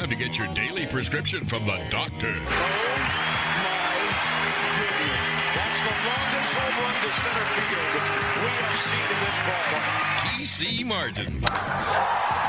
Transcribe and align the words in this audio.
Time 0.00 0.10
to 0.10 0.16
get 0.16 0.38
your 0.38 0.46
daily 0.48 0.86
prescription 0.86 1.44
from 1.44 1.64
the 1.64 1.78
doctor. 1.90 2.32
Oh 2.32 2.40
my 3.64 3.80
goodness. 4.76 5.26
That's 5.54 5.82
the 5.82 5.94
longest 6.08 6.52
home 6.54 6.76
run 6.84 6.96
to 7.02 7.10
center 7.12 7.46
field 7.56 7.94
we 8.40 8.48
have 8.60 8.78
seen 8.78 9.08
in 9.10 9.18
this 9.24 9.38
ballpark. 9.46 10.04
TC 10.20 10.84
Martin. 10.86 12.39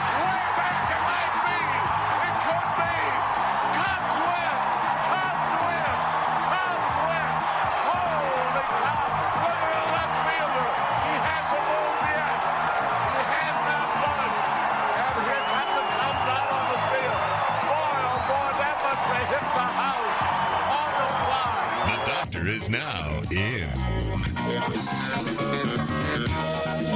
Now 22.72 23.22
in. 23.32 23.70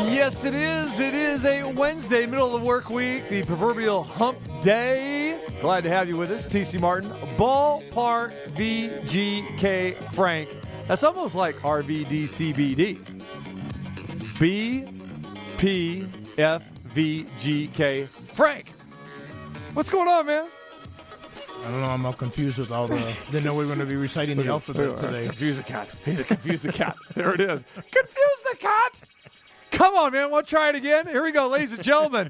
Yes, 0.10 0.46
it 0.46 0.56
is. 0.56 1.00
It 1.00 1.14
is 1.14 1.44
a 1.44 1.64
Wednesday, 1.74 2.26
middle 2.26 2.56
of 2.56 2.62
the 2.62 2.66
work 2.66 2.90
week, 2.90 3.30
the 3.30 3.44
proverbial 3.44 4.02
hump 4.04 4.38
day. 4.62 5.38
Glad 5.60 5.84
to 5.84 5.90
have 5.90 6.08
you 6.08 6.16
with 6.16 6.32
us, 6.32 6.48
TC 6.48 6.80
Martin. 6.80 7.10
Ballpark 7.38 8.34
VGK 8.56 10.14
Frank. 10.14 10.50
That's 10.88 11.04
almost 11.04 11.36
like 11.36 11.58
RVDCBD. 11.58 13.02
BPFVGK 16.88 18.08
Frank. 18.08 18.74
What's 19.74 19.90
going 19.90 20.08
on, 20.08 20.26
man? 20.26 20.48
I 21.66 21.72
don't 21.72 21.82
know. 21.82 21.88
I'm 21.88 22.06
all 22.06 22.14
confused 22.14 22.60
with 22.60 22.70
all 22.72 22.88
the. 22.88 22.96
Didn't 23.32 23.44
know 23.44 23.56
we 23.56 23.66
were 23.66 23.76
going 23.76 23.80
to 23.80 23.86
be 23.88 23.96
reciting 23.96 24.38
the 24.38 24.46
alphabet 24.48 25.00
today. 25.00 25.26
Confuse 25.26 25.58
the 25.58 25.64
cat. 25.64 25.90
He's 26.06 26.20
a 26.20 26.24
confuse 26.24 26.62
the 26.62 26.72
cat. 26.72 26.96
There 27.16 27.34
it 27.34 27.42
is. 27.42 27.66
Confuse 27.76 28.40
the 28.52 28.56
cat. 28.60 29.02
Come 29.72 29.96
on, 29.96 30.12
man. 30.12 30.30
We'll 30.30 30.44
try 30.44 30.70
it 30.70 30.76
again. 30.76 31.08
Here 31.08 31.24
we 31.24 31.32
go, 31.32 31.48
ladies 31.48 31.74
and 31.74 31.82
gentlemen. 31.84 32.30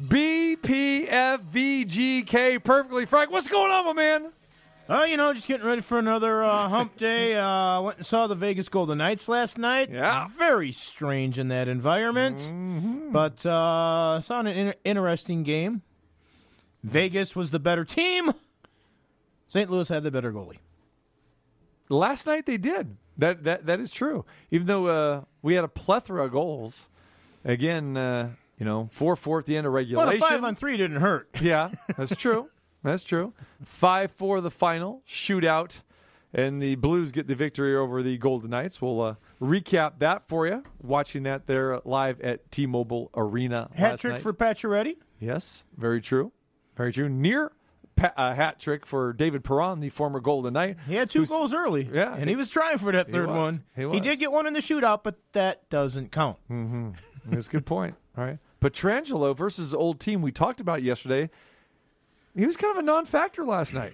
BPFVGK 0.00 2.62
perfectly 2.62 3.06
frank. 3.06 3.32
What's 3.32 3.48
going 3.48 3.72
on, 3.72 3.86
my 3.86 3.92
man? 3.92 4.30
Oh, 4.88 5.04
you 5.04 5.16
know, 5.16 5.32
just 5.32 5.48
getting 5.48 5.66
ready 5.66 5.80
for 5.80 5.98
another 5.98 6.44
uh, 6.44 6.68
hump 6.68 6.96
day. 6.98 7.36
Uh, 7.36 7.80
went 7.80 7.96
and 7.98 8.06
saw 8.06 8.26
the 8.26 8.34
Vegas 8.34 8.68
Golden 8.68 8.98
Knights 8.98 9.28
last 9.28 9.56
night. 9.58 9.90
Yeah. 9.90 10.28
Very 10.38 10.72
strange 10.72 11.38
in 11.38 11.48
that 11.48 11.68
environment. 11.68 13.12
But 13.12 13.44
uh, 13.46 14.20
saw 14.20 14.40
an 14.40 14.46
in- 14.46 14.74
interesting 14.84 15.42
game. 15.42 15.82
Vegas 16.82 17.34
was 17.34 17.50
the 17.50 17.58
better 17.58 17.84
team. 17.84 18.32
St. 19.54 19.70
Louis 19.70 19.88
had 19.88 20.02
the 20.02 20.10
better 20.10 20.32
goalie. 20.32 20.58
Last 21.88 22.26
night 22.26 22.44
they 22.44 22.56
did. 22.56 22.96
That 23.18 23.44
that 23.44 23.66
that 23.66 23.78
is 23.78 23.92
true. 23.92 24.24
Even 24.50 24.66
though 24.66 24.86
uh, 24.88 25.20
we 25.42 25.54
had 25.54 25.62
a 25.62 25.68
plethora 25.68 26.24
of 26.24 26.32
goals. 26.32 26.88
Again, 27.44 27.96
uh, 27.96 28.30
you 28.58 28.66
know, 28.66 28.88
four 28.90 29.14
four 29.14 29.38
at 29.38 29.46
the 29.46 29.56
end 29.56 29.64
of 29.68 29.72
But 29.72 29.76
regulation. 29.76 30.14
a 30.16 30.18
five 30.26 30.42
on 30.42 30.56
three 30.56 30.76
didn't 30.76 30.96
hurt. 31.00 31.28
Yeah, 31.40 31.70
that's 31.96 32.16
true. 32.16 32.50
That's 32.82 33.04
true. 33.04 33.32
Five 33.64 34.10
four 34.10 34.40
the 34.40 34.50
final 34.50 35.02
shootout, 35.06 35.78
and 36.32 36.60
the 36.60 36.74
Blues 36.74 37.12
get 37.12 37.28
the 37.28 37.36
victory 37.36 37.76
over 37.76 38.02
the 38.02 38.18
Golden 38.18 38.50
Knights. 38.50 38.82
We'll 38.82 39.00
uh, 39.00 39.14
recap 39.40 40.00
that 40.00 40.26
for 40.26 40.48
you. 40.48 40.64
Watching 40.82 41.22
that 41.24 41.46
there 41.46 41.80
live 41.84 42.20
at 42.22 42.50
T-Mobile 42.50 43.10
Arena. 43.14 43.70
Hat 43.72 44.00
trick 44.00 44.14
night. 44.14 44.20
for 44.20 44.32
Pacioretty. 44.32 44.96
yes, 45.20 45.64
very 45.76 46.00
true, 46.00 46.32
very 46.76 46.92
true. 46.92 47.08
Near 47.08 47.52
pa- 47.96 48.12
uh, 48.16 48.34
hat 48.34 48.58
trick 48.58 48.84
for 48.86 49.12
David 49.12 49.44
Perron, 49.44 49.80
the 49.80 49.88
former 49.88 50.20
Golden 50.20 50.52
Knight. 50.54 50.76
He 50.86 50.94
had 50.94 51.10
two 51.10 51.26
goals 51.26 51.52
early. 51.54 51.88
Yeah. 51.92 52.14
And 52.16 52.28
he 52.28 52.36
was 52.36 52.50
trying 52.50 52.78
for 52.78 52.92
that 52.92 53.06
He 53.06 53.12
third 53.12 53.28
was. 53.28 53.36
one. 53.36 53.64
He 53.76 53.84
was. 53.84 54.00
did 54.00 54.18
get 54.18 54.32
one 54.32 54.46
in 54.46 54.52
the 54.52 54.60
shootout, 54.60 55.02
but 55.02 55.16
that 55.32 55.68
doesn't 55.70 56.12
count. 56.12 56.38
That's 57.26 57.46
a 57.46 57.50
good 57.50 57.66
point. 57.66 57.94
All 58.16 58.24
right. 58.24 58.38
Pietrangelo 58.60 59.36
versus 59.36 59.74
old 59.74 60.00
team 60.00 60.22
we 60.22 60.32
talked 60.32 60.60
about 60.60 60.82
yesterday. 60.82 61.28
He 62.36 62.46
was 62.46 62.56
kind 62.56 62.72
of 62.72 62.78
a 62.78 62.82
non-factor 62.82 63.44
last 63.44 63.74
night. 63.74 63.92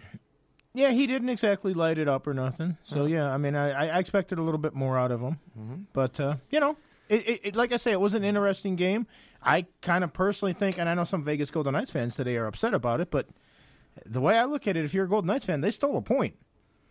Yeah, 0.72 0.90
he 0.92 1.06
didn't 1.08 1.28
exactly 1.28 1.74
light 1.74 1.98
it 1.98 2.06
up 2.08 2.26
or 2.28 2.32
nothing. 2.34 2.76
So 2.84 3.04
yeah, 3.06 3.32
I 3.32 3.36
mean, 3.38 3.56
I, 3.56 3.88
I 3.88 3.98
expected 3.98 4.38
a 4.38 4.42
little 4.42 4.58
bit 4.58 4.72
more 4.74 4.96
out 4.96 5.10
of 5.10 5.20
him, 5.20 5.86
but 5.92 6.18
uh, 6.20 6.36
you 6.50 6.60
know, 6.60 6.76
it, 7.08 7.28
it, 7.28 7.40
it, 7.42 7.56
like 7.56 7.72
I 7.72 7.76
say, 7.76 7.90
it 7.90 8.00
was 8.00 8.14
an 8.14 8.22
interesting 8.22 8.76
game. 8.76 9.08
I 9.42 9.66
kind 9.82 10.04
of 10.04 10.12
personally 10.12 10.52
think, 10.52 10.78
and 10.78 10.88
I 10.88 10.94
know 10.94 11.02
some 11.04 11.24
Vegas 11.24 11.50
Golden 11.50 11.72
Knights 11.72 11.90
fans 11.90 12.14
today 12.14 12.36
are 12.36 12.46
upset 12.46 12.72
about 12.72 13.00
it, 13.00 13.10
but 13.10 13.26
the 14.06 14.20
way 14.20 14.36
I 14.38 14.44
look 14.44 14.66
at 14.68 14.76
it, 14.76 14.84
if 14.84 14.94
you're 14.94 15.04
a 15.04 15.08
Golden 15.08 15.28
Knights 15.28 15.44
fan, 15.44 15.60
they 15.60 15.70
stole 15.70 15.96
a 15.96 16.02
point. 16.02 16.36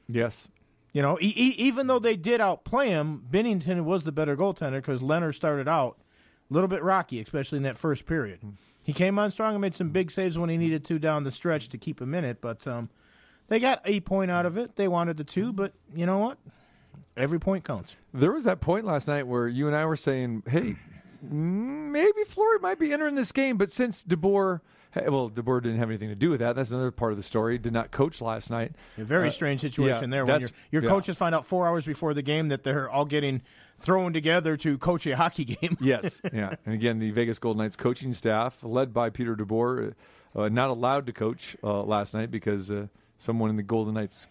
Yes. 0.08 0.48
You 0.92 1.02
know, 1.02 1.18
e- 1.22 1.34
e- 1.36 1.56
even 1.58 1.88
though 1.88 2.00
they 2.00 2.16
did 2.16 2.42
outplay 2.42 2.90
him, 2.90 3.24
Binnington 3.30 3.84
was 3.84 4.04
the 4.04 4.12
better 4.12 4.36
goaltender 4.36 4.78
because 4.78 5.02
Lehner 5.02 5.34
started 5.34 5.68
out 5.68 5.98
a 6.50 6.54
little 6.54 6.68
bit 6.68 6.82
rocky, 6.82 7.20
especially 7.22 7.58
in 7.58 7.64
that 7.64 7.78
first 7.78 8.06
period. 8.06 8.40
He 8.84 8.94
came 8.94 9.20
on 9.20 9.30
strong 9.30 9.54
and 9.54 9.62
made 9.62 9.76
some 9.76 9.90
big 9.90 10.10
saves 10.10 10.40
when 10.40 10.50
he 10.50 10.58
needed 10.58 10.84
to 10.86 10.98
down 10.98 11.24
the 11.24 11.32
stretch 11.32 11.70
to 11.70 11.78
keep 11.78 12.02
him 12.02 12.16
in 12.16 12.26
it, 12.26 12.42
but 12.42 12.66
um, 12.66 12.90
they 13.48 13.60
got 13.60 13.82
a 13.86 14.00
point 14.00 14.32
out 14.32 14.48
of 14.48 14.58
it. 14.58 14.78
They 14.78 14.88
wanted 14.88 15.18
the 15.18 15.24
two, 15.24 15.54
but 15.54 15.74
you 15.94 16.08
know 16.08 16.18
what? 16.18 16.40
Every 17.16 17.40
point 17.40 17.64
counts. 17.66 17.96
There 18.14 18.32
was 18.32 18.46
that 18.46 18.62
point 18.62 18.86
last 18.86 19.08
night 19.08 19.28
where 19.28 19.48
you 19.48 19.68
and 19.68 19.76
I 19.76 19.86
were 19.86 19.96
saying, 19.96 20.42
"Hey, 20.48 20.76
maybe 21.22 22.24
Fleury 22.26 22.60
might 22.60 22.80
be 22.80 22.92
entering 22.94 23.16
this 23.16 23.32
game," 23.32 23.58
but 23.58 23.72
since 23.72 24.04
DeBoer, 24.04 24.62
well, 24.96 25.30
DeBoer 25.30 25.62
didn't 25.62 25.78
have 25.80 25.90
anything 25.90 26.10
to 26.10 26.16
do 26.16 26.30
with 26.30 26.40
that. 26.40 26.56
That's 26.56 26.72
another 26.72 26.92
part 26.92 27.12
of 27.12 27.18
the 27.18 27.24
story. 27.24 27.58
Did 27.58 27.74
not 27.74 27.92
coach 27.92 28.22
last 28.22 28.50
night. 28.50 28.74
A 28.98 29.04
very 29.04 29.28
Uh, 29.28 29.32
strange 29.32 29.62
situation 29.62 30.06
yeah, 30.06 30.10
there 30.10 30.26
when 30.26 30.42
your, 30.42 30.50
your 30.72 30.84
yeah. 30.84 30.90
coaches 30.90 31.18
find 31.18 31.36
out 31.36 31.46
four 31.46 31.68
hours 31.68 31.86
before 31.86 32.14
the 32.14 32.22
game 32.22 32.48
that 32.50 32.64
they're 32.64 32.90
all 32.90 33.06
getting 33.06 33.42
thrown 33.78 34.14
together 34.14 34.58
to 34.58 34.78
coach 34.78 35.06
a 35.06 35.16
hockey 35.16 35.46
game. 35.62 35.78
Yes, 35.80 36.22
yeah. 36.34 36.56
And 36.66 36.74
again, 36.74 37.00
the 37.00 37.12
Vegas 37.12 37.40
Golden 37.40 37.62
Knights 37.64 37.76
coaching 37.76 38.14
staff, 38.14 38.64
led 38.64 38.94
by 38.94 39.10
Peter 39.10 39.36
DeBoer, 39.36 39.94
uh, 40.36 40.50
not 40.50 40.70
allowed 40.70 41.06
to 41.06 41.14
coach 41.14 41.56
uh, 41.64 41.84
last 41.84 42.14
night 42.14 42.32
because 42.32 42.72
uh, 42.72 42.88
someone 43.18 43.50
in 43.50 43.56
the 43.58 43.64
Golden 43.64 43.94
Knights 43.94 44.28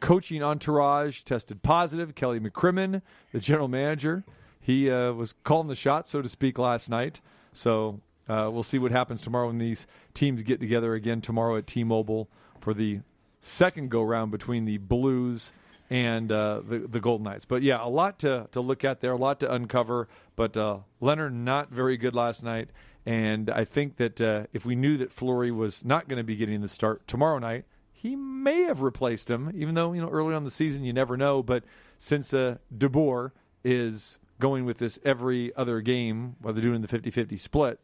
coaching 0.00 0.42
entourage 0.42 1.22
tested 1.22 1.62
positive. 1.62 2.14
Kelly 2.14 2.40
McCrimmon, 2.40 3.02
the 3.32 3.38
general 3.38 3.68
manager, 3.68 4.24
he 4.60 4.90
uh, 4.90 5.12
was 5.12 5.34
calling 5.44 5.68
the 5.68 5.74
shots, 5.74 6.10
so 6.10 6.20
to 6.22 6.28
speak, 6.28 6.58
last 6.58 6.88
night. 6.90 7.20
So 7.52 8.00
uh, 8.30 8.48
we'll 8.48 8.62
see 8.62 8.78
what 8.78 8.92
happens 8.92 9.20
tomorrow 9.20 9.48
when 9.48 9.58
these 9.58 9.86
teams 10.14 10.42
get 10.42 10.60
together 10.60 10.94
again 10.94 11.20
tomorrow 11.20 11.56
at 11.56 11.66
T-Mobile 11.66 12.28
for 12.60 12.72
the 12.72 13.00
second 13.40 13.90
go 13.90 14.02
round 14.02 14.30
between 14.30 14.66
the 14.66 14.78
Blues 14.78 15.52
and 15.88 16.30
uh, 16.30 16.62
the 16.64 16.78
the 16.78 17.00
Golden 17.00 17.24
Knights. 17.24 17.44
But 17.44 17.62
yeah, 17.62 17.84
a 17.84 17.88
lot 17.88 18.20
to 18.20 18.46
to 18.52 18.60
look 18.60 18.84
at 18.84 19.00
there, 19.00 19.12
a 19.12 19.16
lot 19.16 19.40
to 19.40 19.52
uncover. 19.52 20.06
But 20.36 20.56
uh, 20.56 20.78
Lehner 21.02 21.32
not 21.32 21.70
very 21.70 21.96
good 21.96 22.14
last 22.14 22.44
night, 22.44 22.70
and 23.04 23.50
I 23.50 23.64
think 23.64 23.96
that 23.96 24.20
uh, 24.20 24.44
if 24.52 24.64
we 24.64 24.76
knew 24.76 24.96
that 24.98 25.10
Fleury 25.10 25.50
was 25.50 25.84
not 25.84 26.06
going 26.06 26.18
to 26.18 26.24
be 26.24 26.36
getting 26.36 26.60
the 26.60 26.68
start 26.68 27.08
tomorrow 27.08 27.40
night, 27.40 27.64
he 27.92 28.14
may 28.14 28.62
have 28.62 28.82
replaced 28.82 29.28
him. 29.28 29.50
Even 29.56 29.74
though 29.74 29.92
you 29.92 30.00
know 30.00 30.08
early 30.08 30.34
on 30.34 30.44
the 30.44 30.50
season 30.52 30.84
you 30.84 30.92
never 30.92 31.16
know, 31.16 31.42
but 31.42 31.64
since 31.98 32.32
uh, 32.32 32.58
DeBoer 32.72 33.32
is 33.64 34.18
going 34.38 34.64
with 34.64 34.78
this 34.78 35.00
every 35.04 35.54
other 35.56 35.80
game, 35.80 36.36
while 36.40 36.54
they're 36.54 36.62
doing 36.62 36.80
the 36.80 36.88
50-50 36.88 37.38
split, 37.38 37.80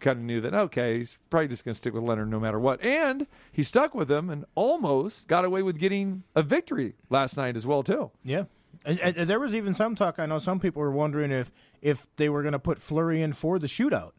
kind 0.00 0.18
of 0.18 0.24
knew 0.24 0.40
that 0.40 0.54
okay, 0.54 0.98
he's 0.98 1.18
probably 1.30 1.48
just 1.48 1.64
going 1.64 1.72
to 1.74 1.78
stick 1.78 1.94
with 1.94 2.02
Lehner 2.02 2.26
no 2.28 2.40
matter 2.40 2.58
what. 2.58 2.82
And 2.82 3.26
he 3.52 3.62
stuck 3.62 3.94
with 3.94 4.10
him 4.10 4.28
and 4.30 4.44
almost 4.54 5.28
got 5.28 5.44
away 5.44 5.62
with 5.62 5.78
getting 5.78 6.24
a 6.34 6.42
victory 6.42 6.94
last 7.10 7.36
night 7.36 7.56
as 7.56 7.66
well 7.66 7.82
too. 7.82 8.10
Yeah. 8.22 8.44
And, 8.84 8.98
and 9.00 9.16
there 9.28 9.40
was 9.40 9.54
even 9.54 9.72
some 9.72 9.94
talk. 9.94 10.18
I 10.18 10.26
know 10.26 10.38
some 10.38 10.60
people 10.60 10.82
were 10.82 10.90
wondering 10.90 11.30
if 11.30 11.50
if 11.80 12.06
they 12.16 12.28
were 12.28 12.42
going 12.42 12.52
to 12.52 12.58
put 12.58 12.82
Fleury 12.82 13.22
in 13.22 13.32
for 13.32 13.58
the 13.58 13.66
shootout. 13.66 14.12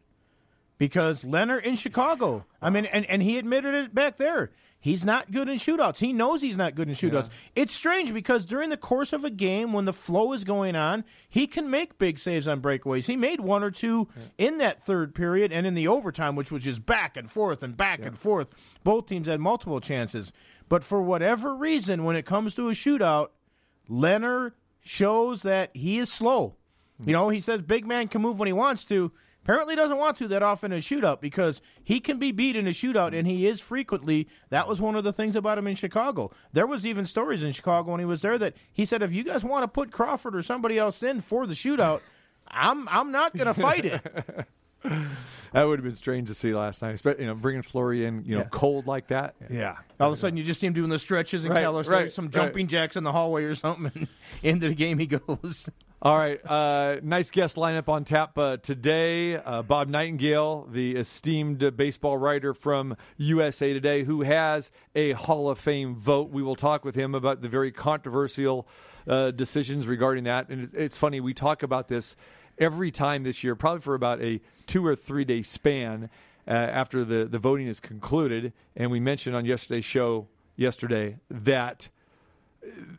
because 0.77 1.23
Lehner 1.23 1.61
in 1.61 1.75
Chicago. 1.75 2.45
I 2.61 2.69
mean, 2.69 2.85
and, 2.85 3.05
and 3.05 3.21
he 3.23 3.37
admitted 3.37 3.73
it 3.75 3.93
back 3.95 4.17
there. 4.17 4.51
He's 4.85 5.03
not 5.03 5.31
good 5.31 5.49
in 5.49 5.57
shootouts. 5.57 5.97
He 5.97 6.13
knows 6.13 6.43
he's 6.43 6.57
not 6.57 6.75
good 6.75 6.87
in 6.87 6.93
shootouts. 6.93 7.31
It's 7.55 7.73
strange 7.73 8.13
because 8.13 8.45
during 8.45 8.69
the 8.69 8.77
course 8.77 9.13
of 9.13 9.23
a 9.23 9.31
game, 9.31 9.73
when 9.73 9.85
the 9.85 9.91
flow 9.91 10.31
is 10.31 10.43
going 10.43 10.75
on, 10.75 11.03
he 11.27 11.47
can 11.47 11.71
make 11.71 11.97
big 11.97 12.19
saves 12.19 12.47
on 12.47 12.61
breakaways. 12.61 13.07
He 13.07 13.15
made 13.15 13.39
one 13.39 13.63
or 13.63 13.71
two 13.71 14.07
in 14.37 14.59
that 14.59 14.83
third 14.83 15.15
period 15.15 15.51
and 15.51 15.65
in 15.65 15.73
the 15.73 15.87
overtime, 15.87 16.35
which 16.35 16.51
was 16.51 16.61
just 16.61 16.85
back 16.85 17.17
and 17.17 17.31
forth 17.31 17.63
and 17.63 17.75
back 17.75 18.05
and 18.05 18.15
forth. 18.15 18.51
Both 18.83 19.07
teams 19.07 19.27
had 19.27 19.39
multiple 19.39 19.81
chances. 19.81 20.31
But 20.69 20.83
for 20.83 21.01
whatever 21.01 21.55
reason, 21.55 22.03
when 22.03 22.15
it 22.15 22.27
comes 22.27 22.53
to 22.53 22.69
a 22.69 22.73
shootout, 22.73 23.29
Lehner 23.89 24.51
shows 24.81 25.41
that 25.41 25.75
he 25.75 25.97
is 25.97 26.13
slow. 26.13 26.57
Hmm. 27.01 27.09
You 27.09 27.13
know, 27.13 27.29
he 27.29 27.41
says 27.41 27.63
big 27.63 27.87
man 27.87 28.07
can 28.07 28.21
move 28.21 28.37
when 28.37 28.45
he 28.45 28.53
wants 28.53 28.85
to. 28.85 29.11
Apparently 29.45 29.75
doesn't 29.75 29.97
want 29.99 30.17
to 30.17 30.27
that 30.29 30.41
often 30.41 30.71
in 30.71 30.79
a 30.79 30.81
shootout 30.81 31.21
because 31.21 31.61
he 31.83 31.99
can 31.99 32.17
be 32.17 32.31
beat 32.31 32.55
in 32.55 32.65
a 32.65 32.71
shootout 32.71 33.15
and 33.15 33.27
he 33.27 33.45
is 33.45 33.61
frequently. 33.61 34.27
That 34.49 34.67
was 34.67 34.81
one 34.81 34.95
of 34.95 35.03
the 35.03 35.13
things 35.13 35.35
about 35.35 35.59
him 35.59 35.67
in 35.67 35.75
Chicago. 35.75 36.31
There 36.51 36.65
was 36.65 36.83
even 36.83 37.05
stories 37.05 37.43
in 37.43 37.51
Chicago 37.51 37.91
when 37.91 37.99
he 37.99 38.07
was 38.07 38.21
there 38.23 38.39
that 38.39 38.55
he 38.73 38.85
said 38.85 39.03
if 39.03 39.13
you 39.13 39.23
guys 39.23 39.43
want 39.43 39.61
to 39.61 39.67
put 39.67 39.91
Crawford 39.91 40.35
or 40.35 40.41
somebody 40.41 40.79
else 40.79 41.03
in 41.03 41.21
for 41.21 41.45
the 41.45 41.53
shootout, 41.53 42.01
I'm 42.47 42.87
I'm 42.89 43.11
not 43.11 43.35
going 43.37 43.45
to 43.53 43.53
fight 43.53 43.85
it. 43.85 44.47
That 45.53 45.63
would 45.63 45.79
have 45.79 45.83
been 45.85 45.95
strange 45.95 46.27
to 46.27 46.33
see 46.33 46.53
last 46.53 46.81
night, 46.81 46.93
especially 46.95 47.21
you 47.23 47.27
know 47.27 47.35
bringing 47.35 47.61
Fleury 47.61 48.05
in, 48.05 48.23
you 48.25 48.35
know, 48.35 48.41
Yeah. 48.43 48.47
cold 48.51 48.87
like 48.87 49.07
that. 49.07 49.35
Yeah, 49.49 49.77
All 49.99 50.07
of 50.11 50.13
a 50.13 50.17
sudden, 50.17 50.37
you 50.37 50.43
just 50.43 50.59
see 50.59 50.67
him 50.67 50.73
doing 50.73 50.89
the 50.89 50.99
stretches 50.99 51.45
and 51.45 51.53
Right, 51.53 51.61
Keller 51.61 51.83
right, 51.83 52.11
some 52.11 52.25
right. 52.25 52.33
jumping 52.33 52.67
jacks 52.67 52.95
in 52.95 53.03
the 53.03 53.11
hallway 53.11 53.43
or 53.43 53.55
something. 53.55 53.91
And 54.43 54.55
into 54.55 54.67
the 54.69 54.75
game 54.75 54.99
he 54.99 55.05
goes. 55.07 55.69
All 56.01 56.17
right, 56.17 56.39
uh, 56.45 56.97
nice 57.03 57.31
guest 57.31 57.55
lineup 57.55 57.87
on 57.87 58.03
tap 58.03 58.37
uh, 58.37 58.57
today. 58.57 59.37
Uh, 59.37 59.61
Bob 59.61 59.89
Nightengale, 59.89 60.69
the 60.69 60.97
esteemed 60.97 61.77
baseball 61.77 62.17
writer 62.17 62.53
from 62.53 62.97
USA 63.15 63.71
Today, 63.71 64.03
who 64.03 64.21
has 64.21 64.71
a 64.93 65.13
Hall 65.13 65.49
of 65.49 65.57
Fame 65.57 65.95
vote. 65.95 66.31
We 66.31 66.43
will 66.43 66.57
talk 66.57 66.83
with 66.83 66.95
him 66.95 67.15
about 67.15 67.41
the 67.41 67.47
very 67.47 67.71
controversial 67.71 68.67
uh, 69.07 69.31
decisions 69.31 69.87
regarding 69.87 70.25
that. 70.25 70.49
And 70.49 70.69
it's 70.73 70.97
funny, 70.97 71.21
we 71.21 71.33
talk 71.33 71.63
about 71.63 71.87
this 71.87 72.17
every 72.57 72.91
time 72.91 73.23
this 73.23 73.41
year, 73.41 73.55
probably 73.55 73.81
for 73.81 73.95
about 73.95 74.21
a 74.21 74.41
two 74.67 74.85
or 74.85 74.97
three 74.97 75.23
day 75.23 75.41
span 75.41 76.09
uh, 76.45 76.51
after 76.51 77.05
the, 77.05 77.23
the 77.23 77.39
voting 77.39 77.67
is 77.67 77.79
concluded. 77.79 78.51
And 78.75 78.91
we 78.91 78.99
mentioned 78.99 79.33
on 79.33 79.45
yesterday's 79.45 79.85
show 79.85 80.27
yesterday 80.57 81.19
that 81.29 81.87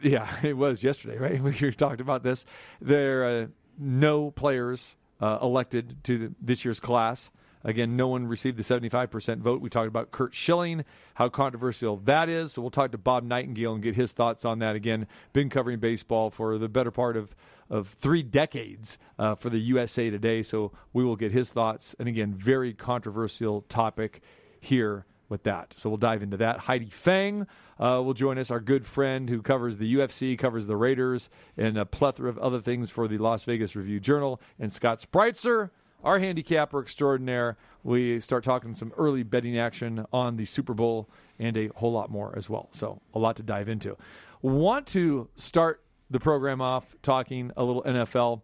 yeah, 0.02 0.28
it 0.42 0.56
was 0.56 0.82
yesterday, 0.82 1.18
right? 1.18 1.40
We 1.60 1.72
talked 1.72 2.00
about 2.00 2.22
this. 2.22 2.44
There 2.80 3.22
are 3.22 3.42
uh, 3.42 3.46
no 3.78 4.30
players 4.30 4.96
uh, 5.20 5.38
elected 5.40 6.04
to 6.04 6.18
the, 6.18 6.34
this 6.40 6.64
year's 6.64 6.80
class. 6.80 7.30
Again, 7.64 7.96
no 7.96 8.06
one 8.06 8.28
received 8.28 8.58
the 8.58 8.62
75% 8.62 9.38
vote. 9.38 9.60
We 9.60 9.68
talked 9.68 9.88
about 9.88 10.12
Curt 10.12 10.34
Schilling, 10.34 10.84
how 11.14 11.28
controversial 11.28 11.96
that 12.04 12.28
is. 12.28 12.52
So 12.52 12.62
we'll 12.62 12.70
talk 12.70 12.92
to 12.92 12.98
Bob 12.98 13.28
Nightengale 13.28 13.74
and 13.74 13.82
get 13.82 13.96
his 13.96 14.12
thoughts 14.12 14.44
on 14.44 14.60
that. 14.60 14.76
Again, 14.76 15.08
been 15.32 15.50
covering 15.50 15.80
baseball 15.80 16.30
for 16.30 16.58
the 16.58 16.68
better 16.68 16.92
part 16.92 17.16
of, 17.16 17.34
of 17.68 17.88
three 17.88 18.22
decades 18.22 18.98
uh, 19.18 19.34
for 19.34 19.50
the 19.50 19.58
USA 19.58 20.10
Today. 20.10 20.42
So 20.42 20.70
we 20.92 21.02
will 21.02 21.16
get 21.16 21.32
his 21.32 21.50
thoughts. 21.50 21.96
And 21.98 22.08
again, 22.08 22.34
very 22.34 22.72
controversial 22.72 23.62
topic 23.62 24.20
here 24.60 25.04
with 25.28 25.42
that. 25.44 25.74
So 25.76 25.90
we'll 25.90 25.96
dive 25.96 26.22
into 26.22 26.36
that. 26.38 26.60
Heidi 26.60 26.90
Fang 26.90 27.46
uh, 27.78 28.02
will 28.04 28.14
join 28.14 28.38
us, 28.38 28.50
our 28.50 28.60
good 28.60 28.86
friend 28.86 29.28
who 29.28 29.42
covers 29.42 29.78
the 29.78 29.94
UFC, 29.94 30.38
covers 30.38 30.66
the 30.66 30.76
Raiders, 30.76 31.28
and 31.56 31.76
a 31.76 31.84
plethora 31.84 32.28
of 32.28 32.38
other 32.38 32.60
things 32.60 32.90
for 32.90 33.08
the 33.08 33.18
Las 33.18 33.44
Vegas 33.44 33.76
Review 33.76 34.00
Journal. 34.00 34.40
And 34.58 34.72
Scott 34.72 34.98
Spreitzer, 34.98 35.70
our 36.04 36.18
handicapper 36.18 36.80
extraordinaire. 36.80 37.56
We 37.82 38.20
start 38.20 38.44
talking 38.44 38.74
some 38.74 38.92
early 38.96 39.22
betting 39.22 39.58
action 39.58 40.06
on 40.12 40.36
the 40.36 40.44
Super 40.44 40.74
Bowl 40.74 41.08
and 41.38 41.56
a 41.56 41.68
whole 41.76 41.92
lot 41.92 42.10
more 42.10 42.32
as 42.36 42.48
well. 42.48 42.68
So 42.72 43.00
a 43.14 43.18
lot 43.18 43.36
to 43.36 43.42
dive 43.42 43.68
into. 43.68 43.96
Want 44.42 44.86
to 44.88 45.28
start 45.36 45.82
the 46.10 46.20
program 46.20 46.60
off 46.60 46.94
talking 47.02 47.50
a 47.56 47.64
little 47.64 47.82
NFL. 47.82 48.42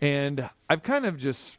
And 0.00 0.48
I've 0.68 0.82
kind 0.82 1.06
of 1.06 1.16
just 1.16 1.58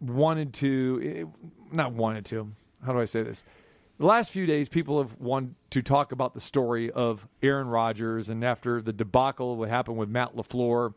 wanted 0.00 0.52
to, 0.54 1.00
eh, 1.02 1.48
not 1.72 1.92
wanted 1.92 2.24
to, 2.26 2.52
how 2.84 2.92
do 2.92 3.00
I 3.00 3.04
say 3.04 3.22
this? 3.22 3.44
The 3.98 4.06
last 4.06 4.32
few 4.32 4.44
days, 4.44 4.68
people 4.68 5.00
have 5.00 5.16
wanted 5.20 5.54
to 5.70 5.82
talk 5.82 6.10
about 6.10 6.34
the 6.34 6.40
story 6.40 6.90
of 6.90 7.28
Aaron 7.42 7.68
Rodgers, 7.68 8.28
and 8.28 8.44
after 8.44 8.82
the 8.82 8.92
debacle, 8.92 9.56
what 9.56 9.68
happened 9.68 9.98
with 9.98 10.08
Matt 10.08 10.34
LaFleur 10.34 10.94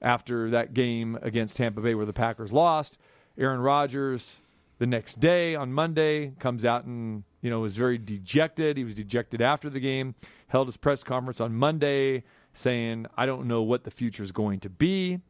after 0.00 0.50
that 0.50 0.72
game 0.72 1.18
against 1.22 1.56
Tampa 1.56 1.80
Bay 1.80 1.94
where 1.94 2.06
the 2.06 2.12
Packers 2.12 2.52
lost, 2.52 2.98
Aaron 3.36 3.60
Rodgers 3.60 4.38
the 4.78 4.86
next 4.86 5.20
day 5.20 5.54
on 5.54 5.72
Monday 5.72 6.32
comes 6.38 6.64
out 6.64 6.84
and 6.84 7.22
you 7.42 7.50
know 7.50 7.60
was 7.60 7.76
very 7.76 7.98
dejected. 7.98 8.76
He 8.76 8.84
was 8.84 8.94
dejected 8.94 9.42
after 9.42 9.68
the 9.68 9.80
game, 9.80 10.14
held 10.48 10.68
his 10.68 10.76
press 10.76 11.02
conference 11.02 11.40
on 11.40 11.54
Monday 11.54 12.24
saying, 12.52 13.06
"I 13.16 13.26
don't 13.26 13.46
know 13.46 13.62
what 13.62 13.84
the 13.84 13.90
future 13.90 14.22
is 14.22 14.32
going 14.32 14.60
to 14.60 14.70
be. 14.70 15.20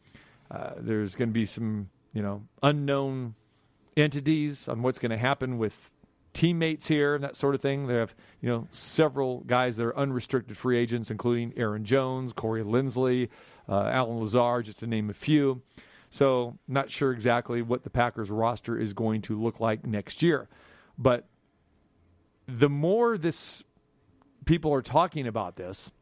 Uh, 0.50 0.72
there's 0.76 1.16
going 1.16 1.30
to 1.30 1.34
be 1.34 1.44
some 1.44 1.90
you 2.12 2.22
know 2.22 2.42
unknown 2.62 3.34
entities 3.96 4.68
on 4.68 4.82
what's 4.82 4.98
going 4.98 5.10
to 5.10 5.18
happen 5.18 5.58
with 5.58 5.90
teammates 6.32 6.86
here 6.86 7.14
and 7.14 7.24
that 7.24 7.36
sort 7.36 7.54
of 7.54 7.60
thing. 7.60 7.86
They 7.86 7.94
have, 7.94 8.14
you 8.40 8.48
know, 8.48 8.68
several 8.72 9.40
guys 9.40 9.76
that 9.76 9.84
are 9.84 9.96
unrestricted 9.96 10.56
free 10.56 10.78
agents, 10.78 11.10
including 11.10 11.52
Aaron 11.56 11.84
Jones, 11.84 12.32
Corey 12.32 12.62
Linsley, 12.62 13.28
uh, 13.68 13.88
Allen 13.92 14.20
Lazard, 14.20 14.66
just 14.66 14.78
to 14.80 14.86
name 14.86 15.10
a 15.10 15.14
few. 15.14 15.62
So, 16.10 16.58
not 16.66 16.90
sure 16.90 17.12
exactly 17.12 17.62
what 17.62 17.84
the 17.84 17.90
Packers 17.90 18.30
roster 18.30 18.76
is 18.76 18.92
going 18.92 19.22
to 19.22 19.40
look 19.40 19.60
like 19.60 19.86
next 19.86 20.22
year. 20.22 20.48
But 20.98 21.28
the 22.48 22.68
more 22.68 23.16
this 23.16 23.62
people 24.44 24.74
are 24.74 24.82
talking 24.82 25.28
about 25.28 25.54
this, 25.54 25.92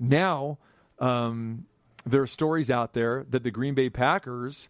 now 0.00 0.58
um, 0.98 1.66
there 2.04 2.22
are 2.22 2.26
stories 2.26 2.70
out 2.70 2.92
there 2.92 3.24
that 3.30 3.44
the 3.44 3.52
Green 3.52 3.74
Bay 3.74 3.88
Packers 3.88 4.68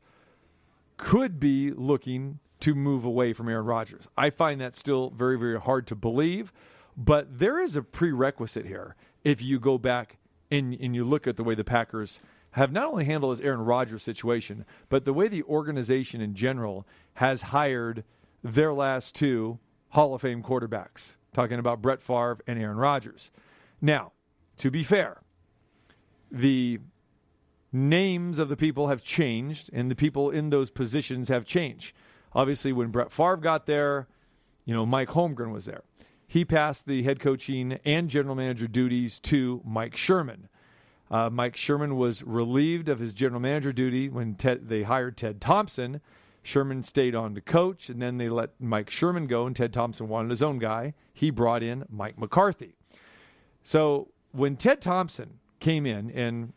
could 1.00 1.40
be 1.40 1.72
looking 1.72 2.38
to 2.60 2.74
move 2.74 3.06
away 3.06 3.32
from 3.32 3.48
Aaron 3.48 3.64
Rodgers. 3.64 4.06
I 4.18 4.28
find 4.28 4.60
that 4.60 4.74
still 4.74 5.08
very, 5.10 5.38
very 5.38 5.58
hard 5.58 5.86
to 5.86 5.94
believe, 5.94 6.52
but 6.94 7.38
there 7.38 7.58
is 7.58 7.74
a 7.74 7.82
prerequisite 7.82 8.66
here. 8.66 8.96
If 9.24 9.40
you 9.40 9.58
go 9.58 9.78
back 9.78 10.18
and, 10.50 10.74
and 10.78 10.94
you 10.94 11.04
look 11.04 11.26
at 11.26 11.38
the 11.38 11.42
way 11.42 11.54
the 11.54 11.64
Packers 11.64 12.20
have 12.52 12.70
not 12.70 12.88
only 12.88 13.06
handled 13.06 13.38
this 13.38 13.44
Aaron 13.44 13.64
Rodgers 13.64 14.02
situation, 14.02 14.66
but 14.90 15.06
the 15.06 15.14
way 15.14 15.26
the 15.26 15.42
organization 15.44 16.20
in 16.20 16.34
general 16.34 16.86
has 17.14 17.42
hired 17.42 18.04
their 18.44 18.74
last 18.74 19.14
two 19.14 19.58
Hall 19.90 20.14
of 20.14 20.20
Fame 20.20 20.42
quarterbacks, 20.42 21.16
talking 21.32 21.58
about 21.58 21.80
Brett 21.80 22.02
Favre 22.02 22.40
and 22.46 22.60
Aaron 22.60 22.76
Rodgers. 22.76 23.30
Now, 23.80 24.12
to 24.58 24.70
be 24.70 24.82
fair, 24.82 25.22
the 26.30 26.80
names 27.72 28.38
of 28.38 28.48
the 28.48 28.56
people 28.56 28.88
have 28.88 29.02
changed 29.02 29.70
and 29.72 29.90
the 29.90 29.94
people 29.94 30.30
in 30.30 30.50
those 30.50 30.70
positions 30.70 31.28
have 31.28 31.44
changed. 31.44 31.94
Obviously, 32.32 32.72
when 32.72 32.88
Brett 32.88 33.12
Favre 33.12 33.36
got 33.36 33.66
there, 33.66 34.08
you 34.64 34.74
know, 34.74 34.86
Mike 34.86 35.08
Holmgren 35.10 35.52
was 35.52 35.64
there. 35.64 35.82
He 36.26 36.44
passed 36.44 36.86
the 36.86 37.02
head 37.02 37.18
coaching 37.18 37.78
and 37.84 38.08
general 38.08 38.36
manager 38.36 38.68
duties 38.68 39.18
to 39.20 39.60
Mike 39.64 39.96
Sherman. 39.96 40.48
Uh, 41.10 41.28
Mike 41.28 41.56
Sherman 41.56 41.96
was 41.96 42.22
relieved 42.22 42.88
of 42.88 43.00
his 43.00 43.14
general 43.14 43.40
manager 43.40 43.72
duty 43.72 44.08
when 44.08 44.36
Ted, 44.36 44.68
they 44.68 44.84
hired 44.84 45.16
Ted 45.16 45.40
Thompson. 45.40 46.00
Sherman 46.42 46.84
stayed 46.84 47.14
on 47.16 47.34
to 47.34 47.40
coach, 47.40 47.88
and 47.88 48.00
then 48.00 48.16
they 48.16 48.28
let 48.28 48.50
Mike 48.60 48.90
Sherman 48.90 49.26
go, 49.26 49.44
and 49.46 49.56
Ted 49.56 49.72
Thompson 49.72 50.08
wanted 50.08 50.30
his 50.30 50.42
own 50.42 50.58
guy. 50.58 50.94
He 51.12 51.30
brought 51.30 51.62
in 51.62 51.84
Mike 51.90 52.16
McCarthy. 52.16 52.76
So 53.62 54.08
when 54.32 54.56
Ted 54.56 54.80
Thompson 54.80 55.40
came 55.58 55.84
in, 55.84 56.10
and 56.12 56.52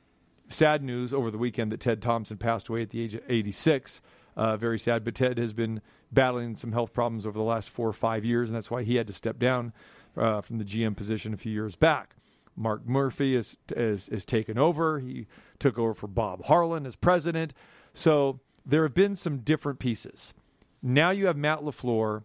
sad 0.53 0.83
news 0.83 1.13
over 1.13 1.31
the 1.31 1.37
weekend 1.37 1.71
that 1.71 1.79
Ted 1.79 2.01
Thompson 2.01 2.37
passed 2.37 2.69
away 2.69 2.81
at 2.81 2.91
the 2.91 3.01
age 3.01 3.15
of 3.15 3.21
86. 3.27 4.01
Uh, 4.35 4.57
very 4.57 4.79
sad, 4.79 5.03
but 5.03 5.15
Ted 5.15 5.37
has 5.37 5.53
been 5.53 5.81
battling 6.11 6.55
some 6.55 6.71
health 6.71 6.93
problems 6.93 7.25
over 7.25 7.37
the 7.37 7.43
last 7.43 7.69
four 7.69 7.87
or 7.87 7.93
five 7.93 8.23
years, 8.25 8.49
and 8.49 8.55
that's 8.55 8.71
why 8.71 8.83
he 8.83 8.95
had 8.95 9.07
to 9.07 9.13
step 9.13 9.39
down 9.39 9.73
uh, 10.17 10.41
from 10.41 10.57
the 10.57 10.63
GM 10.63 10.95
position 10.95 11.33
a 11.33 11.37
few 11.37 11.51
years 11.51 11.75
back. 11.75 12.15
Mark 12.55 12.85
Murphy 12.87 13.35
is, 13.35 13.57
is 13.75 14.09
is 14.09 14.25
taken 14.25 14.59
over. 14.59 14.99
He 14.99 15.25
took 15.57 15.79
over 15.79 15.93
for 15.93 16.07
Bob 16.07 16.45
Harlan 16.45 16.85
as 16.85 16.95
president. 16.95 17.53
So 17.93 18.39
there 18.65 18.83
have 18.83 18.93
been 18.93 19.15
some 19.15 19.39
different 19.39 19.79
pieces. 19.79 20.33
Now 20.81 21.09
you 21.09 21.27
have 21.27 21.37
Matt 21.37 21.61
LaFleur, 21.61 22.23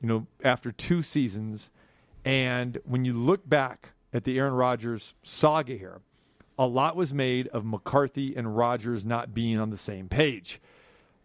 you 0.00 0.08
know, 0.08 0.26
after 0.42 0.72
two 0.72 1.02
seasons, 1.02 1.70
and 2.24 2.78
when 2.84 3.04
you 3.04 3.12
look 3.12 3.48
back 3.48 3.90
at 4.12 4.24
the 4.24 4.38
Aaron 4.38 4.54
Rodgers 4.54 5.14
saga 5.22 5.76
here, 5.76 6.00
a 6.60 6.66
lot 6.66 6.94
was 6.94 7.14
made 7.14 7.48
of 7.48 7.64
McCarthy 7.64 8.36
and 8.36 8.54
Rodgers 8.54 9.06
not 9.06 9.32
being 9.32 9.58
on 9.58 9.70
the 9.70 9.78
same 9.78 10.10
page. 10.10 10.60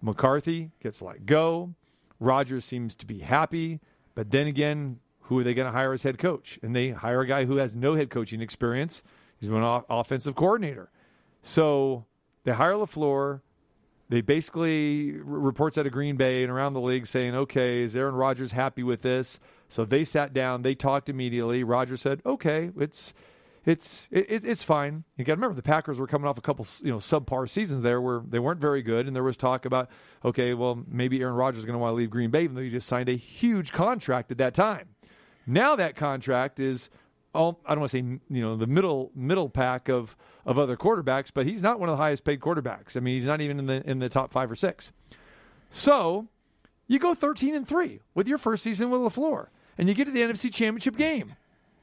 McCarthy 0.02 0.72
gets 0.82 1.02
let 1.02 1.26
go. 1.26 1.76
Rodgers 2.22 2.64
seems 2.64 2.96
to 2.96 3.06
be 3.06 3.20
happy, 3.20 3.82
but 4.16 4.32
then 4.32 4.48
again, 4.48 5.02
who 5.24 5.38
are 5.38 5.44
they 5.44 5.54
going 5.54 5.66
to 5.66 5.74
hire 5.74 5.92
as 5.92 6.04
head 6.04 6.18
coach? 6.18 6.58
And 6.64 6.74
they 6.74 6.92
hire 6.92 7.20
a 7.20 7.28
guy 7.28 7.44
who 7.44 7.58
has 7.58 7.76
no 7.76 7.96
head 7.96 8.10
coaching 8.10 8.40
experience. 8.40 9.04
He's 9.38 9.50
an 9.50 9.56
off- 9.56 9.84
offensive 9.90 10.36
coordinator. 10.36 10.90
So 11.42 12.06
they 12.46 12.54
hire 12.54 12.74
LaFleur. 12.74 13.42
they 14.08 14.22
basically 14.22 15.16
r- 15.16 15.24
reports 15.26 15.78
out 15.78 15.86
of 15.86 15.92
Green 15.92 16.16
Bay 16.16 16.44
and 16.44 16.52
around 16.52 16.74
the 16.74 16.80
league 16.80 17.08
saying, 17.08 17.36
"Okay, 17.36 17.82
is 17.82 17.98
Aaron 17.98 18.16
Rodgers 18.16 18.54
happy 18.54 18.84
with 18.84 19.02
this?" 19.02 19.40
So 19.68 19.84
they 19.84 20.06
sat 20.06 20.32
down, 20.32 20.62
they 20.62 20.76
talked 20.76 21.10
immediately. 21.10 21.64
Rodgers 21.64 22.02
said, 22.02 22.22
"Okay, 22.26 22.72
it's 22.78 23.14
it's 23.66 24.08
it, 24.12 24.26
it- 24.30 24.46
it's 24.46 24.64
fine." 24.64 25.04
You 25.18 25.26
got 25.26 25.34
to 25.34 25.38
remember 25.38 25.56
the 25.56 25.62
Packers 25.64 26.00
were 26.00 26.08
coming 26.08 26.28
off 26.28 26.38
a 26.38 26.42
couple 26.42 26.66
you 26.84 26.92
know 26.92 26.98
subpar 26.98 27.50
seasons 27.50 27.84
there 27.84 28.00
where 28.02 28.22
they 28.28 28.40
weren't 28.40 28.60
very 28.62 28.82
good, 28.82 29.08
and 29.08 29.16
there 29.16 29.24
was 29.24 29.38
talk 29.38 29.66
about, 29.66 29.90
okay, 30.24 30.54
well 30.54 30.84
maybe 30.88 31.20
Aaron 31.22 31.36
Rodgers 31.36 31.60
is 31.60 31.66
going 31.66 31.74
to 31.74 31.80
want 31.80 31.92
to 31.92 31.96
leave 31.96 32.10
Green 32.10 32.30
Bay, 32.32 32.44
even 32.44 32.56
though 32.56 32.62
he 32.62 32.70
just 32.70 32.88
signed 32.88 33.10
a 33.10 33.14
huge 33.16 33.72
contract 33.72 34.32
at 34.32 34.38
that 34.38 34.54
time. 34.54 34.90
Now 35.48 35.76
that 35.76 35.96
contract 35.96 36.60
is 36.60 36.90
all 37.34 37.60
I 37.66 37.72
don't 37.72 37.82
want 37.82 37.92
to 37.92 37.98
say 37.98 38.04
you 38.30 38.42
know 38.42 38.56
the 38.56 38.68
middle 38.68 39.12
middle 39.16 39.50
pack 39.50 39.90
of 39.90 40.16
of 40.46 40.58
other 40.60 40.78
quarterbacks, 40.78 41.32
but 41.34 41.46
he's 41.46 41.62
not 41.62 41.80
one 41.80 41.90
of 41.90 41.94
the 41.94 42.02
highest 42.02 42.24
paid 42.24 42.40
quarterbacks. 42.40 42.96
I 42.96 43.00
mean, 43.00 43.16
he's 43.16 43.26
not 43.26 43.42
even 43.42 43.60
in 43.60 43.66
the 43.66 43.90
in 43.90 44.00
the 44.00 44.10
top 44.10 44.32
five 44.32 44.50
or 44.52 44.56
six. 44.56 44.92
So 45.70 46.28
you 46.88 47.00
go 47.00 47.14
13 47.14 47.56
and 47.56 47.68
3 47.68 48.00
with 48.14 48.28
your 48.28 48.38
first 48.38 48.64
season 48.64 48.90
with 48.90 49.02
LaFleur, 49.02 49.48
and 49.78 49.90
you 49.90 49.96
get 49.96 50.06
to 50.06 50.12
the 50.12 50.22
NFC 50.22 50.54
Championship 50.54 50.96
game. 50.98 51.36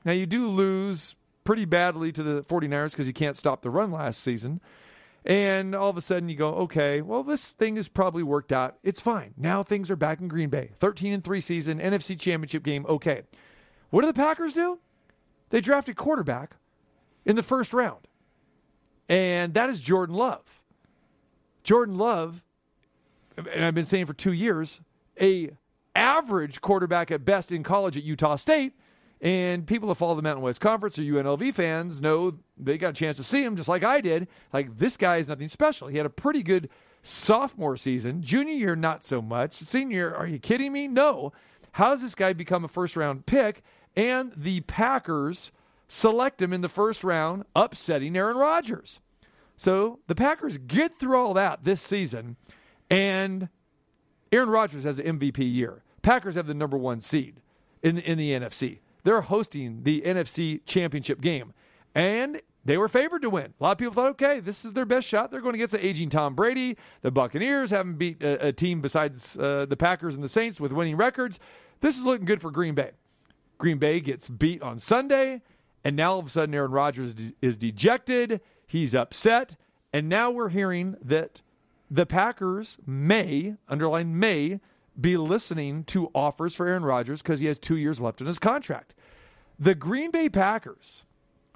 Now, 0.04 0.12
you 0.12 0.26
do 0.26 0.46
lose 0.46 1.14
pretty 1.44 1.64
badly 1.64 2.12
to 2.12 2.22
the 2.22 2.42
49ers 2.42 2.92
because 2.92 3.06
you 3.06 3.12
can't 3.12 3.36
stop 3.36 3.62
the 3.62 3.70
run 3.70 3.90
last 3.90 4.20
season. 4.20 4.60
And 5.24 5.74
all 5.74 5.88
of 5.88 5.96
a 5.96 6.00
sudden 6.00 6.28
you 6.28 6.36
go, 6.36 6.54
okay, 6.54 7.00
well, 7.00 7.22
this 7.22 7.50
thing 7.50 7.76
is 7.76 7.88
probably 7.88 8.22
worked 8.22 8.52
out. 8.52 8.76
It's 8.82 9.00
fine. 9.00 9.34
Now 9.36 9.62
things 9.62 9.90
are 9.90 9.96
back 9.96 10.20
in 10.20 10.28
Green 10.28 10.50
Bay. 10.50 10.72
13 10.80 11.12
and 11.12 11.22
3 11.22 11.40
season, 11.40 11.78
NFC 11.78 12.18
Championship 12.18 12.64
game, 12.64 12.84
okay. 12.88 13.22
What 13.90 14.00
do 14.00 14.08
the 14.08 14.14
Packers 14.14 14.52
do? 14.52 14.80
They 15.50 15.60
drafted 15.60 15.96
quarterback 15.96 16.56
in 17.24 17.36
the 17.36 17.42
first 17.42 17.72
round. 17.72 18.08
And 19.08 19.54
that 19.54 19.68
is 19.68 19.78
Jordan 19.80 20.16
Love. 20.16 20.62
Jordan 21.62 21.98
Love 21.98 22.42
and 23.36 23.64
I've 23.64 23.74
been 23.74 23.84
saying 23.84 24.06
for 24.06 24.14
two 24.14 24.32
years, 24.32 24.80
a 25.20 25.50
average 25.94 26.60
quarterback 26.60 27.10
at 27.10 27.24
best 27.24 27.52
in 27.52 27.62
college 27.62 27.96
at 27.96 28.02
Utah 28.02 28.36
State. 28.36 28.74
And 29.22 29.64
people 29.68 29.88
that 29.88 29.94
follow 29.94 30.16
the 30.16 30.22
Mountain 30.22 30.42
West 30.42 30.60
Conference 30.60 30.98
or 30.98 31.02
UNLV 31.02 31.54
fans 31.54 32.00
know 32.00 32.38
they 32.58 32.76
got 32.76 32.90
a 32.90 32.92
chance 32.92 33.16
to 33.18 33.22
see 33.22 33.44
him 33.44 33.54
just 33.54 33.68
like 33.68 33.84
I 33.84 34.00
did. 34.00 34.26
Like 34.52 34.76
this 34.76 34.96
guy 34.96 35.18
is 35.18 35.28
nothing 35.28 35.46
special. 35.46 35.86
He 35.86 35.96
had 35.96 36.06
a 36.06 36.10
pretty 36.10 36.42
good 36.42 36.68
sophomore 37.02 37.76
season. 37.76 38.22
Junior 38.22 38.54
year, 38.54 38.74
not 38.74 39.04
so 39.04 39.22
much. 39.22 39.52
Senior, 39.52 40.12
are 40.12 40.26
you 40.26 40.40
kidding 40.40 40.72
me? 40.72 40.88
No. 40.88 41.32
How 41.70 41.90
does 41.90 42.02
this 42.02 42.16
guy 42.16 42.32
become 42.32 42.64
a 42.64 42.68
first 42.68 42.96
round 42.96 43.24
pick? 43.24 43.62
And 43.94 44.32
the 44.36 44.60
Packers 44.62 45.52
select 45.86 46.42
him 46.42 46.52
in 46.52 46.62
the 46.62 46.68
first 46.68 47.04
round, 47.04 47.44
upsetting 47.54 48.16
Aaron 48.16 48.36
Rodgers. 48.36 48.98
So 49.56 50.00
the 50.08 50.14
Packers 50.16 50.58
get 50.58 50.98
through 50.98 51.16
all 51.16 51.34
that 51.34 51.62
this 51.62 51.80
season, 51.80 52.36
and 52.90 53.48
Aaron 54.32 54.48
Rodgers 54.48 54.82
has 54.82 54.98
an 54.98 55.18
MVP 55.18 55.38
year. 55.38 55.82
Packers 56.00 56.34
have 56.34 56.48
the 56.48 56.54
number 56.54 56.76
one 56.76 57.00
seed 57.00 57.36
in 57.82 57.98
in 57.98 58.18
the 58.18 58.32
NFC. 58.32 58.78
They're 59.04 59.22
hosting 59.22 59.82
the 59.82 60.02
NFC 60.02 60.60
Championship 60.64 61.20
game, 61.20 61.52
and 61.94 62.40
they 62.64 62.78
were 62.78 62.88
favored 62.88 63.22
to 63.22 63.30
win. 63.30 63.54
A 63.58 63.62
lot 63.62 63.72
of 63.72 63.78
people 63.78 63.94
thought, 63.94 64.10
okay, 64.12 64.40
this 64.40 64.64
is 64.64 64.72
their 64.72 64.84
best 64.84 65.08
shot. 65.08 65.30
They're 65.30 65.40
going 65.40 65.56
against 65.56 65.72
the 65.72 65.84
aging 65.84 66.10
Tom 66.10 66.34
Brady. 66.34 66.76
The 67.02 67.10
Buccaneers 67.10 67.70
haven't 67.70 67.98
beat 67.98 68.22
a, 68.22 68.48
a 68.48 68.52
team 68.52 68.80
besides 68.80 69.36
uh, 69.36 69.66
the 69.68 69.76
Packers 69.76 70.14
and 70.14 70.22
the 70.22 70.28
Saints 70.28 70.60
with 70.60 70.72
winning 70.72 70.96
records. 70.96 71.40
This 71.80 71.98
is 71.98 72.04
looking 72.04 72.24
good 72.24 72.40
for 72.40 72.50
Green 72.50 72.74
Bay. 72.74 72.92
Green 73.58 73.78
Bay 73.78 74.00
gets 74.00 74.28
beat 74.28 74.62
on 74.62 74.78
Sunday, 74.78 75.42
and 75.84 75.96
now 75.96 76.12
all 76.12 76.18
of 76.20 76.26
a 76.26 76.30
sudden 76.30 76.54
Aaron 76.54 76.70
Rodgers 76.70 77.14
is 77.40 77.56
dejected. 77.56 78.40
He's 78.66 78.94
upset, 78.94 79.56
and 79.92 80.08
now 80.08 80.30
we're 80.30 80.48
hearing 80.48 80.96
that 81.02 81.42
the 81.90 82.06
Packers 82.06 82.78
may, 82.86 83.56
underline 83.68 84.18
may, 84.18 84.60
be 85.00 85.16
listening 85.16 85.84
to 85.84 86.10
offers 86.14 86.54
for 86.54 86.66
Aaron 86.66 86.84
Rodgers 86.84 87.22
because 87.22 87.40
he 87.40 87.46
has 87.46 87.58
two 87.58 87.76
years 87.76 88.00
left 88.00 88.20
in 88.20 88.26
his 88.26 88.38
contract. 88.38 88.94
The 89.58 89.74
Green 89.74 90.10
Bay 90.10 90.28
Packers 90.28 91.04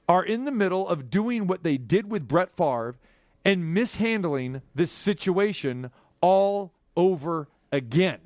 are 0.08 0.24
in 0.24 0.44
the 0.44 0.52
middle 0.52 0.88
of 0.88 1.10
doing 1.10 1.46
what 1.46 1.62
they 1.62 1.76
did 1.76 2.10
with 2.10 2.28
Brett 2.28 2.56
Favre 2.56 2.96
and 3.44 3.74
mishandling 3.74 4.62
this 4.74 4.90
situation 4.90 5.90
all 6.20 6.72
over 6.96 7.48
again. 7.72 8.18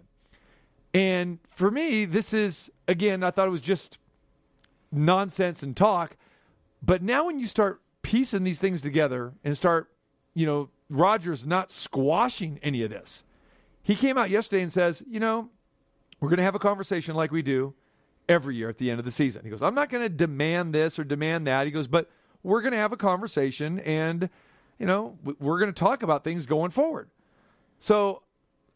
And 0.92 1.38
for 1.48 1.70
me, 1.70 2.04
this 2.04 2.32
is, 2.32 2.70
again, 2.88 3.22
I 3.22 3.30
thought 3.30 3.48
it 3.48 3.52
was 3.52 3.60
just 3.60 3.98
nonsense 4.90 5.62
and 5.62 5.76
talk. 5.76 6.16
But 6.82 7.02
now 7.02 7.26
when 7.26 7.38
you 7.38 7.46
start 7.46 7.80
piecing 8.02 8.44
these 8.44 8.58
things 8.58 8.82
together 8.82 9.32
and 9.44 9.56
start, 9.56 9.90
you 10.34 10.46
know, 10.46 10.70
Rodgers 10.88 11.46
not 11.46 11.70
squashing 11.70 12.58
any 12.62 12.82
of 12.82 12.90
this, 12.90 13.22
he 13.90 13.96
came 13.96 14.16
out 14.16 14.30
yesterday 14.30 14.62
and 14.62 14.72
says, 14.72 15.02
you 15.10 15.18
know, 15.18 15.48
we're 16.20 16.28
going 16.28 16.38
to 16.38 16.44
have 16.44 16.54
a 16.54 16.60
conversation 16.60 17.16
like 17.16 17.32
we 17.32 17.42
do 17.42 17.74
every 18.28 18.54
year 18.54 18.68
at 18.68 18.78
the 18.78 18.88
end 18.88 19.00
of 19.00 19.04
the 19.04 19.10
season. 19.10 19.42
He 19.42 19.50
goes, 19.50 19.62
I'm 19.62 19.74
not 19.74 19.88
going 19.88 20.04
to 20.04 20.08
demand 20.08 20.72
this 20.72 20.96
or 20.96 21.02
demand 21.02 21.48
that. 21.48 21.66
He 21.66 21.72
goes, 21.72 21.88
but 21.88 22.08
we're 22.44 22.60
going 22.60 22.70
to 22.70 22.78
have 22.78 22.92
a 22.92 22.96
conversation 22.96 23.80
and, 23.80 24.30
you 24.78 24.86
know, 24.86 25.18
we're 25.40 25.58
going 25.58 25.72
to 25.72 25.78
talk 25.78 26.04
about 26.04 26.22
things 26.22 26.46
going 26.46 26.70
forward. 26.70 27.10
So, 27.80 28.22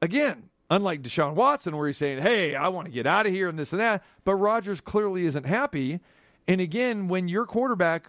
again, 0.03 0.49
unlike 0.69 1.03
Deshaun 1.03 1.35
Watson, 1.35 1.77
where 1.77 1.87
he's 1.87 1.97
saying, 1.97 2.21
hey, 2.21 2.57
I 2.57 2.67
want 2.67 2.87
to 2.87 2.93
get 2.93 3.07
out 3.07 3.25
of 3.25 3.33
here 3.33 3.49
and 3.49 3.57
this 3.57 3.73
and 3.73 3.79
that, 3.81 4.03
but 4.25 4.35
Rodgers 4.35 4.81
clearly 4.81 5.27
isn't 5.27 5.47
happy. 5.47 6.01
And 6.49 6.61
again, 6.61 7.07
when 7.07 7.29
your 7.29 7.47
quarterback, 7.47 8.09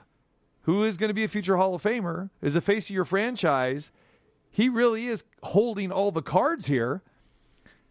who 0.63 0.83
is 0.83 0.97
going 0.97 1.09
to 1.09 1.13
be 1.13 1.23
a 1.23 1.27
future 1.27 1.57
Hall 1.57 1.75
of 1.75 1.83
Famer, 1.83 2.31
is 2.41 2.55
the 2.55 2.61
face 2.61 2.85
of 2.85 2.95
your 2.95 3.05
franchise, 3.05 3.91
he 4.55 4.69
really 4.69 5.07
is 5.07 5.25
holding 5.43 5.91
all 5.91 6.11
the 6.11 6.21
cards 6.21 6.67
here. 6.67 7.01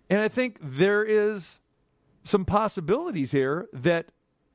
And 0.08 0.22
I 0.22 0.28
think 0.28 0.56
there 0.62 1.04
is 1.04 1.58
some 2.22 2.46
possibilities 2.46 3.32
here 3.32 3.68
that 3.74 4.06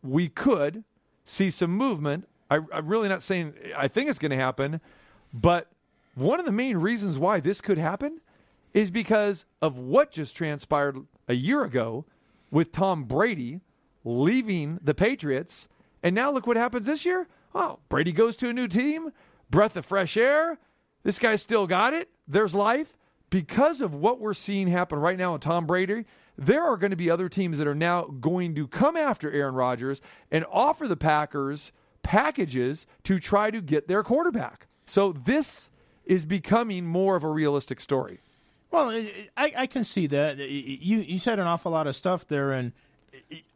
we 0.02 0.28
could 0.28 0.84
see 1.24 1.52
some 1.52 1.70
movement. 1.70 2.28
I, 2.50 2.62
I'm 2.74 2.88
really 2.88 3.10
not 3.10 3.22
saying 3.22 3.54
I 3.78 3.88
think 3.88 4.10
it's 4.10 4.18
going 4.18 4.32
to 4.32 4.38
happen, 4.38 4.82
but 5.32 5.68
one 6.16 6.40
of 6.40 6.48
the 6.48 6.52
main 6.52 6.78
reasons 6.78 7.20
why 7.20 7.40
this 7.42 7.62
could 7.62 7.78
happen 7.78 8.22
is 8.74 8.90
because 8.90 9.46
of 9.62 9.78
what 9.78 10.12
just 10.12 10.36
transpired 10.36 10.98
a 11.28 11.36
year 11.36 11.64
ago 11.64 12.06
with 12.50 12.72
Tom 12.72 13.04
Brady 13.04 13.62
leaving 14.04 14.80
the 14.82 14.96
Patriots. 14.96 15.68
And 16.02 16.16
now 16.16 16.32
look 16.32 16.48
what 16.48 16.58
happens 16.58 16.88
this 16.88 17.06
year. 17.06 17.28
Oh, 17.54 17.78
Brady 17.88 18.14
goes 18.14 18.36
to 18.38 18.50
a 18.50 18.54
new 18.54 18.68
team, 18.68 19.12
breath 19.52 19.78
of 19.78 19.86
fresh 19.86 20.18
air. 20.18 20.58
This 21.04 21.20
guy 21.20 21.36
still 21.36 21.68
got 21.68 21.94
it. 21.94 22.10
There's 22.28 22.56
life. 22.56 22.98
Because 23.30 23.80
of 23.82 23.94
what 23.94 24.20
we're 24.20 24.34
seeing 24.34 24.68
happen 24.68 25.00
right 25.00 25.18
now 25.18 25.34
with 25.34 25.42
Tom 25.42 25.68
Brady, 25.68 26.06
there 26.36 26.64
are 26.64 26.78
going 26.78 26.92
to 26.92 26.98
be 26.98 27.12
other 27.12 27.30
teams 27.30 27.58
that 27.60 27.68
are 27.68 27.76
now 27.76 28.04
going 28.04 28.56
to 28.56 28.68
come 28.68 28.98
after 28.98 29.32
Aaron 29.32 29.54
Rodgers 29.54 30.02
and 30.32 30.46
offer 30.52 30.88
the 30.88 30.98
Packers 30.98 31.72
packages 32.02 32.88
to 33.04 33.20
try 33.20 33.52
to 33.52 33.62
get 33.62 33.88
their 33.88 34.02
quarterback. 34.02 34.68
So 34.88 35.12
this 35.12 35.70
is 36.06 36.26
becoming 36.26 36.86
more 36.88 37.16
of 37.16 37.24
a 37.24 37.30
realistic 37.30 37.80
story. 37.80 38.20
Well, 38.72 38.90
I, 39.38 39.54
I 39.58 39.68
can 39.68 39.84
see 39.84 40.08
that. 40.08 40.38
You 40.38 41.00
you 41.00 41.20
said 41.20 41.40
an 41.40 41.48
awful 41.48 41.72
lot 41.72 41.88
of 41.88 41.96
stuff 41.96 42.28
there, 42.28 42.52
and 42.52 42.72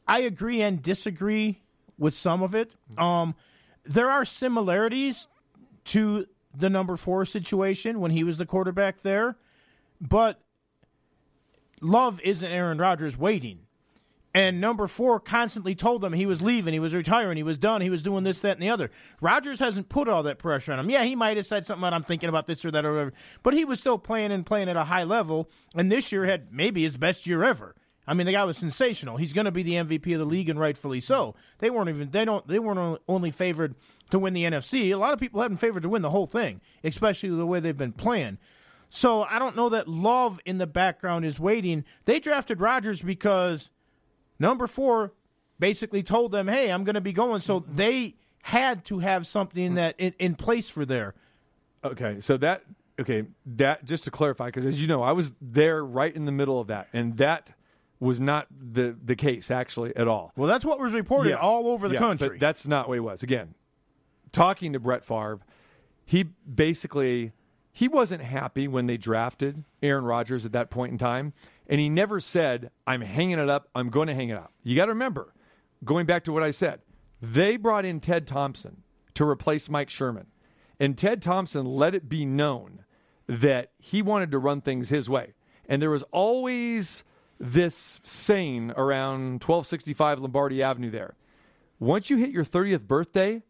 I 0.08 0.20
agree 0.20 0.62
and 0.62 0.82
disagree 0.82 1.62
with 1.98 2.16
some 2.16 2.44
of 2.44 2.54
it. 2.54 2.76
Um, 2.98 3.36
there 3.84 4.10
are 4.10 4.26
similarities 4.26 5.28
to 5.86 6.28
the 6.56 6.70
number 6.70 6.96
four 6.96 7.26
situation 7.26 8.00
when 8.00 8.12
he 8.12 8.24
was 8.24 8.38
the 8.38 8.46
quarterback 8.46 9.02
there, 9.02 9.38
but 10.00 10.42
Love 11.82 12.22
isn't 12.22 12.52
Aaron 12.52 12.78
Rodgers 12.78 13.18
waiting. 13.18 13.60
And 14.36 14.60
number 14.60 14.88
four 14.88 15.20
constantly 15.20 15.76
told 15.76 16.02
them 16.02 16.14
he 16.14 16.26
was 16.26 16.42
leaving, 16.42 16.74
he 16.74 16.80
was 16.80 16.96
retiring, 16.96 17.38
he 17.38 17.44
was 17.44 17.58
done, 17.58 17.82
he 17.82 17.92
was 17.92 18.02
doing 18.02 18.24
this, 18.24 18.40
that, 18.40 18.58
and 18.58 18.64
the 18.64 18.70
other. 18.70 18.90
Rodgers 19.22 19.60
hasn't 19.60 19.90
put 19.90 20.08
all 20.08 20.24
that 20.24 20.40
pressure 20.40 20.74
on 20.74 20.80
him. 20.80 20.90
Yeah, 20.90 21.04
he 21.04 21.16
might 21.16 21.38
have 21.38 21.46
said 21.46 21.68
something 21.68 21.82
about 21.84 21.94
I'm 21.94 22.02
thinking 22.02 22.30
about 22.30 22.48
this 22.48 22.66
or 22.66 22.72
that 22.72 22.84
or 22.84 22.94
whatever, 22.94 23.14
but 23.44 23.54
he 23.54 23.64
was 23.64 23.80
still 23.80 24.00
playing 24.00 24.32
and 24.32 24.44
playing 24.44 24.70
at 24.70 24.76
a 24.76 24.86
high 24.86 25.04
level. 25.04 25.52
And 25.76 25.92
this 25.92 26.12
year 26.12 26.26
had 26.26 26.52
maybe 26.52 26.82
his 26.82 26.98
best 26.98 27.28
year 27.28 27.44
ever. 27.44 27.76
I 28.06 28.14
mean, 28.14 28.26
the 28.26 28.34
guy 28.34 28.44
was 28.44 28.58
sensational. 28.58 29.18
He's 29.18 29.34
going 29.34 29.46
to 29.46 29.52
be 29.52 29.64
the 29.64 29.76
MVP 29.76 30.14
of 30.14 30.20
the 30.20 30.26
league, 30.26 30.50
and 30.50 30.60
rightfully 30.60 31.00
so. 31.00 31.36
They 31.60 31.70
weren't 31.70 31.90
even 31.90 32.10
they 32.10 32.26
don't 32.26 32.46
they 32.48 32.60
weren't 32.60 33.02
only 33.08 33.32
favored 33.32 33.76
to 34.12 34.20
win 34.20 34.34
the 34.34 34.44
NFC. 34.44 34.92
A 34.92 34.96
lot 34.96 35.14
of 35.14 35.20
people 35.20 35.42
them 35.42 35.56
favored 35.56 35.84
to 35.84 35.90
win 35.90 36.02
the 36.02 36.10
whole 36.10 36.28
thing, 36.28 36.62
especially 36.84 37.30
the 37.30 37.46
way 37.46 37.60
they've 37.60 37.78
been 37.78 37.94
playing. 37.94 38.38
So 38.90 39.24
I 39.24 39.40
don't 39.40 39.56
know 39.56 39.70
that 39.70 39.88
Love 39.88 40.40
in 40.46 40.60
the 40.60 40.68
background 40.68 41.26
is 41.26 41.40
waiting. 41.40 41.84
They 42.06 42.20
drafted 42.20 42.62
Rodgers 42.62 43.02
because 43.02 43.72
number 44.38 44.68
four 44.68 45.14
basically 45.58 46.04
told 46.04 46.32
them, 46.32 46.48
"Hey, 46.48 46.72
I'm 46.72 46.84
going 46.84 46.96
to 46.96 47.02
be 47.02 47.14
going." 47.14 47.42
So 47.42 47.60
they 47.60 48.16
had 48.44 48.84
to 48.86 49.00
have 49.00 49.26
something 49.26 49.76
that 49.76 49.96
in, 49.98 50.14
in 50.20 50.36
place 50.36 50.70
for 50.70 50.86
there. 50.86 51.16
Okay, 51.84 52.20
so 52.20 52.38
that 52.38 52.64
okay 53.00 53.24
that 53.46 53.86
just 53.86 54.04
to 54.04 54.12
clarify 54.12 54.48
because 54.48 54.66
as 54.66 54.80
you 54.80 54.88
know, 54.88 55.02
I 55.02 55.14
was 55.14 55.32
there 55.42 55.84
right 55.84 56.14
in 56.14 56.26
the 56.26 56.32
middle 56.32 56.60
of 56.60 56.68
that, 56.68 56.88
and 56.94 57.18
that 57.18 57.50
was 58.00 58.20
not 58.20 58.48
the 58.52 58.96
the 59.04 59.16
case 59.16 59.50
actually 59.52 59.96
at 59.96 60.08
all. 60.08 60.32
Well, 60.36 60.48
that's 60.48 60.66
what 60.66 60.80
was 60.80 60.94
reported 60.94 61.32
Yeah. 61.32 61.36
all 61.38 61.68
over 61.68 61.88
the 61.88 61.94
Yeah, 61.96 62.00
country. 62.00 62.30
But 62.30 62.40
that's 62.40 62.68
not 62.68 62.88
what 62.90 62.98
it 62.98 63.02
was. 63.02 63.24
Again, 63.24 63.54
talking 64.32 64.74
to 64.74 64.80
Brett 64.80 65.06
Favre, 65.06 65.40
he 66.06 66.24
basically 66.24 67.32
he 67.72 67.88
wasn't 67.88 68.22
happy 68.22 68.68
when 68.68 68.86
they 68.88 68.98
drafted 68.98 69.64
Aaron 69.82 70.04
Rodgers 70.06 70.46
at 70.46 70.52
that 70.52 70.70
point 70.70 70.92
in 70.92 70.98
time, 70.98 71.34
and 71.68 71.80
he 71.80 71.90
never 71.90 72.20
said, 72.20 72.70
"I'm 72.86 73.02
hanging 73.02 73.40
it 73.40 73.50
up. 73.50 73.70
I'm 73.74 73.90
going 73.90 74.08
to 74.08 74.14
hang 74.14 74.30
it 74.30 74.38
up." 74.38 74.52
You 74.64 74.76
got 74.76 74.86
to 74.86 74.92
remember, 74.92 75.34
going 75.84 76.06
back 76.06 76.24
to 76.26 76.32
what 76.32 76.44
I 76.44 76.52
said, 76.52 76.82
they 77.22 77.58
brought 77.58 77.86
in 77.86 78.00
Ted 78.00 78.28
Thompson 78.28 78.84
to 79.16 79.26
replace 79.28 79.70
Mike 79.70 79.90
Sherman, 79.90 80.28
and 80.80 80.98
Ted 80.98 81.22
Thompson 81.22 81.66
let 81.66 81.96
it 81.96 82.10
be 82.10 82.26
known 82.26 82.84
that 83.28 83.72
he 83.80 84.02
wanted 84.02 84.30
to 84.32 84.40
run 84.40 84.60
things 84.62 84.90
his 84.90 85.10
way, 85.10 85.34
and 85.68 85.82
there 85.82 85.90
was 85.90 86.04
always 86.12 87.04
this 87.44 88.00
saying 88.04 88.72
around 88.78 89.44
1265 89.44 90.20
Lombardi 90.20 90.64
Avenue 90.64 90.90
there. 90.90 91.16
Once 91.80 92.10
you 92.10 92.18
hit 92.18 92.30
your 92.32 92.46
30th 92.46 92.88
birthday, 92.88 93.44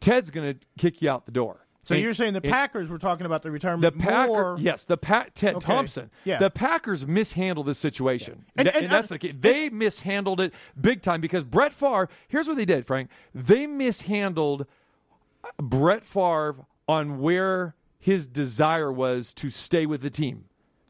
Ted's 0.00 0.30
going 0.30 0.54
to 0.54 0.66
kick 0.78 1.02
you 1.02 1.10
out 1.10 1.26
the 1.26 1.32
door. 1.32 1.66
So 1.84 1.94
And- 1.94 2.04
you're 2.04 2.14
saying 2.14 2.34
the 2.34 2.40
Packers 2.42 2.90
were 2.90 2.98
talking 2.98 3.24
about 3.26 3.42
the 3.42 3.50
retirement. 3.50 3.82
the 3.94 3.98
Packer, 4.00 4.26
more? 4.28 4.56
yes, 4.60 4.84
the 4.84 4.96
Pat 4.98 5.34
Ted 5.34 5.56
Okay. 5.56 5.66
Thompson. 5.66 6.10
Yeah. 6.24 6.38
The 6.38 6.50
Packers 6.50 7.06
mishandled 7.06 7.66
this 7.66 7.78
situation, 7.78 8.44
And- 8.56 8.66
Th- 8.66 8.76
and- 8.76 8.84
and, 8.84 8.92
that's 8.92 9.10
and- 9.10 9.18
the 9.20 9.28
key. 9.28 9.32
They 9.32 9.70
mishandled 9.70 10.40
it 10.40 10.52
big 10.80 11.00
time 11.02 11.20
because 11.20 11.44
Brett 11.44 11.72
Favre. 11.72 12.08
Here's 12.28 12.46
what 12.46 12.56
they 12.58 12.66
did, 12.66 12.86
Frank. 12.86 13.10
They 13.34 13.66
mishandled 13.66 14.66
uh, 15.42 15.48
Brett 15.62 16.04
Favre 16.04 16.66
on 16.86 17.20
where 17.20 17.74
his 17.98 18.26
desire 18.26 18.92
was 18.92 19.32
to 19.34 19.48
stay 19.50 19.86
with 19.86 20.02
the 20.02 20.10
team. 20.10 20.44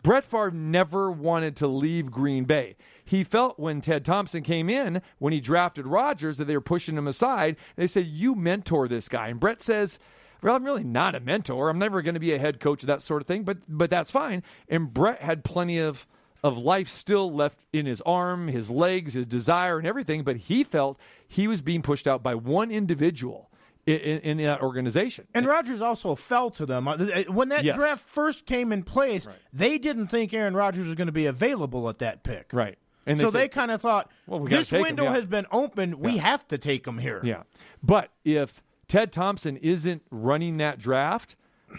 Brett 0.08 0.24
Favre 0.24 0.50
never 0.50 1.10
wanted 1.10 1.54
to 1.56 1.66
leave 1.66 2.10
Green 2.10 2.44
Bay. 2.44 2.76
He 3.04 3.22
felt 3.22 3.58
when 3.58 3.82
Ted 3.82 4.06
Thompson 4.06 4.42
came 4.42 4.70
in, 4.70 5.02
when 5.18 5.34
he 5.34 5.38
drafted 5.38 5.86
Rodgers, 5.86 6.38
that 6.38 6.46
they 6.46 6.56
were 6.56 6.62
pushing 6.62 6.96
him 6.96 7.06
aside. 7.06 7.56
They 7.76 7.86
said, 7.86 8.06
You 8.06 8.34
mentor 8.34 8.88
this 8.88 9.06
guy. 9.06 9.28
And 9.28 9.38
Brett 9.38 9.60
says, 9.60 9.98
Well, 10.40 10.56
I'm 10.56 10.64
really 10.64 10.82
not 10.82 11.14
a 11.14 11.20
mentor. 11.20 11.68
I'm 11.68 11.78
never 11.78 12.00
going 12.00 12.14
to 12.14 12.20
be 12.20 12.32
a 12.32 12.38
head 12.38 12.58
coach, 12.58 12.80
that 12.84 13.02
sort 13.02 13.20
of 13.20 13.28
thing, 13.28 13.42
but 13.42 13.58
but 13.68 13.90
that's 13.90 14.10
fine. 14.10 14.42
And 14.66 14.94
Brett 14.94 15.20
had 15.20 15.44
plenty 15.44 15.76
of 15.76 16.06
of 16.42 16.56
life 16.56 16.88
still 16.88 17.30
left 17.30 17.58
in 17.74 17.84
his 17.84 18.00
arm, 18.00 18.48
his 18.48 18.70
legs, 18.70 19.12
his 19.12 19.26
desire, 19.26 19.76
and 19.76 19.86
everything, 19.86 20.24
but 20.24 20.36
he 20.36 20.64
felt 20.64 20.98
he 21.28 21.46
was 21.46 21.60
being 21.60 21.82
pushed 21.82 22.08
out 22.08 22.22
by 22.22 22.34
one 22.34 22.70
individual 22.70 23.47
in, 23.96 24.20
in, 24.20 24.36
that 24.38 24.60
organization. 24.62 25.26
And 25.34 25.46
Rodgers 25.46 25.80
also 25.80 26.14
fell 26.14 26.50
to 26.50 26.66
them. 26.66 26.86
Uh, 26.88 26.96
When 27.28 27.48
that 27.50 27.64
Yes. 27.64 27.76
draft 27.76 28.06
first 28.08 28.46
came 28.46 28.72
in 28.72 28.82
place, 28.82 29.26
they 29.52 29.78
didn't 29.78 30.08
think 30.08 30.32
Aaron 30.34 30.54
Rodgers 30.54 30.86
was 30.86 30.94
going 30.94 31.06
to 31.06 31.12
be 31.12 31.26
available 31.26 31.88
at 31.88 31.98
that 31.98 32.22
pick. 32.22 32.50
right. 32.52 32.78
And 33.06 33.18
so 33.18 33.30
said- 33.30 33.40
they 33.40 33.48
kind 33.48 33.70
of 33.70 33.80
thought, 33.80 34.10
Well, 34.26 34.40
we 34.40 34.50
this 34.50 34.70
window 34.70 35.04
yeah. 35.04 35.12
has 35.12 35.24
been 35.26 35.46
open. 35.50 35.98
We 35.98 36.18
have 36.18 36.46
to 36.48 36.58
take 36.58 36.86
him 36.86 36.98
here. 36.98 37.20
Yeah. 37.24 37.44
But 37.82 38.10
if 38.24 38.62
Ted 38.86 39.12
Thompson 39.12 39.56
isn't 39.56 40.02
running 40.10 40.58
that 40.58 40.78
draft, 40.78 41.34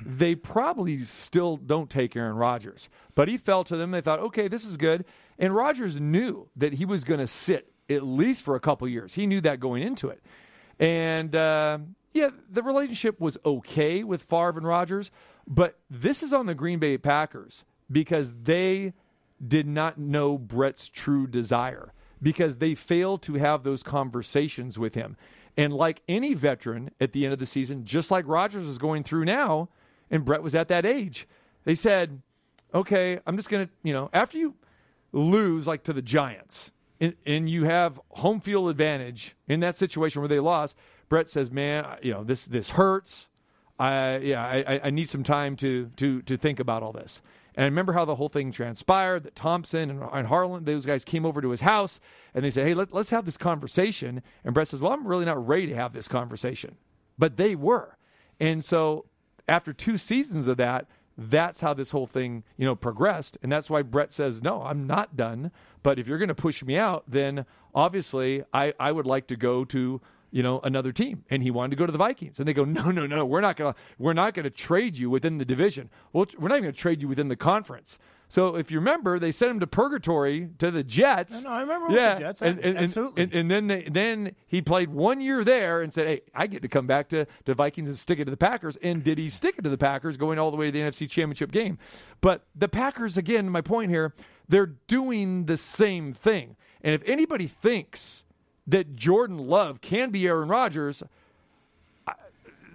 they 0.06 0.34
probably 0.36 1.04
still 1.04 1.58
don't 1.58 1.90
take 1.90 2.16
Aaron 2.16 2.36
Rodgers. 2.36 2.90
But 3.16 3.28
he 3.28 3.38
fell 3.38 3.64
to 3.66 3.78
them. 3.78 3.92
They 3.92 4.02
thought, 4.02 4.20
okay, 4.20 4.48
this 4.48 4.66
is 4.66 4.76
good. 4.78 5.06
And 5.38 5.56
Rodgers 5.56 6.00
knew 6.00 6.50
that 6.56 6.74
he 6.74 6.86
was 6.86 7.04
going 7.04 7.20
to 7.20 7.28
sit 7.28 7.72
at 7.90 8.04
least 8.04 8.42
for 8.42 8.56
a 8.56 8.60
couple 8.60 8.88
years. 8.88 9.14
He 9.14 9.26
knew 9.28 9.42
that 9.42 9.60
going 9.60 9.84
into 9.84 10.10
it. 10.10 10.22
And 10.80 11.36
uh, 11.36 11.80
yeah, 12.14 12.30
the 12.50 12.64
relationship 12.64 13.20
was 13.20 13.38
okay 13.46 14.04
with 14.04 14.24
Favre 14.24 14.58
and 14.58 14.68
Rodgers. 14.68 15.12
But 15.48 15.80
this 15.90 16.24
is 16.24 16.34
on 16.34 16.46
the 16.46 16.56
Green 16.56 16.80
Bay 16.80 16.98
Packers 16.98 17.66
because 17.92 18.34
they 18.44 18.94
did 19.46 19.68
not 19.68 19.98
know 19.98 20.38
Brett's 20.38 20.90
true 20.90 21.28
desire 21.28 21.94
because 22.22 22.58
they 22.58 22.76
failed 22.76 23.22
to 23.24 23.36
have 23.36 23.64
those 23.64 23.84
conversations 23.84 24.78
with 24.78 24.96
him. 24.96 25.16
And 25.58 25.74
like 25.74 26.02
any 26.08 26.34
veteran 26.34 26.92
at 27.00 27.14
the 27.14 27.26
end 27.26 27.34
of 27.34 27.40
the 27.40 27.46
season, 27.46 27.86
just 27.86 28.12
like 28.12 28.28
Rodgers 28.28 28.66
is 28.66 28.78
going 28.78 29.04
through 29.04 29.26
now, 29.26 29.70
and 30.12 30.26
Brett 30.26 30.44
was 30.44 30.56
at 30.56 30.68
that 30.70 30.86
age, 30.86 31.28
they 31.64 31.76
said, 31.76 32.22
okay, 32.74 33.20
I'm 33.26 33.36
just 33.36 33.50
going 33.50 33.68
to, 33.68 33.74
you 33.84 33.94
know, 33.94 34.10
after 34.14 34.38
you 34.38 34.56
lose 35.12 35.68
like 35.68 35.84
to 35.84 35.94
the 35.94 36.02
Giants 36.02 36.72
and, 37.00 37.16
and 37.26 37.50
you 37.50 37.64
have 37.66 38.00
home 38.10 38.42
field 38.42 38.70
advantage 38.70 39.36
in 39.48 39.62
that 39.62 39.76
situation 39.76 40.22
where 40.22 40.30
they 40.30 40.40
lost, 40.40 40.76
Brett 41.10 41.30
says, 41.30 41.52
man, 41.52 41.86
you 42.02 42.14
know, 42.14 42.24
this, 42.24 42.46
this 42.46 42.72
hurts. 42.72 43.28
I, 43.80 44.18
yeah, 44.18 44.44
I, 44.46 44.82
I- 44.86 44.90
need 44.90 45.10
some 45.10 45.24
time 45.24 45.56
to, 45.58 45.90
to, 45.98 46.22
to 46.24 46.38
think 46.38 46.60
about 46.60 46.84
all 46.84 46.92
this. 46.92 47.22
And 47.56 47.64
I 47.64 47.68
remember 47.68 47.94
how 47.94 48.06
the 48.06 48.16
whole 48.16 48.30
thing 48.30 48.52
transpired 48.52 49.24
that 49.24 49.36
Thompson 49.36 49.90
and, 49.90 50.04
and 50.14 50.28
Harlan, 50.28 50.66
those 50.66 50.86
guys 50.86 51.04
came 51.04 51.26
over 51.26 51.42
to 51.42 51.50
his 51.50 51.62
house 51.62 52.00
and 52.34 52.46
they 52.46 52.52
said, 52.52 52.68
hey, 52.68 52.74
let, 52.74 52.94
let's 52.94 53.10
have 53.10 53.26
this 53.26 53.38
conversation. 53.38 54.22
And 54.46 54.54
Brett 54.54 54.68
says, 54.70 54.80
well, 54.80 54.94
I'm 54.94 55.08
really 55.08 55.26
not 55.26 55.46
ready 55.46 55.68
to 55.68 55.76
have 55.76 55.92
this 55.94 56.08
conversation. 56.08 56.76
But 57.18 57.38
they 57.38 57.56
were. 57.56 57.98
And 58.40 58.64
so 58.64 59.06
after 59.48 59.74
two 59.74 59.98
seasons 59.98 60.48
of 60.48 60.58
that, 60.58 60.88
that's 61.18 61.60
how 61.60 61.74
this 61.74 61.92
whole 61.92 62.08
thing, 62.08 62.44
you 62.56 62.66
know, 62.66 62.76
progressed. 62.76 63.38
And 63.44 63.52
that's 63.52 63.70
why 63.70 63.82
Brett 63.82 64.12
says, 64.12 64.42
no, 64.42 64.62
I'm 64.62 64.88
not 64.88 65.18
done. 65.18 65.52
But 65.84 66.00
if 66.00 66.08
you're 66.08 66.18
going 66.18 66.30
to 66.30 66.36
push 66.36 66.64
me 66.64 66.78
out, 66.78 67.04
then 67.08 67.46
obviously 67.76 68.44
I, 68.54 68.74
I 68.80 68.94
would 68.94 69.06
like 69.06 69.28
to 69.28 69.36
go 69.36 69.66
to, 69.66 70.00
you 70.32 70.44
know, 70.44 70.60
another 70.64 70.92
team. 70.92 71.24
And 71.30 71.44
he 71.44 71.52
wanted 71.52 71.72
to 71.72 71.76
go 71.76 71.86
to 71.86 71.92
the 71.92 71.98
Vikings. 71.98 72.40
And 72.40 72.48
they 72.48 72.54
go, 72.54 72.66
no, 72.66 72.92
no, 72.92 73.06
no, 73.06 73.26
we're 73.26 73.42
not 73.42 73.56
going 73.56 73.74
to, 73.74 73.80
we're 73.98 74.14
not 74.14 74.34
going 74.34 74.44
to 74.44 74.50
trade 74.50 74.98
you 74.98 75.10
within 75.10 75.38
the 75.38 75.46
division. 75.46 75.90
Well, 76.14 76.26
we're 76.38 76.50
not 76.50 76.56
even 76.56 76.66
going 76.66 76.76
to 76.76 76.80
trade 76.80 77.02
you 77.02 77.08
within 77.08 77.28
the 77.28 77.36
conference. 77.36 77.98
So 78.32 78.56
if 78.56 78.70
you 78.70 78.78
remember, 78.78 79.18
they 79.18 79.32
sent 79.32 79.50
him 79.50 79.60
to 79.60 79.68
purgatory 79.68 80.50
to 80.60 80.70
the 80.70 80.84
Jets. 80.84 81.40
I 81.40 81.42
know, 81.42 81.50
I 81.50 81.62
remember 81.62 81.88
with 81.88 81.96
yeah, 81.96 82.14
the 82.14 82.20
Jets. 82.20 82.42
And, 82.44 82.60
and, 82.60 82.66
and- 82.68 82.78
absolutely. 82.78 83.24
and, 83.24 83.34
and 83.34 83.52
then 83.52 83.68
they, 83.68 83.82
then 83.82 84.36
he 84.46 84.62
played 84.62 84.90
one 84.90 85.20
year 85.20 85.44
there 85.44 85.82
and 85.82 85.92
said, 85.92 86.08
"Hey, 86.08 86.22
I 86.36 86.46
get 86.46 86.62
to 86.62 86.68
come 86.68 86.86
back 86.86 87.10
to, 87.10 87.26
to 87.46 87.56
Vikings 87.56 87.90
and 87.90 87.98
stick 87.98 88.20
it 88.20 88.26
to 88.26 88.32
the 88.32 88.38
Packers." 88.38 88.78
And 88.78 89.04
did 89.04 89.18
he 89.18 89.30
stick 89.30 89.56
it 89.58 89.64
to 89.64 89.70
the 89.70 89.80
Packers, 89.80 90.16
going 90.16 90.38
all 90.38 90.52
the 90.52 90.58
way 90.58 90.68
to 90.68 90.72
the 90.72 90.80
NFC 90.80 91.10
Championship 91.10 91.52
game? 91.52 91.80
But 92.22 92.46
the 92.56 92.68
Packers, 92.68 93.18
again, 93.18 93.50
my 93.50 93.62
point 93.62 93.90
here, 93.90 94.14
they're 94.48 94.68
doing 94.68 95.46
the 95.46 95.58
same 95.58 96.14
thing. 96.14 96.56
And 96.82 96.94
if 96.94 97.02
anybody 97.08 97.48
thinks 97.48 98.24
that 98.70 98.96
Jordan 98.96 99.38
Love 99.38 99.82
can 99.82 100.10
be 100.12 100.28
Aaron 100.28 100.48
Rodgers, 100.50 101.04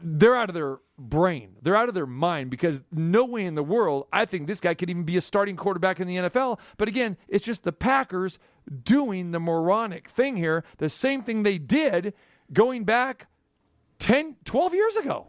they're 0.02 0.36
out 0.36 0.48
of 0.50 0.54
their 0.54 0.78
brain. 0.98 1.56
They're 1.62 1.76
out 1.76 1.88
of 1.88 1.94
their 1.94 2.06
mind 2.06 2.50
because 2.50 2.80
no 2.92 3.24
way 3.24 3.44
in 3.46 3.54
the 3.54 3.62
world 3.62 4.06
I 4.12 4.24
think 4.26 4.46
this 4.46 4.60
guy 4.60 4.74
could 4.74 4.90
even 4.90 5.04
be 5.04 5.16
a 5.16 5.20
starting 5.20 5.56
quarterback 5.56 5.98
in 6.00 6.06
the 6.06 6.16
NFL. 6.16 6.58
But 6.76 6.88
again, 6.88 7.16
it's 7.28 7.44
just 7.44 7.64
the 7.64 7.72
Packers 7.72 8.38
doing 8.82 9.30
the 9.30 9.40
moronic 9.40 10.08
thing 10.08 10.36
here, 10.36 10.64
the 10.78 10.88
same 10.88 11.22
thing 11.22 11.42
they 11.42 11.58
did 11.58 12.12
going 12.52 12.84
back 12.84 13.28
10, 13.98 14.36
12 14.44 14.74
years 14.74 14.96
ago. 14.96 15.28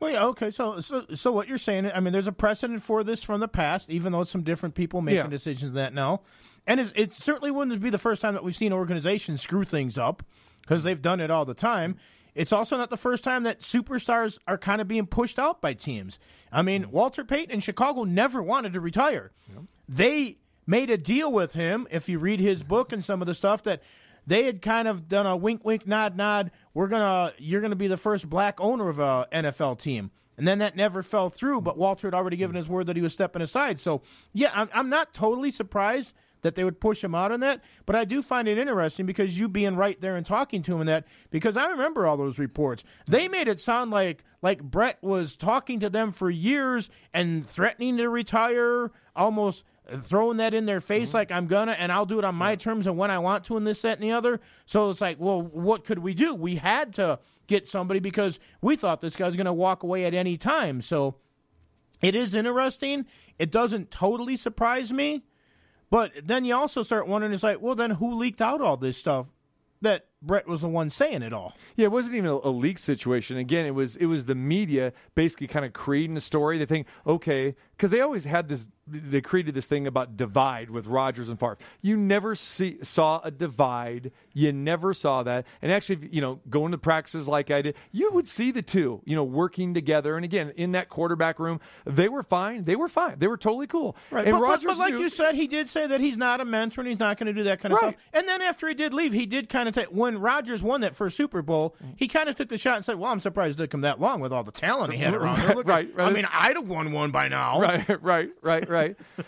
Well, 0.00 0.10
yeah, 0.10 0.26
okay. 0.26 0.50
So, 0.50 0.80
so, 0.80 1.06
so 1.14 1.32
what 1.32 1.48
you're 1.48 1.56
saying? 1.56 1.86
I 1.94 2.00
mean, 2.00 2.12
there's 2.12 2.26
a 2.26 2.32
precedent 2.32 2.82
for 2.82 3.02
this 3.02 3.22
from 3.22 3.40
the 3.40 3.48
past, 3.48 3.88
even 3.88 4.12
though 4.12 4.20
it's 4.22 4.30
some 4.30 4.42
different 4.42 4.74
people 4.74 5.00
making 5.00 5.18
Yeah. 5.22 5.26
decisions 5.28 5.72
that 5.72 5.94
now, 5.94 6.20
and 6.66 6.80
it's, 6.80 6.92
it 6.94 7.14
certainly 7.14 7.50
wouldn't 7.50 7.80
be 7.80 7.90
the 7.90 7.98
first 7.98 8.22
time 8.22 8.34
that 8.34 8.44
we've 8.44 8.54
seen 8.54 8.72
organizations 8.72 9.40
screw 9.40 9.64
things 9.64 9.96
up 9.96 10.22
because 10.62 10.82
they've 10.82 11.00
done 11.00 11.20
it 11.20 11.30
all 11.30 11.44
the 11.44 11.54
time. 11.54 11.96
It's 12.34 12.52
also 12.52 12.76
not 12.76 12.90
the 12.90 12.96
first 12.96 13.24
time 13.24 13.44
that 13.44 13.60
superstars 13.60 14.38
are 14.46 14.58
kind 14.58 14.80
of 14.80 14.88
being 14.88 15.06
pushed 15.06 15.38
out 15.38 15.62
by 15.62 15.72
teams. 15.72 16.18
I 16.52 16.62
mean, 16.62 16.84
mm. 16.84 16.90
Walter 16.90 17.24
Payton 17.24 17.50
in 17.50 17.60
Chicago 17.60 18.04
never 18.04 18.42
wanted 18.42 18.74
to 18.74 18.80
retire. 18.80 19.32
They 19.88 20.36
made 20.66 20.90
a 20.90 20.98
deal 20.98 21.32
with 21.32 21.54
him. 21.54 21.86
If 21.90 22.08
you 22.08 22.18
read 22.18 22.40
his 22.40 22.60
mm-hmm. 22.60 22.68
book 22.68 22.92
and 22.92 23.04
some 23.04 23.22
of 23.22 23.26
the 23.26 23.34
stuff 23.34 23.62
that 23.62 23.82
they 24.26 24.44
had 24.44 24.60
kind 24.60 24.88
of 24.88 25.08
done 25.08 25.26
a 25.26 25.36
wink, 25.36 25.64
wink, 25.64 25.86
nod, 25.86 26.16
nod. 26.16 26.50
We're 26.74 26.88
gonna, 26.88 27.32
you're 27.38 27.60
gonna 27.60 27.76
be 27.76 27.86
the 27.86 27.96
first 27.96 28.28
black 28.28 28.60
owner 28.60 28.88
of 28.88 28.98
a 28.98 29.28
NFL 29.32 29.78
team, 29.78 30.10
and 30.36 30.46
then 30.46 30.58
that 30.58 30.74
never 30.74 31.02
fell 31.02 31.30
through. 31.30 31.60
But 31.60 31.78
Walter 31.78 32.08
had 32.08 32.14
already 32.14 32.36
given 32.36 32.54
mm. 32.54 32.58
his 32.58 32.68
word 32.68 32.86
that 32.88 32.96
he 32.96 33.02
was 33.02 33.14
stepping 33.14 33.40
aside. 33.40 33.78
So 33.78 34.02
yeah, 34.32 34.50
I'm, 34.52 34.68
I'm 34.74 34.88
not 34.88 35.14
totally 35.14 35.52
surprised 35.52 36.12
that 36.46 36.54
they 36.54 36.62
would 36.62 36.80
push 36.80 37.02
him 37.02 37.12
out 37.12 37.32
on 37.32 37.40
that. 37.40 37.60
But 37.86 37.96
I 37.96 38.04
do 38.04 38.22
find 38.22 38.46
it 38.46 38.56
interesting 38.56 39.04
because 39.04 39.36
you 39.36 39.48
being 39.48 39.74
right 39.74 40.00
there 40.00 40.14
and 40.14 40.24
talking 40.24 40.62
to 40.62 40.74
him 40.74 40.80
and 40.80 40.88
that 40.88 41.04
because 41.30 41.56
I 41.56 41.66
remember 41.66 42.06
all 42.06 42.16
those 42.16 42.38
reports. 42.38 42.84
They 43.06 43.26
made 43.26 43.48
it 43.48 43.58
sound 43.58 43.90
like 43.90 44.22
like 44.42 44.62
Brett 44.62 45.02
was 45.02 45.34
talking 45.34 45.80
to 45.80 45.90
them 45.90 46.12
for 46.12 46.30
years 46.30 46.88
and 47.12 47.44
threatening 47.44 47.96
to 47.96 48.08
retire, 48.08 48.92
almost 49.16 49.64
throwing 49.92 50.36
that 50.36 50.54
in 50.54 50.66
their 50.66 50.80
face 50.80 51.08
mm-hmm. 51.08 51.16
like 51.16 51.32
I'm 51.32 51.48
gonna 51.48 51.72
and 51.72 51.90
I'll 51.90 52.06
do 52.06 52.20
it 52.20 52.24
on 52.24 52.36
my 52.36 52.54
terms 52.54 52.86
and 52.86 52.96
when 52.96 53.10
I 53.10 53.18
want 53.18 53.44
to 53.46 53.56
and 53.56 53.66
this, 53.66 53.82
that, 53.82 53.98
and 53.98 54.08
the 54.08 54.12
other. 54.12 54.40
So 54.66 54.88
it's 54.90 55.00
like, 55.00 55.18
well, 55.18 55.42
what 55.42 55.82
could 55.82 55.98
we 55.98 56.14
do? 56.14 56.32
We 56.32 56.56
had 56.56 56.92
to 56.94 57.18
get 57.48 57.66
somebody 57.66 57.98
because 57.98 58.38
we 58.60 58.76
thought 58.76 59.00
this 59.00 59.16
guy's 59.16 59.34
gonna 59.34 59.52
walk 59.52 59.82
away 59.82 60.04
at 60.04 60.14
any 60.14 60.36
time. 60.36 60.80
So 60.80 61.16
it 62.00 62.14
is 62.14 62.34
interesting. 62.34 63.04
It 63.36 63.50
doesn't 63.50 63.90
totally 63.90 64.36
surprise 64.36 64.92
me. 64.92 65.24
But 65.90 66.12
then 66.24 66.44
you 66.44 66.54
also 66.54 66.82
start 66.82 67.06
wondering, 67.06 67.32
it's 67.32 67.42
like, 67.42 67.60
well, 67.60 67.74
then 67.74 67.92
who 67.92 68.14
leaked 68.14 68.40
out 68.40 68.60
all 68.60 68.76
this 68.76 68.96
stuff 68.96 69.28
that 69.82 70.06
Brett 70.22 70.46
was 70.46 70.62
the 70.62 70.68
one 70.68 70.90
saying 70.90 71.22
it 71.22 71.32
all. 71.32 71.54
Yeah, 71.76 71.86
it 71.86 71.92
wasn't 71.92 72.16
even 72.16 72.30
a, 72.30 72.34
a 72.34 72.50
leak 72.50 72.78
situation. 72.78 73.36
Again, 73.36 73.66
it 73.66 73.74
was 73.74 73.96
it 73.96 74.06
was 74.06 74.26
the 74.26 74.34
media 74.34 74.92
basically 75.14 75.46
kind 75.46 75.64
of 75.64 75.72
creating 75.72 76.16
a 76.16 76.20
story. 76.20 76.58
They 76.58 76.66
think, 76.66 76.86
okay, 77.06 77.54
because 77.76 77.90
they 77.90 78.00
always 78.00 78.24
had 78.24 78.48
this. 78.48 78.68
They 78.88 79.20
created 79.20 79.54
this 79.54 79.66
thing 79.66 79.86
about 79.86 80.16
divide 80.16 80.70
with 80.70 80.86
Rodgers 80.86 81.28
and 81.28 81.38
Favre. 81.40 81.58
You 81.82 81.96
never 81.96 82.34
see 82.34 82.78
saw 82.82 83.20
a 83.24 83.30
divide. 83.30 84.12
You 84.32 84.52
never 84.52 84.94
saw 84.94 85.22
that. 85.24 85.46
And 85.62 85.72
actually, 85.72 86.08
you 86.12 86.20
know, 86.20 86.40
going 86.48 86.72
to 86.72 86.78
practices 86.78 87.26
like 87.26 87.50
I 87.50 87.62
did, 87.62 87.74
you 87.90 88.10
would 88.12 88.26
see 88.26 88.50
the 88.52 88.62
two, 88.62 89.00
you 89.04 89.16
know, 89.16 89.24
working 89.24 89.74
together. 89.74 90.14
And 90.16 90.24
again, 90.24 90.52
in 90.56 90.72
that 90.72 90.88
quarterback 90.88 91.38
room, 91.38 91.60
they 91.84 92.08
were 92.08 92.22
fine. 92.22 92.64
They 92.64 92.76
were 92.76 92.88
fine. 92.88 93.18
They 93.18 93.26
were 93.26 93.36
totally 93.36 93.66
cool. 93.66 93.96
Right, 94.10 94.26
And 94.26 94.38
but, 94.38 94.46
but- 94.60 94.62
but 94.64 94.78
like 94.78 94.94
knew- 94.94 95.00
you 95.00 95.10
said, 95.10 95.34
he 95.34 95.46
did 95.46 95.68
say 95.68 95.86
that 95.86 96.00
he's 96.00 96.16
not 96.16 96.40
a 96.40 96.44
mentor 96.44 96.80
and 96.82 96.88
he's 96.88 96.98
not 97.00 97.18
going 97.18 97.26
to 97.26 97.32
do 97.32 97.44
that 97.44 97.60
kind 97.60 97.72
of 97.72 97.80
Right. 97.82 97.94
stuff. 97.94 98.02
And 98.12 98.28
then 98.28 98.40
after 98.42 98.68
he 98.68 98.74
did 98.74 98.94
leave, 98.94 99.12
he 99.12 99.26
did 99.26 99.48
kind 99.48 99.68
of 99.68 99.74
take 99.74 99.86
when 99.88 100.18
Rodgers 100.18 100.62
won 100.62 100.80
that 100.82 100.94
first 100.94 101.16
Super 101.16 101.42
Bowl, 101.42 101.74
he 101.96 102.06
kind 102.08 102.28
of 102.28 102.36
took 102.36 102.48
the 102.48 102.58
shot 102.58 102.76
and 102.76 102.84
said, 102.84 102.96
"Well, 102.96 103.10
I'm 103.10 103.20
surprised 103.20 103.58
it 103.58 103.64
took 103.64 103.74
him 103.74 103.80
that 103.80 104.00
long 104.00 104.20
with 104.20 104.32
all 104.32 104.44
the 104.44 104.52
talent 104.52 104.92
he 104.92 104.98
had 105.00 105.14
around." 105.14 105.40
at- 105.40 105.56
Right, 105.66 105.88
right. 105.94 106.06
I 106.06 106.10
mean, 106.10 106.26
I'd 106.30 106.56
have 106.56 106.68
won 106.68 106.92
one 106.92 107.10
by 107.10 107.28
now. 107.28 107.60
right, 107.60 107.84
right, 108.02 108.28
right, 108.42 108.68
right. 108.68 108.75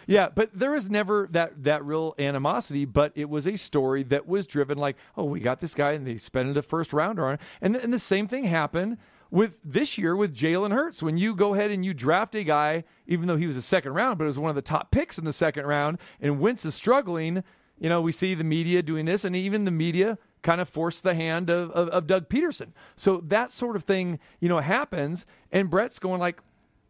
Yeah, 0.07 0.29
but 0.35 0.51
there 0.53 0.71
was 0.71 0.89
never 0.89 1.29
that 1.33 1.65
that 1.65 1.85
real 1.85 2.15
animosity. 2.19 2.85
But 2.85 3.13
it 3.15 3.29
was 3.29 3.47
a 3.47 3.57
story 3.57 4.03
that 4.05 4.27
was 4.27 4.47
driven 4.47 4.79
like, 4.79 4.97
oh, 5.17 5.25
we 5.25 5.41
got 5.41 5.61
this 5.61 5.75
guy, 5.75 5.93
and 5.93 6.07
they 6.07 6.17
spent 6.17 6.57
a 6.57 6.63
first 6.63 6.93
rounder 6.93 7.27
on 7.27 7.35
it, 7.35 7.41
and 7.61 7.77
and 7.77 7.93
the 7.93 7.99
same 7.99 8.29
thing 8.29 8.45
happened 8.45 8.99
with 9.31 9.59
this 9.63 9.99
year 9.99 10.17
with 10.17 10.35
Jalen 10.35 10.73
Hurts. 10.73 11.03
When 11.03 11.19
you 11.19 11.35
go 11.35 11.55
ahead 11.55 11.71
and 11.71 11.85
you 11.85 11.93
draft 11.95 12.35
a 12.35 12.45
guy, 12.45 12.85
even 13.07 13.27
though 13.27 13.37
he 13.37 13.47
was 13.47 13.57
a 13.57 13.63
second 13.63 13.93
round, 13.93 14.19
but 14.19 14.25
it 14.25 14.29
was 14.29 14.39
one 14.39 14.51
of 14.51 14.57
the 14.57 14.63
top 14.63 14.91
picks 14.91 15.19
in 15.19 15.25
the 15.25 15.33
second 15.33 15.67
round, 15.67 15.99
and 16.21 16.41
Wentz 16.41 16.65
is 16.65 16.75
struggling. 16.75 17.45
You 17.79 17.89
know, 17.89 18.01
we 18.01 18.11
see 18.11 18.35
the 18.35 18.43
media 18.45 18.83
doing 18.83 19.05
this, 19.05 19.25
and 19.25 19.37
even 19.37 19.65
the 19.65 19.71
media 19.71 20.19
kind 20.43 20.61
of 20.61 20.69
forced 20.69 21.03
the 21.03 21.15
hand 21.15 21.51
of, 21.51 21.71
of, 21.73 21.89
of 21.91 22.07
Doug 22.07 22.29
Pederson. 22.29 22.73
So 22.97 23.23
that 23.27 23.53
sort 23.53 23.77
of 23.77 23.85
thing, 23.85 24.19
you 24.41 24.49
know, 24.49 24.59
happens, 24.59 25.27
and 25.53 25.71
Brett's 25.71 25.99
going 25.99 26.21
like, 26.21 26.41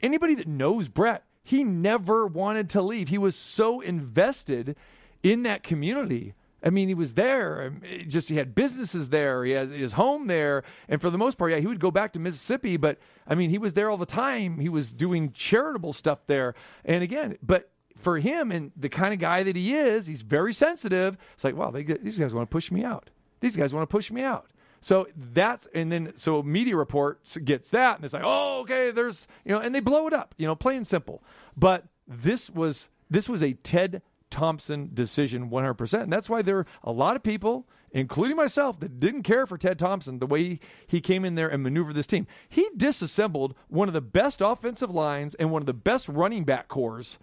anybody 0.01 0.35
that 0.37 0.47
knows 0.47 0.89
Brett, 0.89 1.25
he 1.43 1.65
never 1.65 2.27
wanted 2.27 2.69
to 2.71 2.83
leave. 2.83 3.09
He 3.09 3.19
was 3.19 3.37
so 3.37 3.81
invested 3.81 4.77
in 5.23 5.43
that 5.45 5.63
community. 5.63 6.35
I 6.63 6.71
mean, 6.71 6.89
he 6.89 6.95
was 6.95 7.15
there. 7.15 7.67
um, 7.67 7.83
it 7.85 8.09
Just 8.09 8.29
he 8.29 8.37
had 8.37 8.55
businesses 8.55 9.11
there. 9.11 9.45
He 9.45 9.53
had 9.53 9.71
his 9.71 9.93
home 9.93 10.27
there, 10.27 10.65
and 10.89 11.01
for 11.01 11.11
the 11.11 11.19
most 11.19 11.39
part, 11.39 11.53
yeah, 11.53 11.59
he 11.59 11.67
would 11.67 11.81
go 11.81 11.91
back 11.91 12.13
to 12.15 12.19
Mississippi. 12.19 12.77
But 12.77 12.99
I 13.27 13.35
mean, 13.35 13.51
he 13.51 13.59
was 13.59 13.75
there 13.75 13.91
all 13.91 13.97
the 13.97 14.07
time. 14.07 14.59
He 14.59 14.69
was 14.69 14.93
doing 14.93 15.33
charitable 15.33 15.93
stuff 15.93 16.27
there. 16.27 16.55
And 16.85 17.03
again, 17.03 17.39
but 17.43 17.71
for 17.97 18.19
him 18.19 18.51
and 18.53 18.73
the 18.77 18.89
kind 18.89 19.13
of 19.13 19.21
guy 19.21 19.43
that 19.43 19.57
he 19.57 19.75
is, 19.75 20.07
he's 20.07 20.23
very 20.23 20.53
sensitive. 20.53 21.17
It's 21.35 21.45
like, 21.45 21.57
wow, 21.57 21.71
they 21.71 21.83
these 21.85 22.19
guys 22.19 22.35
want 22.35 22.51
to 22.51 22.53
push 22.53 22.71
me 22.71 22.85
out. 22.85 23.11
These 23.41 23.57
guys 23.57 23.73
want 23.73 23.89
to 23.89 23.93
push 23.93 24.11
me 24.11 24.23
out. 24.23 24.51
So 24.81 25.09
that's 25.17 25.67
and 25.75 25.91
then 25.91 26.13
so 26.15 26.43
media 26.43 26.77
reports 26.77 27.37
gets 27.39 27.69
that 27.71 27.97
and 27.97 28.05
it's 28.05 28.15
like, 28.15 28.23
oh, 28.25 28.61
okay, 28.61 28.91
there's 28.91 29.27
you 29.45 29.53
know, 29.53 29.61
and 29.61 29.75
they 29.75 29.81
blow 29.81 30.07
it 30.07 30.13
up, 30.13 30.35
you 30.39 30.47
know, 30.47 30.55
plain 30.55 30.79
and 30.79 30.87
simple. 30.87 31.23
But 31.57 31.85
this 32.07 32.49
was 32.51 32.89
this 33.11 33.29
was 33.29 33.43
a 33.43 33.55
Ted 33.55 34.03
Thompson 34.31 34.91
decision 34.93 35.51
100%. 35.51 36.03
And 36.03 36.13
that's 36.13 36.29
why 36.29 36.43
there 36.43 36.59
are 36.59 36.67
a 36.85 36.93
lot 36.93 37.17
of 37.17 37.23
people, 37.23 37.67
including 37.91 38.37
myself, 38.37 38.79
that 38.81 39.01
didn't 39.01 39.23
care 39.23 39.47
for 39.47 39.57
Ted 39.57 39.79
Thompson 39.79 40.19
the 40.19 40.27
way 40.27 40.45
he, 40.45 40.61
he 40.87 41.01
came 41.01 41.25
in 41.25 41.35
there 41.35 41.49
and 41.49 41.63
maneuvered 41.63 41.95
this 41.95 42.07
team. 42.07 42.27
He 42.49 42.69
disassembled 42.77 43.55
one 43.69 43.89
of 43.89 43.95
the 43.95 44.01
best 44.01 44.41
offensive 44.41 44.91
lines 44.91 45.35
and 45.35 45.51
one 45.51 45.63
of 45.63 45.67
the 45.67 45.75
best 45.75 46.09
running 46.09 46.45
back 46.45 46.69
corps 46.69 47.19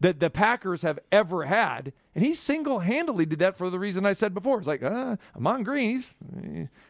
that 0.00 0.20
the 0.20 0.30
Packers 0.30 0.82
have 0.82 0.98
ever 1.10 1.44
had. 1.44 1.92
And 2.14 2.24
he 2.24 2.32
single 2.34 2.80
handedly 2.80 3.26
did 3.26 3.38
that 3.40 3.56
for 3.56 3.70
the 3.70 3.78
reason 3.78 4.06
I 4.06 4.12
said 4.12 4.34
before. 4.34 4.58
It's 4.58 4.66
like, 4.66 4.82
uh, 4.82 5.16
Ahman 5.36 5.62
Green, 5.62 5.90
he's, 5.90 6.14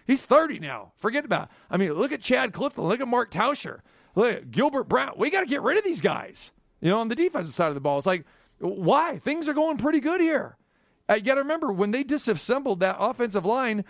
he's 0.06 0.22
30 0.24 0.58
now. 0.58 0.92
Forget 0.96 1.24
about 1.24 1.44
it. 1.44 1.48
I 1.70 1.76
mean, 1.76 1.92
look 1.92 2.12
at 2.12 2.20
Chad 2.20 2.52
Clifton. 2.52 2.84
Look 2.84 3.00
at 3.00 3.08
Mark 3.08 3.30
Tauscher. 3.30 3.80
Look 4.14 4.34
at 4.34 4.50
Gilbert 4.50 4.84
Brown. 4.84 5.14
We 5.16 5.30
got 5.30 5.40
to 5.40 5.46
get 5.46 5.62
rid 5.62 5.78
of 5.78 5.84
these 5.84 6.00
guys, 6.00 6.50
you 6.80 6.90
know, 6.90 7.00
on 7.00 7.08
the 7.08 7.14
defensive 7.14 7.54
side 7.54 7.68
of 7.68 7.74
the 7.74 7.80
ball. 7.80 7.98
It's 7.98 8.06
like, 8.06 8.24
why? 8.58 9.18
Things 9.18 9.48
are 9.48 9.54
going 9.54 9.76
pretty 9.76 10.00
good 10.00 10.20
here. 10.20 10.56
Uh, 11.08 11.14
you 11.14 11.22
got 11.22 11.34
to 11.34 11.40
remember, 11.40 11.72
when 11.72 11.90
they 11.90 12.02
disassembled 12.02 12.80
that 12.80 12.96
offensive 12.98 13.44
line, 13.44 13.84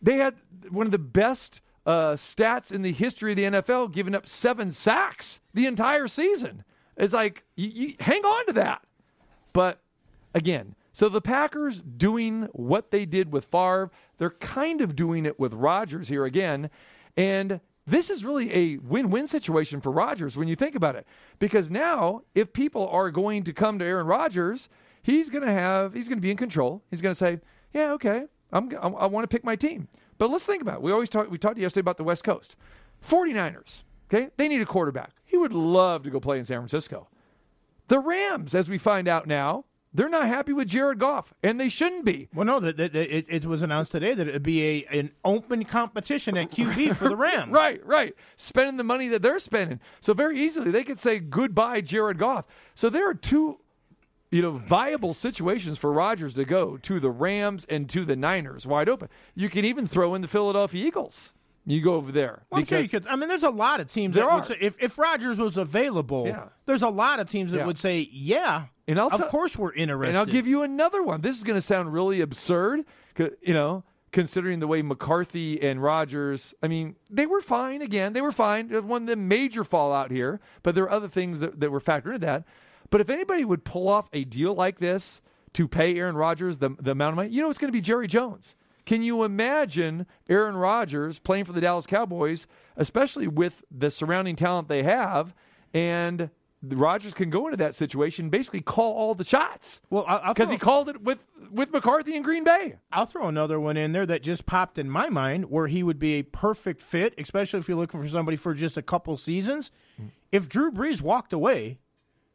they 0.00 0.16
had 0.16 0.36
one 0.70 0.86
of 0.86 0.92
the 0.92 0.98
best 0.98 1.60
uh, 1.84 2.12
stats 2.12 2.72
in 2.72 2.82
the 2.82 2.92
history 2.92 3.32
of 3.32 3.36
the 3.36 3.44
NFL, 3.44 3.92
giving 3.92 4.14
up 4.14 4.26
seven 4.26 4.70
sacks 4.70 5.40
the 5.52 5.66
entire 5.66 6.08
season. 6.08 6.64
It's 6.96 7.12
like, 7.12 7.44
you, 7.56 7.68
you 7.68 7.94
hang 8.00 8.24
on 8.24 8.46
to 8.46 8.52
that. 8.54 8.82
But 9.52 9.80
again, 10.34 10.74
so 10.92 11.08
the 11.08 11.20
Packers 11.20 11.80
doing 11.80 12.48
what 12.52 12.90
they 12.90 13.06
did 13.06 13.32
with 13.32 13.46
Favre, 13.46 13.90
they're 14.18 14.30
kind 14.30 14.80
of 14.80 14.94
doing 14.94 15.24
it 15.24 15.38
with 15.40 15.54
Rodgers 15.54 16.08
here 16.08 16.24
again. 16.24 16.70
And 17.16 17.60
this 17.86 18.10
is 18.10 18.24
really 18.24 18.52
a 18.54 18.76
win 18.78 19.10
win 19.10 19.26
situation 19.26 19.80
for 19.80 19.90
Rodgers 19.90 20.36
when 20.36 20.48
you 20.48 20.56
think 20.56 20.74
about 20.74 20.96
it. 20.96 21.06
Because 21.38 21.70
now, 21.70 22.22
if 22.34 22.52
people 22.52 22.88
are 22.88 23.10
going 23.10 23.42
to 23.44 23.52
come 23.52 23.78
to 23.78 23.84
Aaron 23.84 24.06
Rodgers, 24.06 24.68
he's 25.02 25.30
going 25.30 25.44
to 25.44 25.52
have, 25.52 25.94
he's 25.94 26.08
going 26.08 26.18
to 26.18 26.22
be 26.22 26.30
in 26.30 26.36
control. 26.36 26.82
He's 26.90 27.00
going 27.00 27.14
to 27.14 27.18
say, 27.18 27.40
yeah, 27.72 27.92
okay, 27.92 28.26
I'm, 28.52 28.70
I, 28.80 28.88
I 28.88 29.06
want 29.06 29.24
to 29.24 29.28
pick 29.28 29.44
my 29.44 29.56
team. 29.56 29.88
But 30.18 30.30
let's 30.30 30.44
think 30.44 30.62
about 30.62 30.76
it. 30.76 30.82
We 30.82 30.92
always 30.92 31.08
talk, 31.08 31.30
we 31.30 31.38
talked 31.38 31.58
yesterday 31.58 31.80
about 31.80 31.96
the 31.96 32.04
West 32.04 32.22
Coast 32.22 32.54
49ers. 33.06 33.82
Okay, 34.12 34.30
they 34.36 34.48
need 34.48 34.60
a 34.60 34.66
quarterback. 34.66 35.12
He 35.24 35.36
would 35.38 35.52
love 35.52 36.02
to 36.02 36.10
go 36.10 36.20
play 36.20 36.38
in 36.38 36.44
San 36.44 36.58
Francisco. 36.58 37.08
The 37.88 37.98
Rams, 37.98 38.54
as 38.54 38.68
we 38.68 38.76
find 38.78 39.08
out 39.08 39.26
now, 39.26 39.64
they're 39.94 40.08
not 40.08 40.26
happy 40.26 40.52
with 40.52 40.68
Jared 40.68 40.98
Goff, 40.98 41.34
and 41.42 41.60
they 41.60 41.68
shouldn't 41.68 42.04
be. 42.04 42.28
Well, 42.34 42.46
no, 42.46 42.60
that, 42.60 42.76
that, 42.78 42.92
that- 42.92 43.14
it, 43.14 43.26
it 43.28 43.44
was 43.44 43.60
announced 43.62 43.92
today 43.92 44.14
that 44.14 44.26
it 44.28 44.32
would 44.32 44.42
be 44.42 44.62
a 44.64 44.98
an 44.98 45.12
open 45.24 45.64
competition 45.64 46.36
at 46.36 46.50
QB 46.50 46.96
for 46.96 47.08
the 47.08 47.16
Rams. 47.16 47.50
Right, 47.52 47.84
right. 47.86 48.14
Spending 48.36 48.76
the 48.76 48.84
money 48.84 49.08
that 49.08 49.20
they're 49.22 49.38
spending. 49.38 49.80
So 50.00 50.14
very 50.14 50.40
easily 50.40 50.70
they 50.70 50.84
could 50.84 50.98
say 50.98 51.18
goodbye, 51.18 51.80
Jared 51.82 52.18
Goff. 52.18 52.46
So 52.74 52.88
there 52.88 53.08
are 53.08 53.14
two, 53.14 53.60
you 54.30 54.40
know, 54.42 54.52
viable 54.52 55.12
situations 55.14 55.76
for 55.78 55.92
Rodgers 55.92 56.32
to 56.34 56.44
go 56.46 56.76
to 56.78 56.98
the 57.00 57.10
Rams 57.10 57.66
and 57.68 57.88
to 57.90 58.04
the 58.06 58.16
Niners 58.16 58.66
wide 58.66 58.88
open. 58.88 59.08
You 59.34 59.50
can 59.50 59.64
even 59.66 59.86
throw 59.86 60.14
in 60.14 60.22
the 60.22 60.28
Philadelphia 60.28 60.86
Eagles. 60.86 61.32
You 61.64 61.80
go 61.80 61.94
over 61.94 62.10
there. 62.10 62.42
Well, 62.50 62.58
I'm 62.60 62.66
sure 62.66 62.80
you 62.80 62.88
could. 62.88 63.06
I 63.06 63.14
mean, 63.16 63.28
there's 63.28 63.44
a 63.44 63.50
lot 63.50 63.78
of 63.80 63.90
teams 63.92 64.14
There 64.16 64.24
that 64.26 64.34
would 64.34 64.42
are. 64.42 64.46
say 64.46 64.56
if 64.60 64.76
if 64.82 64.98
Rodgers 64.98 65.38
was 65.38 65.56
available, 65.56 66.26
Yeah. 66.26 66.48
there's 66.66 66.82
a 66.82 66.88
lot 66.88 67.20
of 67.20 67.30
teams 67.30 67.52
that 67.52 67.58
Yeah. 67.58 67.66
would 67.66 67.78
say, 67.78 68.08
yeah, 68.10 68.64
And 68.88 68.98
I'll 68.98 69.06
of 69.08 69.20
tell- 69.20 69.28
course 69.28 69.56
we're 69.56 69.72
interested. 69.72 70.08
And 70.08 70.18
I'll 70.18 70.26
give 70.26 70.46
you 70.48 70.62
another 70.62 71.02
one. 71.04 71.20
This 71.20 71.36
is 71.38 71.44
going 71.44 71.56
to 71.56 71.62
sound 71.62 71.92
really 71.92 72.20
absurd, 72.20 72.84
you 73.16 73.54
know, 73.54 73.84
considering 74.10 74.58
the 74.58 74.66
way 74.66 74.82
McCarthy 74.82 75.62
and 75.62 75.80
Rodgers. 75.80 76.52
I 76.62 76.66
mean, 76.68 76.96
they 77.08 77.26
were 77.26 77.40
fine. 77.40 77.80
Again, 77.80 78.12
they 78.12 78.20
were 78.20 78.32
fine. 78.32 78.66
There's 78.68 78.82
one 78.82 79.02
of 79.02 79.08
the 79.08 79.16
major 79.16 79.62
fallout 79.62 80.10
here, 80.10 80.40
but 80.64 80.74
there 80.74 80.84
are 80.84 80.90
other 80.90 81.08
things 81.08 81.38
that, 81.40 81.60
that 81.60 81.70
were 81.70 81.80
factored 81.80 82.06
into 82.14 82.26
that. 82.26 82.44
But 82.90 83.00
if 83.00 83.08
anybody 83.08 83.44
would 83.44 83.64
pull 83.64 83.88
off 83.88 84.08
a 84.12 84.24
deal 84.24 84.52
like 84.54 84.80
this 84.80 85.20
to 85.54 85.68
pay 85.68 85.96
Aaron 85.96 86.16
Rodgers 86.16 86.56
the 86.58 86.70
the 86.80 86.90
amount 86.90 87.12
of 87.12 87.16
money, 87.16 87.30
you 87.30 87.40
know, 87.40 87.50
it's 87.50 87.58
going 87.58 87.68
to 87.68 87.72
be 87.76 87.80
Jerry 87.80 88.06
Jones. 88.08 88.56
Can 88.84 89.02
you 89.02 89.24
imagine 89.24 90.06
Aaron 90.28 90.56
Rodgers 90.56 91.18
playing 91.18 91.44
for 91.44 91.52
the 91.52 91.60
Dallas 91.60 91.86
Cowboys, 91.86 92.46
especially 92.76 93.28
with 93.28 93.62
the 93.70 93.90
surrounding 93.90 94.36
talent 94.36 94.68
they 94.68 94.82
have, 94.82 95.34
and 95.72 96.30
Rodgers 96.62 97.12
can 97.14 97.30
go 97.30 97.46
into 97.46 97.56
that 97.56 97.74
situation, 97.74 98.26
and 98.26 98.30
basically 98.30 98.60
call 98.60 98.92
all 98.92 99.14
the 99.14 99.24
shots. 99.24 99.80
Well, 99.90 100.06
because 100.28 100.50
he 100.50 100.58
called 100.58 100.88
it 100.88 101.02
with 101.02 101.26
with 101.50 101.72
McCarthy 101.72 102.14
in 102.14 102.22
Green 102.22 102.44
Bay. 102.44 102.76
I'll 102.92 103.06
throw 103.06 103.26
another 103.26 103.58
one 103.58 103.76
in 103.76 103.92
there 103.92 104.06
that 104.06 104.22
just 104.22 104.46
popped 104.46 104.78
in 104.78 104.88
my 104.88 105.08
mind 105.08 105.50
where 105.50 105.66
he 105.66 105.82
would 105.82 105.98
be 105.98 106.14
a 106.14 106.22
perfect 106.22 106.82
fit, 106.82 107.14
especially 107.18 107.58
if 107.58 107.68
you're 107.68 107.76
looking 107.76 108.00
for 108.00 108.08
somebody 108.08 108.36
for 108.36 108.54
just 108.54 108.76
a 108.76 108.82
couple 108.82 109.16
seasons. 109.16 109.70
If 110.30 110.48
Drew 110.48 110.70
Brees 110.70 111.02
walked 111.02 111.32
away 111.32 111.78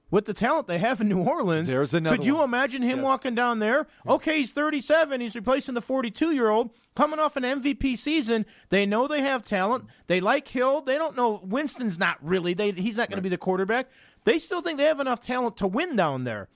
with 0.10 0.26
the 0.26 0.34
talent 0.34 0.68
they 0.68 0.78
have 0.78 1.02
in 1.02 1.10
New 1.10 1.22
Orleans, 1.24 1.70
There's 1.70 1.94
another 1.94 2.16
could 2.18 2.26
you 2.26 2.36
one. 2.36 2.46
imagine 2.46 2.82
him 2.82 3.00
Yes. 3.00 3.06
walking 3.06 3.36
down 3.36 3.60
there? 3.60 3.88
Okay, 4.08 4.40
he's 4.40 4.52
37. 4.52 5.20
He's 5.22 5.36
replacing 5.36 5.74
the 5.76 5.82
42 5.82 6.32
year 6.32 6.50
old 6.50 6.72
coming 6.96 7.20
off 7.20 7.36
an 7.36 7.44
MVP 7.44 7.96
season. 7.98 8.46
They 8.70 8.86
know 8.86 9.08
they 9.08 9.22
have 9.22 9.44
talent. 9.44 9.86
They 10.08 10.20
like 10.22 10.48
Hill. 10.48 10.82
They 10.82 10.98
don't 10.98 11.16
know 11.18 11.42
Winston's 11.44 12.00
not 12.00 12.18
really. 12.22 12.54
They 12.54 12.72
he's 12.72 12.98
not 12.98 13.10
going 13.10 13.18
to 13.18 13.22
be 13.22 13.30
the 13.30 13.38
quarterback. 13.38 13.88
They 14.24 14.40
still 14.40 14.62
think 14.62 14.78
they 14.78 14.86
have 14.86 15.00
enough 15.00 15.20
talent 15.22 15.58
to 15.58 15.68
win 15.68 15.96
down 15.96 16.24
there. 16.24 16.50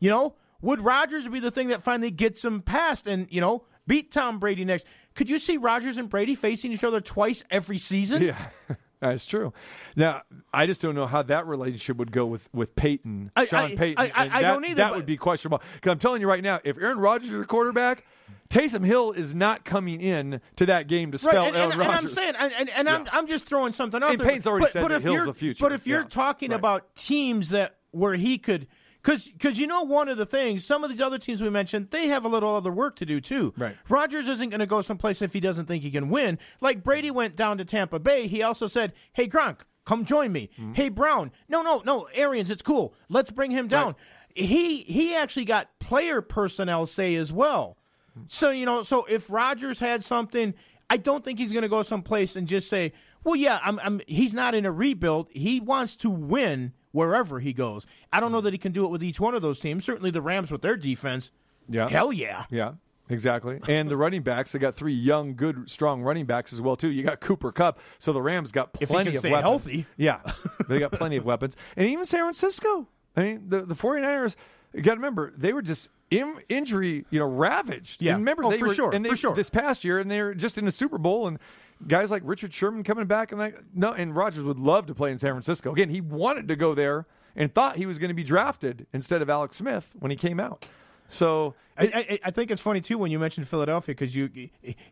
You 0.00 0.10
know, 0.10 0.34
would 0.62 0.80
Rodgers 0.80 1.26
be 1.28 1.40
the 1.40 1.50
thing 1.50 1.68
that 1.68 1.82
finally 1.82 2.10
gets 2.10 2.44
him 2.44 2.60
past 2.62 3.06
and 3.06 3.26
you 3.30 3.40
know 3.40 3.64
beat 3.86 4.10
Tom 4.12 4.38
Brady 4.38 4.64
next? 4.64 4.84
Could 5.14 5.30
you 5.30 5.38
see 5.38 5.56
Rodgers 5.56 5.96
and 5.96 6.10
Brady 6.10 6.34
facing 6.34 6.72
each 6.72 6.84
other 6.84 7.00
twice 7.00 7.42
every 7.50 7.78
season? 7.78 8.22
Yeah, 8.22 8.36
that's 9.00 9.26
true. 9.26 9.52
Now, 9.94 10.22
I 10.52 10.66
just 10.66 10.80
don't 10.80 10.94
know 10.94 11.06
how 11.06 11.22
that 11.22 11.46
relationship 11.46 11.96
would 11.98 12.12
go 12.12 12.26
with 12.26 12.48
with 12.52 12.74
Payton, 12.74 13.32
I- 13.36 13.46
Sean 13.46 13.72
I- 13.72 13.74
Payton. 13.76 13.98
I- 13.98 14.12
I- 14.14 14.28
that, 14.28 14.42
don't 14.42 14.64
either, 14.64 14.74
That 14.76 14.94
would 14.94 15.06
be 15.06 15.16
questionable. 15.16 15.60
Because 15.74 15.92
I'm 15.92 15.98
telling 15.98 16.20
you 16.20 16.28
right 16.28 16.42
now, 16.42 16.60
if 16.64 16.78
Aaron 16.78 16.98
Rodgers 16.98 17.30
is 17.30 17.38
the 17.38 17.44
quarterback, 17.44 18.04
Taysom 18.48 18.84
Hill 18.84 19.12
is 19.12 19.34
not 19.34 19.64
coming 19.64 20.00
in 20.00 20.40
to 20.56 20.66
that 20.66 20.86
game 20.88 21.12
to 21.12 21.18
spell 21.18 21.44
Right, 21.44 21.48
and, 21.48 21.56
Aaron 21.56 21.72
and, 21.72 21.82
and 21.82 21.90
I'm 21.90 22.06
saying, 22.08 22.34
and, 22.38 22.68
and, 22.70 22.88
I'm, 22.88 23.06
I'm 23.12 23.26
just 23.26 23.44
throwing 23.44 23.72
something 23.72 24.02
out 24.02 24.10
And 24.10 24.20
there. 24.20 24.28
Payne's 24.28 24.46
already 24.46 24.64
but, 24.64 24.72
said 24.72 24.82
but 24.82 24.88
that 24.88 25.02
Hill's 25.02 25.26
the 25.26 25.34
future. 25.34 25.64
But 25.64 25.72
if 25.72 25.86
you're 25.86 26.04
talking 26.04 26.50
right. 26.50 26.58
about 26.58 26.94
teams 26.96 27.50
that 27.50 27.76
where 27.90 28.14
he 28.14 28.38
could 28.38 28.66
Because 29.06 29.28
because 29.28 29.56
you 29.56 29.68
know 29.68 29.84
one 29.84 30.08
of 30.08 30.16
the 30.16 30.26
things, 30.26 30.64
some 30.64 30.82
of 30.82 30.90
these 30.90 31.00
other 31.00 31.16
teams 31.16 31.40
we 31.40 31.48
mentioned, 31.48 31.90
they 31.92 32.08
have 32.08 32.24
a 32.24 32.28
little 32.28 32.52
other 32.56 32.72
work 32.72 32.96
to 32.96 33.06
do 33.06 33.20
too. 33.20 33.54
Right. 33.56 33.76
Rodgers 33.88 34.26
isn't 34.26 34.48
going 34.48 34.58
to 34.58 34.66
go 34.66 34.82
someplace 34.82 35.22
if 35.22 35.32
he 35.32 35.38
doesn't 35.38 35.66
think 35.66 35.84
he 35.84 35.92
can 35.92 36.08
win. 36.08 36.40
Like 36.60 36.82
Brady 36.82 37.12
went 37.12 37.36
down 37.36 37.58
to 37.58 37.64
Tampa 37.64 38.00
Bay, 38.00 38.26
he 38.26 38.42
also 38.42 38.66
said, 38.66 38.92
"Hey 39.12 39.28
Gronk, 39.28 39.60
come 39.84 40.04
join 40.04 40.32
me." 40.32 40.50
Mm-hmm. 40.58 40.72
Hey 40.72 40.88
Brown, 40.88 41.30
no, 41.48 41.62
no, 41.62 41.82
no, 41.86 42.08
Arians, 42.14 42.50
it's 42.50 42.62
cool. 42.62 42.94
Let's 43.08 43.30
bring 43.30 43.52
him 43.52 43.68
down. 43.68 43.94
He 44.34 44.80
he 44.80 45.14
actually 45.14 45.44
got 45.44 45.78
player 45.78 46.20
personnel 46.20 46.84
say 46.86 47.14
as 47.14 47.32
well. 47.32 47.78
So 48.26 48.50
you 48.50 48.66
know, 48.66 48.82
so 48.82 49.04
if 49.04 49.30
Rodgers 49.30 49.78
had 49.78 50.02
something, 50.02 50.52
I 50.90 50.96
don't 50.96 51.22
think 51.22 51.38
he's 51.38 51.52
going 51.52 51.62
to 51.62 51.68
go 51.68 51.84
someplace 51.84 52.34
and 52.34 52.48
just 52.48 52.68
say, 52.68 52.92
"Well, 53.22 53.36
yeah, 53.36 53.60
I'm, 53.62 53.78
I'm." 53.84 54.00
He's 54.08 54.34
not 54.34 54.56
in 54.56 54.66
a 54.66 54.72
rebuild. 54.72 55.30
He 55.30 55.60
wants 55.60 55.94
to 55.98 56.10
win 56.10 56.72
wherever 56.96 57.40
he 57.40 57.52
goes. 57.52 57.86
I 58.10 58.20
don't 58.20 58.32
know 58.32 58.38
hmm. 58.38 58.44
that 58.44 58.54
he 58.54 58.58
can 58.58 58.72
do 58.72 58.84
it 58.86 58.88
with 58.88 59.04
each 59.04 59.20
one 59.20 59.34
of 59.34 59.42
those 59.42 59.60
teams. 59.60 59.84
Certainly, 59.84 60.10
the 60.10 60.22
Rams 60.22 60.50
with 60.50 60.62
their 60.62 60.76
defense. 60.76 61.30
Yeah. 61.68 61.88
Hell 61.88 62.12
yeah. 62.12 62.46
Yeah, 62.50 62.72
exactly. 63.10 63.60
And 63.68 63.88
the 63.88 63.96
running 63.96 64.22
backs, 64.22 64.52
they 64.52 64.58
got 64.58 64.74
three 64.74 64.94
young, 64.94 65.34
good, 65.34 65.68
strong 65.68 66.02
running 66.02 66.24
backs 66.24 66.52
as 66.52 66.62
well 66.62 66.76
too. 66.76 66.90
You 66.90 67.02
got 67.02 67.20
Cooper 67.20 67.52
Kupp, 67.52 67.80
so 67.98 68.12
the 68.12 68.22
Rams 68.22 68.50
got 68.50 68.72
plenty 68.72 69.16
of 69.16 69.24
weapons. 69.24 69.42
healthy. 69.42 69.86
Yeah, 69.96 70.20
they 70.68 70.78
got 70.78 70.92
plenty 70.92 71.16
of 71.16 71.24
weapons, 71.26 71.56
and 71.76 71.86
even 71.86 72.06
San 72.06 72.20
Francisco. 72.20 72.88
I 73.14 73.22
mean, 73.22 73.44
the 73.48 73.60
the 73.60 73.74
49ers. 73.74 74.34
You 74.72 74.82
got 74.82 74.92
to 74.92 74.98
remember 74.98 75.32
they 75.36 75.54
were 75.54 75.62
just 75.62 75.88
in, 76.10 76.38
injury, 76.48 77.06
you 77.08 77.18
know, 77.18 77.26
ravaged. 77.26 78.02
Yeah. 78.02 78.12
And 78.12 78.20
remember 78.20 78.44
Oh, 78.44 78.50
they 78.50 78.58
for 78.58 78.66
were, 78.66 78.74
sure, 78.74 78.94
and 78.94 79.04
they, 79.04 79.10
for 79.10 79.16
sure. 79.16 79.34
This 79.34 79.48
past 79.48 79.84
year, 79.84 79.98
and 79.98 80.10
they're 80.10 80.34
just 80.34 80.58
in 80.58 80.66
the 80.66 80.70
Super 80.70 80.98
Bowl, 80.98 81.26
and 81.26 81.38
guys 81.86 82.10
like 82.10 82.22
Richard 82.24 82.52
Sherman 82.54 82.82
coming 82.84 83.06
back, 83.06 83.32
and 83.32 83.38
like 83.40 83.56
no, 83.74 83.92
and 83.92 84.14
Rodgers 84.14 84.44
would 84.44 84.58
love 84.58 84.86
to 84.86 84.94
play 84.94 85.10
in 85.10 85.18
San 85.18 85.32
Francisco 85.32 85.72
again. 85.72 85.88
He 85.90 86.00
wanted 86.00 86.48
to 86.48 86.56
go 86.56 86.74
there 86.74 87.06
and 87.34 87.52
thought 87.54 87.76
he 87.76 87.86
was 87.86 87.98
going 87.98 88.08
to 88.08 88.14
be 88.14 88.24
drafted 88.24 88.86
instead 88.92 89.22
of 89.22 89.28
Alex 89.30 89.56
Smith 89.56 89.94
when 89.98 90.10
he 90.10 90.16
came 90.16 90.40
out. 90.40 90.66
So 91.06 91.54
I, 91.78 91.84
I, 91.84 92.18
I 92.24 92.30
think 92.30 92.50
it's 92.50 92.62
funny 92.62 92.80
too 92.80 92.98
when 92.98 93.10
you 93.10 93.18
mentioned 93.18 93.46
Philadelphia 93.46 93.94
because 93.94 94.16
you 94.16 94.30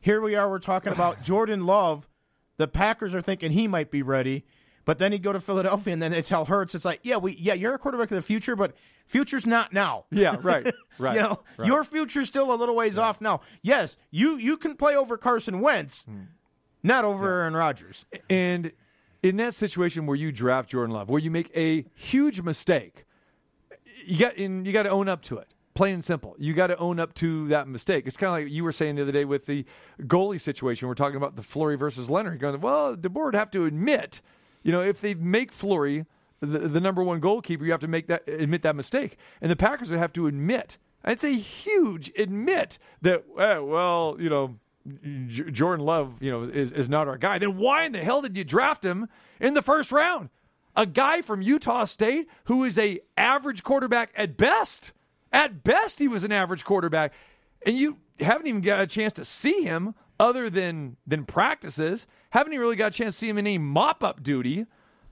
here 0.01 0.21
we 0.21 0.35
are 0.35 0.49
we're 0.49 0.59
talking 0.59 0.93
about 0.93 1.23
Jordan 1.25 1.67
Love. 1.67 2.09
The 2.57 2.69
Packers 2.69 3.15
are 3.15 3.21
thinking 3.21 3.51
he 3.51 3.67
might 3.67 3.91
be 3.91 4.03
ready, 4.03 4.45
but 4.85 4.99
then 4.99 5.11
he'd 5.11 5.23
go 5.25 5.33
to 5.33 5.41
Philadelphia 5.41 5.93
and 5.93 6.01
then 6.01 6.13
they 6.13 6.23
tell 6.23 6.45
Hurts 6.45 6.75
it's 6.75 6.85
like 6.85 7.01
yeah 7.03 7.17
we 7.17 7.33
yeah 7.33 7.55
you're 7.55 7.75
a 7.75 7.79
quarterback 7.79 8.11
of 8.13 8.17
the 8.17 8.23
future, 8.23 8.55
but 8.55 8.75
future's 9.07 9.45
not 9.47 9.73
now. 9.73 10.05
yeah, 10.13 10.37
right, 10.43 10.73
right. 10.99 11.17
you 11.17 11.21
know 11.23 11.41
right. 11.57 11.67
your 11.67 11.83
future's 11.83 12.29
still 12.29 12.53
a 12.53 12.57
little 12.57 12.77
ways 12.77 12.97
off 12.97 13.21
now. 13.21 13.41
Yes, 13.63 13.97
you 14.13 14.37
you 14.37 14.57
can 14.57 14.77
play 14.77 14.95
over 14.95 15.17
Carson 15.17 15.61
Wentz, 15.61 16.05
Hmm. 16.05 16.21
Not 16.85 17.05
over 17.05 17.29
Aaron 17.41 17.57
Rodgers. 17.57 18.05
And 18.29 18.71
in 19.23 19.39
that 19.39 19.55
situation 19.55 20.07
where 20.07 20.17
you 20.17 20.31
draft 20.31 20.69
Jordan 20.69 20.95
Love, 20.95 21.09
where 21.09 21.21
you 21.21 21.31
make 21.31 21.51
a 21.57 21.87
huge 21.95 22.43
mistake, 22.43 23.07
you 24.05 24.19
got 24.19 24.39
you 24.39 24.71
got 24.71 24.83
to 24.85 24.91
own 24.91 25.09
up 25.09 25.23
to 25.23 25.39
it. 25.39 25.49
Plain 25.73 25.95
and 25.95 26.05
simple. 26.05 26.37
You 26.39 26.53
got 26.53 26.69
to 26.69 26.77
own 26.77 27.01
up 27.01 27.15
to 27.15 27.49
that 27.49 27.67
mistake. 27.67 28.07
It's 28.07 28.17
kind 28.17 28.29
of 28.29 28.45
like 28.45 28.53
you 28.53 28.63
were 28.63 28.71
saying 28.71 28.95
the 28.95 29.03
other 29.03 29.13
day 29.13 29.25
with 29.25 29.47
the 29.47 29.65
goalie 30.03 30.41
situation. 30.41 30.87
We're 30.87 30.95
talking 30.95 31.17
about 31.17 31.35
the 31.35 31.43
Fleury 31.43 31.77
versus 31.77 32.09
Lehner. 32.09 32.39
Going, 32.39 32.61
well, 32.61 32.95
DeBoer 32.97 33.25
would 33.25 33.35
have 33.35 33.51
to 33.53 33.65
admit, 33.65 34.21
you 34.63 34.71
know, 34.71 34.83
if 34.83 35.01
they 35.01 35.15
make 35.15 35.51
Fleury 35.51 36.05
the, 36.41 36.61
the 36.69 36.81
number 36.81 37.03
one 37.03 37.19
goalkeeper, 37.19 37.65
you 37.65 37.71
have 37.71 37.81
to 37.81 37.89
make 37.89 38.07
that 38.09 38.29
admit 38.29 38.63
that 38.63 38.77
mistake, 38.77 39.17
and 39.41 39.51
the 39.51 39.57
Packers 39.57 39.91
would 39.91 39.99
have 39.99 40.13
to 40.13 40.27
admit. 40.27 40.77
It's 41.07 41.25
a 41.25 41.31
huge 41.31 42.13
admit 42.17 42.79
that, 43.03 43.25
eh, 43.39 43.59
well, 43.59 44.17
you 44.19 44.31
know, 44.31 44.59
J- 45.27 45.51
Jordan 45.51 45.85
Love, 45.85 46.21
you 46.21 46.31
know, 46.31 46.43
is, 46.43 46.73
is 46.73 46.89
not 46.89 47.09
our 47.09 47.17
guy. 47.17 47.39
Then 47.39 47.57
why 47.57 47.85
in 47.85 47.93
the 47.93 48.03
hell 48.03 48.23
did 48.23 48.37
you 48.37 48.45
draft 48.45 48.85
him 48.85 49.09
in 49.41 49.55
the 49.55 49.63
first 49.63 49.93
round? 49.93 50.31
A 50.77 50.87
guy 50.87 51.23
from 51.23 51.41
Utah 51.41 51.85
State 51.85 52.29
who 52.45 52.65
is 52.65 52.77
a 52.79 53.01
average 53.17 53.63
quarterback 53.63 54.11
at 54.17 54.37
best. 54.37 54.93
At 55.33 55.65
best, 55.65 55.99
he 55.99 56.09
was 56.09 56.25
an 56.25 56.33
average 56.33 56.65
quarterback, 56.65 57.13
and 57.67 57.77
you 57.77 57.99
haven't 58.21 58.47
even 58.47 58.61
got 58.61 58.81
a 58.81 58.87
chance 58.87 59.13
to 59.15 59.25
see 59.25 59.63
him 59.63 59.95
other 60.21 60.49
than 60.49 60.97
than 61.07 61.25
practices. 61.25 62.07
Haven't 62.31 62.53
even 62.53 62.61
really 62.61 62.77
got 62.77 62.95
a 62.95 62.97
chance 62.97 63.15
to 63.15 63.19
see 63.19 63.29
him 63.29 63.39
in 63.39 63.47
any 63.47 63.59
mop 63.59 64.05
up 64.05 64.23
duty. 64.23 64.67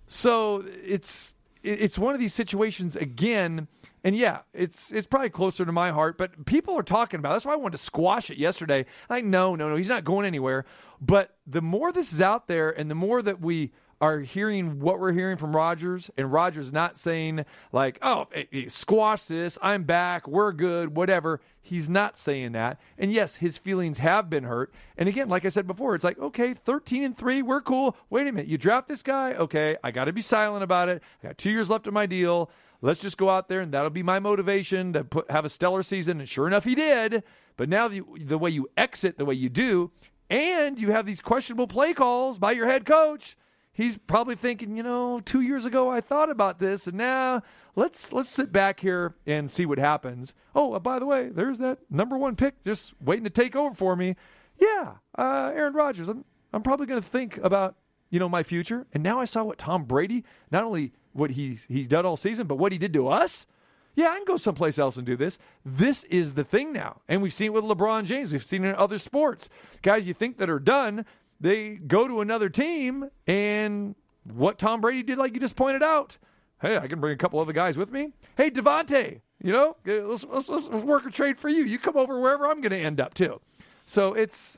So 0.06 0.64
it's 0.84 1.34
it's 1.62 1.98
one 1.98 2.14
of 2.14 2.20
these 2.20 2.34
situations 2.34 2.96
again. 2.96 3.68
And 4.04 4.16
yeah, 4.16 4.40
it's 4.52 4.90
it's 4.90 5.06
probably 5.06 5.30
closer 5.30 5.64
to 5.64 5.72
my 5.72 5.90
heart, 5.90 6.18
but 6.18 6.44
people 6.44 6.76
are 6.78 6.82
talking 6.82 7.20
about. 7.20 7.30
it. 7.30 7.32
That's 7.34 7.46
why 7.46 7.52
I 7.52 7.56
wanted 7.56 7.72
to 7.72 7.78
squash 7.78 8.30
it 8.30 8.36
yesterday. 8.38 8.84
Like, 9.08 9.24
no, 9.24 9.54
no, 9.54 9.68
no, 9.68 9.76
he's 9.76 9.88
not 9.88 10.04
going 10.04 10.26
anywhere. 10.26 10.64
But 11.00 11.36
the 11.46 11.62
more 11.62 11.92
this 11.92 12.12
is 12.12 12.20
out 12.20 12.48
there, 12.48 12.70
and 12.70 12.90
the 12.90 12.94
more 12.94 13.22
that 13.22 13.40
we 13.40 13.72
are 14.00 14.18
hearing 14.18 14.80
what 14.80 14.98
we're 14.98 15.12
hearing 15.12 15.36
from 15.36 15.54
Rodgers, 15.54 16.10
and 16.16 16.32
Rodgers 16.32 16.72
not 16.72 16.96
saying 16.96 17.44
like, 17.70 17.98
"Oh, 18.02 18.26
eh, 18.34 18.44
eh, 18.52 18.64
squash 18.66 19.26
this, 19.26 19.56
I'm 19.62 19.84
back, 19.84 20.26
we're 20.26 20.52
good, 20.52 20.96
whatever." 20.96 21.40
He's 21.64 21.88
not 21.88 22.18
saying 22.18 22.52
that. 22.52 22.80
And 22.98 23.12
yes, 23.12 23.36
his 23.36 23.56
feelings 23.56 23.98
have 23.98 24.28
been 24.28 24.42
hurt. 24.42 24.74
And 24.96 25.08
again, 25.08 25.28
like 25.28 25.44
I 25.44 25.48
said 25.48 25.68
before, 25.68 25.94
it's 25.94 26.02
like, 26.02 26.18
okay, 26.18 26.54
13 26.54 27.04
and 27.04 27.16
3, 27.16 27.40
we're 27.40 27.60
cool. 27.60 27.96
Wait 28.10 28.26
a 28.26 28.32
minute, 28.32 28.48
you 28.48 28.58
draft 28.58 28.88
this 28.88 29.04
guy? 29.04 29.34
Okay, 29.34 29.76
I 29.84 29.92
got 29.92 30.06
to 30.06 30.12
be 30.12 30.20
silent 30.20 30.64
about 30.64 30.88
it. 30.88 31.00
I 31.22 31.28
got 31.28 31.38
2 31.38 31.50
years 31.50 31.70
left 31.70 31.86
of 31.86 31.94
my 31.94 32.06
deal. 32.06 32.50
Let's 32.82 33.00
just 33.00 33.16
go 33.16 33.30
out 33.30 33.48
there 33.48 33.60
and 33.60 33.72
that'll 33.72 33.90
be 33.90 34.02
my 34.02 34.18
motivation 34.18 34.92
to 34.92 35.04
put 35.04 35.30
have 35.30 35.44
a 35.44 35.48
stellar 35.48 35.82
season. 35.82 36.18
And 36.20 36.28
sure 36.28 36.46
enough, 36.46 36.64
he 36.64 36.74
did. 36.74 37.22
But 37.56 37.68
now 37.68 37.86
the, 37.88 38.02
the 38.18 38.38
way 38.38 38.50
you 38.50 38.68
exit, 38.76 39.18
the 39.18 39.24
way 39.24 39.34
you 39.34 39.48
do, 39.48 39.92
and 40.28 40.80
you 40.80 40.90
have 40.90 41.06
these 41.06 41.20
questionable 41.20 41.68
play 41.68 41.94
calls 41.94 42.38
by 42.38 42.52
your 42.52 42.66
head 42.66 42.84
coach, 42.84 43.36
he's 43.72 43.98
probably 43.98 44.34
thinking, 44.34 44.76
you 44.76 44.82
know, 44.82 45.20
two 45.20 45.42
years 45.42 45.64
ago 45.64 45.90
I 45.90 46.00
thought 46.00 46.28
about 46.28 46.58
this, 46.58 46.86
and 46.86 46.96
now 46.96 47.42
let's 47.76 48.12
let's 48.12 48.30
sit 48.30 48.50
back 48.52 48.80
here 48.80 49.14
and 49.26 49.50
see 49.50 49.64
what 49.64 49.78
happens. 49.78 50.34
Oh, 50.54 50.72
uh, 50.72 50.80
by 50.80 50.98
the 50.98 51.06
way, 51.06 51.28
there's 51.28 51.58
that 51.58 51.78
number 51.88 52.18
one 52.18 52.34
pick 52.34 52.62
just 52.62 52.94
waiting 53.00 53.24
to 53.24 53.30
take 53.30 53.54
over 53.54 53.74
for 53.74 53.94
me. 53.94 54.16
Yeah, 54.58 54.94
uh, 55.16 55.52
Aaron 55.54 55.74
Rodgers. 55.74 56.08
I'm 56.08 56.24
I'm 56.52 56.62
probably 56.62 56.86
going 56.86 57.00
to 57.00 57.08
think 57.08 57.38
about 57.38 57.76
you 58.10 58.18
know 58.18 58.28
my 58.28 58.42
future. 58.42 58.86
And 58.92 59.02
now 59.02 59.20
I 59.20 59.24
saw 59.24 59.44
what 59.44 59.58
Tom 59.58 59.84
Brady, 59.84 60.24
not 60.50 60.64
only 60.64 60.92
what 61.12 61.30
he 61.30 61.58
he's 61.68 61.88
done 61.88 62.06
all 62.06 62.16
season, 62.16 62.46
but 62.46 62.56
what 62.56 62.72
he 62.72 62.78
did 62.78 62.92
to 62.94 63.08
us. 63.08 63.46
Yeah, 63.94 64.08
I 64.08 64.16
can 64.16 64.24
go 64.24 64.36
someplace 64.36 64.78
else 64.78 64.96
and 64.96 65.04
do 65.04 65.16
this. 65.16 65.38
This 65.66 66.04
is 66.04 66.32
the 66.32 66.44
thing 66.44 66.72
now. 66.72 67.02
And 67.08 67.20
we've 67.20 67.32
seen 67.32 67.48
it 67.48 67.52
with 67.52 67.64
LeBron 67.64 68.04
James. 68.06 68.32
We've 68.32 68.42
seen 68.42 68.64
it 68.64 68.70
in 68.70 68.74
other 68.76 68.98
sports. 68.98 69.50
Guys 69.82 70.08
you 70.08 70.14
think 70.14 70.38
that 70.38 70.48
are 70.48 70.58
done, 70.58 71.04
they 71.38 71.74
go 71.74 72.08
to 72.08 72.22
another 72.22 72.48
team 72.48 73.10
and 73.26 73.94
what 74.24 74.58
Tom 74.58 74.80
Brady 74.80 75.02
did, 75.02 75.18
like 75.18 75.34
you 75.34 75.40
just 75.40 75.56
pointed 75.56 75.82
out. 75.82 76.16
Hey, 76.62 76.78
I 76.78 76.86
can 76.86 77.00
bring 77.00 77.12
a 77.12 77.16
couple 77.16 77.38
other 77.40 77.52
guys 77.52 77.76
with 77.76 77.92
me. 77.92 78.12
Hey, 78.36 78.50
Davante, 78.50 79.20
you 79.42 79.52
know, 79.52 79.76
uh, 79.86 79.92
let's, 80.06 80.24
let's, 80.24 80.48
let's 80.48 80.68
work 80.68 81.04
a 81.04 81.10
trade 81.10 81.38
for 81.38 81.48
you. 81.48 81.64
You 81.64 81.78
come 81.78 81.96
over 81.96 82.18
wherever 82.18 82.46
I'm 82.46 82.60
going 82.60 82.70
to 82.70 82.78
end 82.78 83.00
up 83.00 83.14
too. 83.14 83.40
So 83.84 84.14
it's 84.14 84.56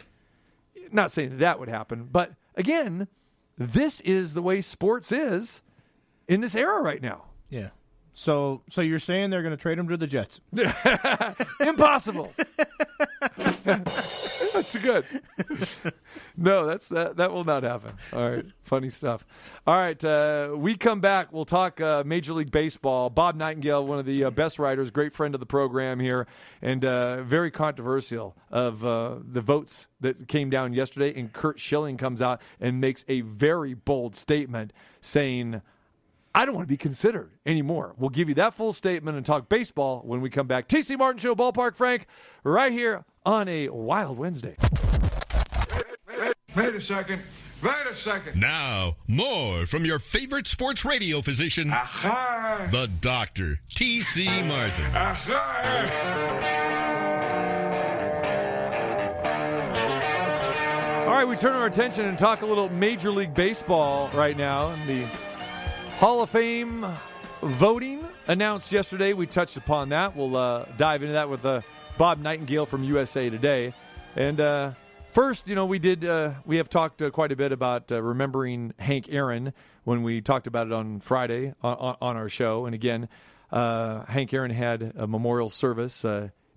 not 0.92 1.10
saying 1.10 1.30
that, 1.30 1.38
that 1.38 1.58
would 1.58 1.68
happen, 1.68 2.08
but 2.12 2.32
again, 2.56 3.08
this 3.56 4.00
is 4.02 4.34
the 4.34 4.42
way 4.42 4.60
sports 4.60 5.10
is 5.10 5.62
in 6.28 6.40
this 6.40 6.54
era 6.54 6.80
right 6.82 7.02
now. 7.02 7.24
Yeah. 7.48 7.70
So 8.16 8.62
so 8.68 8.80
you're 8.80 9.00
saying 9.00 9.30
they're 9.30 9.42
going 9.42 9.56
to 9.56 9.60
trade 9.60 9.76
him 9.76 9.88
to 9.88 9.96
the 9.96 10.06
Jets? 10.06 10.40
Impossible. 11.60 12.32
that's 13.64 14.76
good. 14.78 15.04
no, 16.36 16.64
that's 16.64 16.88
that. 16.90 17.16
That 17.16 17.32
will 17.32 17.42
not 17.44 17.64
happen. 17.64 17.92
All 18.12 18.30
right, 18.30 18.44
funny 18.62 18.88
stuff. 18.88 19.26
All 19.66 19.74
right, 19.74 20.02
uh, 20.04 20.52
we 20.54 20.76
come 20.76 21.00
back. 21.00 21.32
We'll 21.32 21.44
talk 21.44 21.80
uh, 21.80 22.04
Major 22.06 22.34
League 22.34 22.52
Baseball. 22.52 23.10
Bob 23.10 23.36
Nightengale, 23.36 23.84
one 23.84 23.98
of 23.98 24.06
the 24.06 24.24
uh, 24.24 24.30
best 24.30 24.60
writers, 24.60 24.92
great 24.92 25.12
friend 25.12 25.34
of 25.34 25.40
the 25.40 25.46
program 25.46 25.98
here, 25.98 26.28
and 26.62 26.84
uh, 26.84 27.24
very 27.24 27.50
controversial 27.50 28.36
of 28.48 28.84
uh, 28.84 29.16
the 29.20 29.40
votes 29.40 29.88
that 30.00 30.28
came 30.28 30.50
down 30.50 30.72
yesterday. 30.72 31.12
And 31.18 31.32
Curt 31.32 31.58
Schilling 31.58 31.96
comes 31.96 32.22
out 32.22 32.40
and 32.60 32.80
makes 32.80 33.04
a 33.08 33.22
very 33.22 33.74
bold 33.74 34.14
statement 34.14 34.72
saying. 35.00 35.62
I 36.34 36.44
don't 36.44 36.54
want 36.54 36.66
to 36.66 36.72
be 36.72 36.76
considered 36.76 37.30
anymore. 37.46 37.94
We'll 37.96 38.10
give 38.10 38.28
you 38.28 38.34
that 38.36 38.54
full 38.54 38.72
statement 38.72 39.16
and 39.16 39.24
talk 39.24 39.48
baseball 39.48 40.02
when 40.04 40.20
we 40.20 40.30
come 40.30 40.48
back. 40.48 40.66
TC 40.66 40.98
Martin 40.98 41.20
Show, 41.20 41.34
Ballpark 41.36 41.76
Frank, 41.76 42.06
right 42.42 42.72
here 42.72 43.04
on 43.24 43.48
a 43.48 43.68
Wild 43.68 44.18
Wednesday. 44.18 44.56
Wait 46.56 46.74
a 46.74 46.80
second. 46.80 47.22
Wait 47.62 47.86
a 47.88 47.94
second. 47.94 48.38
Now, 48.40 48.96
more 49.08 49.66
from 49.66 49.84
your 49.84 49.98
favorite 49.98 50.46
sports 50.46 50.84
radio 50.84 51.20
physician, 51.22 51.70
Aha. 51.70 52.68
the 52.70 52.88
doctor, 53.00 53.60
T.C. 53.68 54.26
Martin. 54.42 54.84
Aha. 54.94 56.64
All 61.06 61.10
right, 61.10 61.28
we 61.28 61.36
turn 61.36 61.54
our 61.54 61.66
attention 61.66 62.06
and 62.06 62.18
talk 62.18 62.42
a 62.42 62.46
little 62.46 62.68
Major 62.70 63.10
League 63.12 63.34
Baseball 63.34 64.10
right 64.14 64.36
now. 64.36 64.68
And 64.68 64.88
the 64.88 65.06
Hall 65.98 66.22
of 66.22 66.30
Fame 66.30 66.84
voting 67.40 68.04
announced 68.26 68.72
yesterday. 68.72 69.12
We 69.12 69.26
touched 69.26 69.56
upon 69.56 69.90
that. 69.90 70.16
We'll 70.16 70.36
uh, 70.36 70.64
dive 70.76 71.02
into 71.02 71.12
that 71.12 71.30
with 71.30 71.44
uh, 71.46 71.60
Bob 71.96 72.20
Nightengale 72.20 72.66
from 72.66 72.82
USA 72.82 73.30
Today. 73.30 73.72
And 74.16 74.40
uh, 74.40 74.72
first, 75.12 75.46
you 75.46 75.54
know, 75.54 75.66
we 75.66 75.78
did 75.78 76.04
uh, 76.04 76.32
we 76.44 76.56
have 76.56 76.68
talked 76.68 77.00
uh, 77.00 77.10
quite 77.10 77.30
a 77.30 77.36
bit 77.36 77.52
about 77.52 77.92
uh, 77.92 78.02
remembering 78.02 78.74
Hank 78.78 79.06
Aaron 79.08 79.52
when 79.84 80.02
we 80.02 80.20
talked 80.20 80.48
about 80.48 80.66
it 80.66 80.72
on 80.72 80.98
Friday 80.98 81.54
on, 81.62 81.96
on, 82.00 82.16
our 82.16 82.28
show. 82.28 82.66
And 82.66 82.74
again, 82.74 83.08
Hank 83.52 84.34
Aaron 84.34 84.50
had 84.50 84.94
a 84.96 85.06
memorial 85.06 85.48
service 85.48 86.04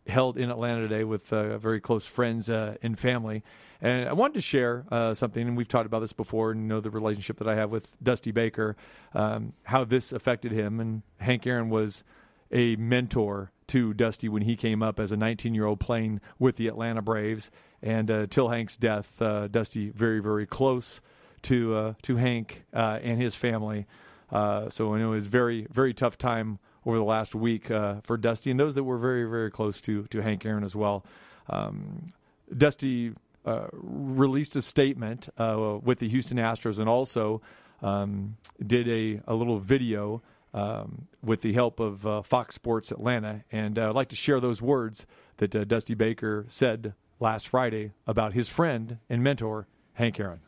held 0.08 0.38
in 0.38 0.50
Atlanta 0.50 0.82
today 0.82 1.04
with 1.04 1.28
very 1.30 1.80
close 1.80 2.06
friends 2.06 2.50
and 2.50 2.98
family. 2.98 3.44
And 3.82 4.10
I 4.10 4.14
wanted 4.14 4.36
to 4.36 4.42
share 4.42 4.86
uh, 4.92 5.14
something, 5.14 5.48
and 5.48 5.56
we've 5.56 5.68
talked 5.68 5.86
about 5.86 6.00
this 6.00 6.14
before, 6.14 6.52
and 6.52 6.62
you 6.62 6.68
know 6.68 6.80
the 6.80 6.90
relationship 6.90 7.38
that 7.38 7.48
I 7.48 7.56
have 7.56 7.70
with 7.70 7.96
Dusty 8.02 8.32
Baker, 8.32 8.76
um, 9.14 9.54
how 9.64 9.84
this 9.84 10.12
affected 10.12 10.52
him. 10.52 10.80
And 10.80 11.04
Hank 11.20 11.46
Aaron 11.46 11.70
was 11.70 12.04
a 12.52 12.76
mentor 12.78 13.52
to 13.68 13.94
Dusty 13.94 14.30
when 14.30 14.44
he 14.44 14.56
came 14.56 14.82
up 14.82 15.00
as 15.00 15.12
a 15.12 15.18
19 15.18 15.54
year 15.54 15.66
old 15.66 15.80
playing 15.80 16.22
with 16.40 16.56
the 16.56 16.68
Atlanta 16.68 17.02
Braves. 17.02 17.52
And 17.82 18.10
uh, 18.10 18.28
till 18.28 18.50
Hank's 18.50 18.78
death, 18.78 19.22
uh, 19.22 19.48
Dusty 19.48 19.90
very, 19.90 20.20
very 20.20 20.48
close 20.48 21.02
to 21.44 21.76
uh, 21.76 21.94
to 22.04 22.16
Hank 22.16 22.64
uh, 22.74 23.00
and 23.02 23.22
his 23.22 23.36
family. 23.36 23.86
Uh, 24.32 24.70
so 24.70 24.94
I 24.94 25.00
know 25.00 25.12
it 25.12 25.16
was 25.16 25.28
very, 25.28 25.68
very 25.72 25.94
tough 25.94 26.18
time 26.18 26.60
over 26.86 26.98
the 26.98 27.04
last 27.04 27.36
week 27.36 27.70
uh, 27.70 27.96
for 28.04 28.18
Dusty 28.18 28.50
and 28.50 28.60
those 28.60 28.76
that 28.76 28.84
were 28.84 28.98
very, 28.98 29.26
very 29.26 29.52
close 29.52 29.80
to 29.82 30.04
to 30.08 30.22
Hank 30.22 30.46
Aaron 30.46 30.64
as 30.64 30.76
well. 30.76 31.06
Um, 31.50 32.14
Dusty 32.56 33.14
uh, 33.48 33.68
released 33.72 34.58
a 34.58 34.62
statement 34.62 35.30
uh, 35.38 35.78
with 35.82 36.00
the 36.00 36.10
Houston 36.10 36.38
Astros 36.38 36.80
and 36.80 36.90
also 36.90 37.42
um, 37.82 38.36
did 38.66 38.90
a, 38.90 39.22
a 39.26 39.34
little 39.34 39.58
video 39.58 40.22
um, 40.54 41.08
with 41.24 41.42
the 41.42 41.54
help 41.54 41.80
of 41.80 42.06
uh, 42.06 42.22
Fox 42.24 42.56
Sports 42.56 42.92
Atlanta. 42.92 43.46
And 43.50 43.80
uh, 43.80 43.88
I'd 43.88 43.96
like 43.96 44.10
to 44.10 44.18
share 44.18 44.42
those 44.42 44.62
words 44.62 45.06
that 45.38 45.56
uh, 45.56 45.64
Dusty 45.64 45.94
Baker 45.94 46.46
said 46.50 46.94
last 47.22 47.48
Friday 47.48 47.94
about 48.06 48.34
his 48.34 48.50
friend 48.50 48.98
and 49.10 49.24
mentor, 49.24 49.68
Hank 49.94 50.20
Aaron. 50.20 50.42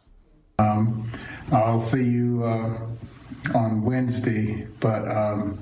Um, 0.59 1.09
I'll 1.53 1.79
see 1.79 2.03
you 2.03 2.43
on 3.55 3.85
Wednesday, 3.85 4.67
but, 4.81 5.09
um, 5.09 5.57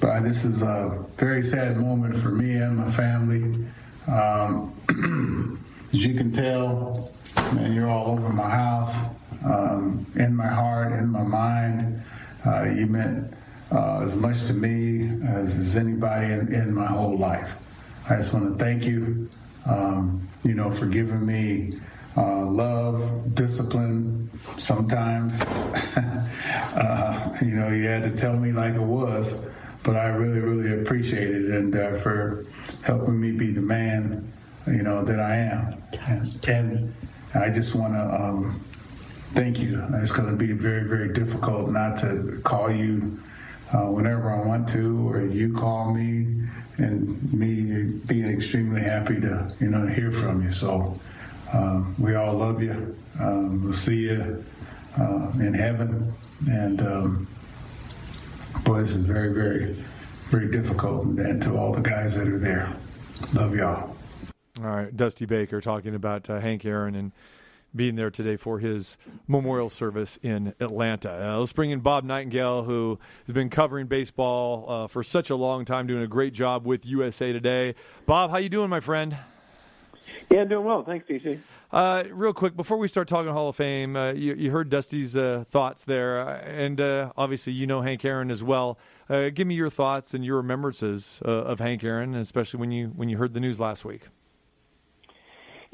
but 0.00 0.20
this 0.20 0.44
is 0.44 0.62
a 0.62 1.04
very 1.16 1.42
sad 1.42 1.78
moment 1.78 2.16
for 2.16 2.30
me 2.30 2.54
and 2.54 2.76
my 2.76 2.92
family. 2.92 3.66
As 5.92 6.04
you 6.04 6.14
can 6.14 6.32
tell, 6.32 7.12
man, 7.52 7.72
you're 7.72 7.88
all 7.88 8.10
over 8.10 8.28
my 8.30 8.50
house, 8.50 9.00
um, 9.44 10.04
in 10.16 10.34
my 10.34 10.48
heart, 10.48 10.92
in 10.92 11.08
my 11.08 11.22
mind. 11.22 12.02
Uh, 12.44 12.64
you 12.64 12.86
meant 12.86 13.32
uh, 13.70 14.00
as 14.00 14.16
much 14.16 14.46
to 14.46 14.52
me 14.52 15.08
as, 15.24 15.56
as 15.56 15.76
anybody 15.76 16.32
in, 16.32 16.52
in 16.52 16.74
my 16.74 16.86
whole 16.86 17.16
life. 17.16 17.54
I 18.08 18.16
just 18.16 18.34
want 18.34 18.58
to 18.58 18.64
thank 18.64 18.84
you, 18.84 19.28
um, 19.66 20.28
you 20.42 20.54
know, 20.54 20.70
for 20.70 20.86
giving 20.86 21.24
me 21.24 21.72
uh, 22.16 22.44
love, 22.44 23.34
discipline. 23.34 24.28
Sometimes, 24.58 25.40
uh, 25.96 27.36
you 27.40 27.54
know, 27.54 27.68
you 27.68 27.84
had 27.84 28.02
to 28.04 28.10
tell 28.10 28.34
me 28.34 28.52
like 28.52 28.74
it 28.74 28.82
was, 28.82 29.48
but 29.84 29.96
I 29.96 30.08
really, 30.08 30.40
really 30.40 30.82
appreciate 30.82 31.30
it 31.30 31.44
and 31.50 31.76
uh, 31.76 31.98
for 31.98 32.44
helping 32.82 33.20
me 33.20 33.32
be 33.32 33.50
the 33.52 33.62
man, 33.62 34.32
you 34.66 34.82
know, 34.82 35.04
that 35.04 35.20
I 35.20 35.36
am. 35.36 35.82
And, 36.48 36.94
I 37.34 37.50
just 37.50 37.74
want 37.74 37.92
to 37.92 38.00
um, 38.00 38.64
thank 39.32 39.60
you. 39.60 39.84
It's 39.94 40.12
going 40.12 40.30
to 40.30 40.36
be 40.36 40.52
very, 40.52 40.88
very 40.88 41.12
difficult 41.12 41.70
not 41.70 41.98
to 41.98 42.40
call 42.44 42.70
you 42.70 43.20
uh, 43.74 43.90
whenever 43.90 44.32
I 44.32 44.46
want 44.46 44.66
to, 44.70 45.08
or 45.08 45.26
you 45.26 45.52
call 45.52 45.92
me, 45.92 46.48
and 46.78 47.32
me 47.32 48.00
being 48.06 48.26
extremely 48.26 48.80
happy 48.80 49.20
to, 49.20 49.54
you 49.60 49.68
know, 49.68 49.86
hear 49.86 50.10
from 50.10 50.42
you. 50.42 50.50
So. 50.50 50.98
Um, 51.52 51.94
we 51.98 52.14
all 52.14 52.34
love 52.34 52.62
you. 52.62 52.96
Um, 53.20 53.64
we'll 53.64 53.72
see 53.72 54.08
you 54.08 54.44
uh, 54.98 55.30
in 55.38 55.54
heaven. 55.54 56.12
And 56.48 56.82
um, 56.82 57.28
boy, 58.64 58.80
this 58.80 58.94
is 58.94 59.02
very, 59.02 59.32
very, 59.32 59.76
very 60.26 60.50
difficult. 60.50 61.06
And 61.06 61.40
to 61.42 61.56
all 61.56 61.72
the 61.72 61.80
guys 61.80 62.16
that 62.18 62.26
are 62.26 62.38
there, 62.38 62.72
love 63.32 63.54
y'all. 63.54 63.95
All 64.62 64.70
right, 64.70 64.96
Dusty 64.96 65.26
Baker 65.26 65.60
talking 65.60 65.94
about 65.94 66.30
uh, 66.30 66.40
Hank 66.40 66.64
Aaron 66.64 66.94
and 66.94 67.12
being 67.74 67.94
there 67.94 68.10
today 68.10 68.36
for 68.36 68.58
his 68.58 68.96
memorial 69.28 69.68
service 69.68 70.18
in 70.22 70.54
Atlanta. 70.60 71.10
Uh, 71.34 71.38
let's 71.38 71.52
bring 71.52 71.70
in 71.70 71.80
Bob 71.80 72.04
Nightengale, 72.04 72.64
who 72.64 72.98
has 73.26 73.34
been 73.34 73.50
covering 73.50 73.86
baseball 73.86 74.64
uh, 74.66 74.86
for 74.86 75.02
such 75.02 75.28
a 75.28 75.36
long 75.36 75.66
time, 75.66 75.86
doing 75.86 76.02
a 76.02 76.06
great 76.06 76.32
job 76.32 76.64
with 76.64 76.86
USA 76.86 77.32
Today. 77.32 77.74
Bob, 78.06 78.30
how 78.30 78.38
you 78.38 78.48
doing, 78.48 78.70
my 78.70 78.80
friend? 78.80 79.14
Yeah, 80.30 80.44
doing 80.44 80.64
well. 80.64 80.82
Thanks, 80.84 81.06
TC. 81.06 81.38
Uh, 81.70 82.04
real 82.10 82.32
quick, 82.32 82.56
before 82.56 82.78
we 82.78 82.88
start 82.88 83.08
talking 83.08 83.30
Hall 83.30 83.50
of 83.50 83.56
Fame, 83.56 83.96
uh, 83.96 84.12
you, 84.12 84.34
you, 84.34 84.50
heard 84.50 84.70
Dusty's 84.70 85.16
uh, 85.16 85.44
thoughts 85.46 85.84
there, 85.84 86.20
uh, 86.26 86.38
and 86.38 86.80
uh, 86.80 87.12
obviously 87.16 87.52
you 87.52 87.66
know 87.66 87.82
Hank 87.82 88.04
Aaron 88.04 88.30
as 88.30 88.42
well. 88.42 88.78
Uh, 89.10 89.28
give 89.28 89.46
me 89.46 89.54
your 89.54 89.68
thoughts 89.68 90.14
and 90.14 90.24
your 90.24 90.38
remembrances 90.38 91.20
of 91.24 91.58
Hank 91.58 91.84
Aaron, 91.84 92.14
especially 92.14 92.60
when 92.60 92.70
you 92.70 92.88
when 92.96 93.08
you 93.08 93.18
heard 93.18 93.34
the 93.34 93.40
news 93.40 93.60
last 93.60 93.84
week. 93.84 94.08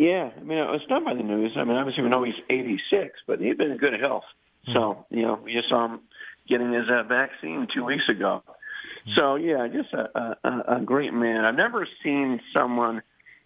Yeah, 0.02 0.30
I 0.36 0.42
mean, 0.42 0.58
I 0.58 0.68
was 0.68 0.80
stunned 0.84 1.04
by 1.04 1.14
the 1.14 1.22
news. 1.22 1.52
I 1.56 1.62
mean, 1.62 1.76
obviously 1.76 2.02
we 2.02 2.08
know 2.08 2.24
he's 2.24 2.34
86, 2.50 3.20
but 3.24 3.38
he'd 3.38 3.56
been 3.56 3.70
in 3.70 3.76
good 3.76 4.00
health. 4.00 4.24
Mm-hmm. 4.66 4.72
So 4.72 5.06
you 5.10 5.22
know, 5.22 5.38
we 5.44 5.52
just 5.52 5.68
saw 5.68 5.84
him 5.84 6.00
getting 6.48 6.72
his 6.72 6.86
vaccine 7.08 7.68
two 7.72 7.84
weeks 7.84 8.08
ago. 8.08 8.42
Mm-hmm. 8.42 9.10
So 9.14 9.36
yeah, 9.36 9.68
just 9.68 9.94
a, 9.94 10.36
a, 10.42 10.78
a 10.78 10.80
great 10.80 11.14
man. 11.14 11.44
I've 11.44 11.54
never 11.54 11.86
seen 12.02 12.40
someone 12.56 13.02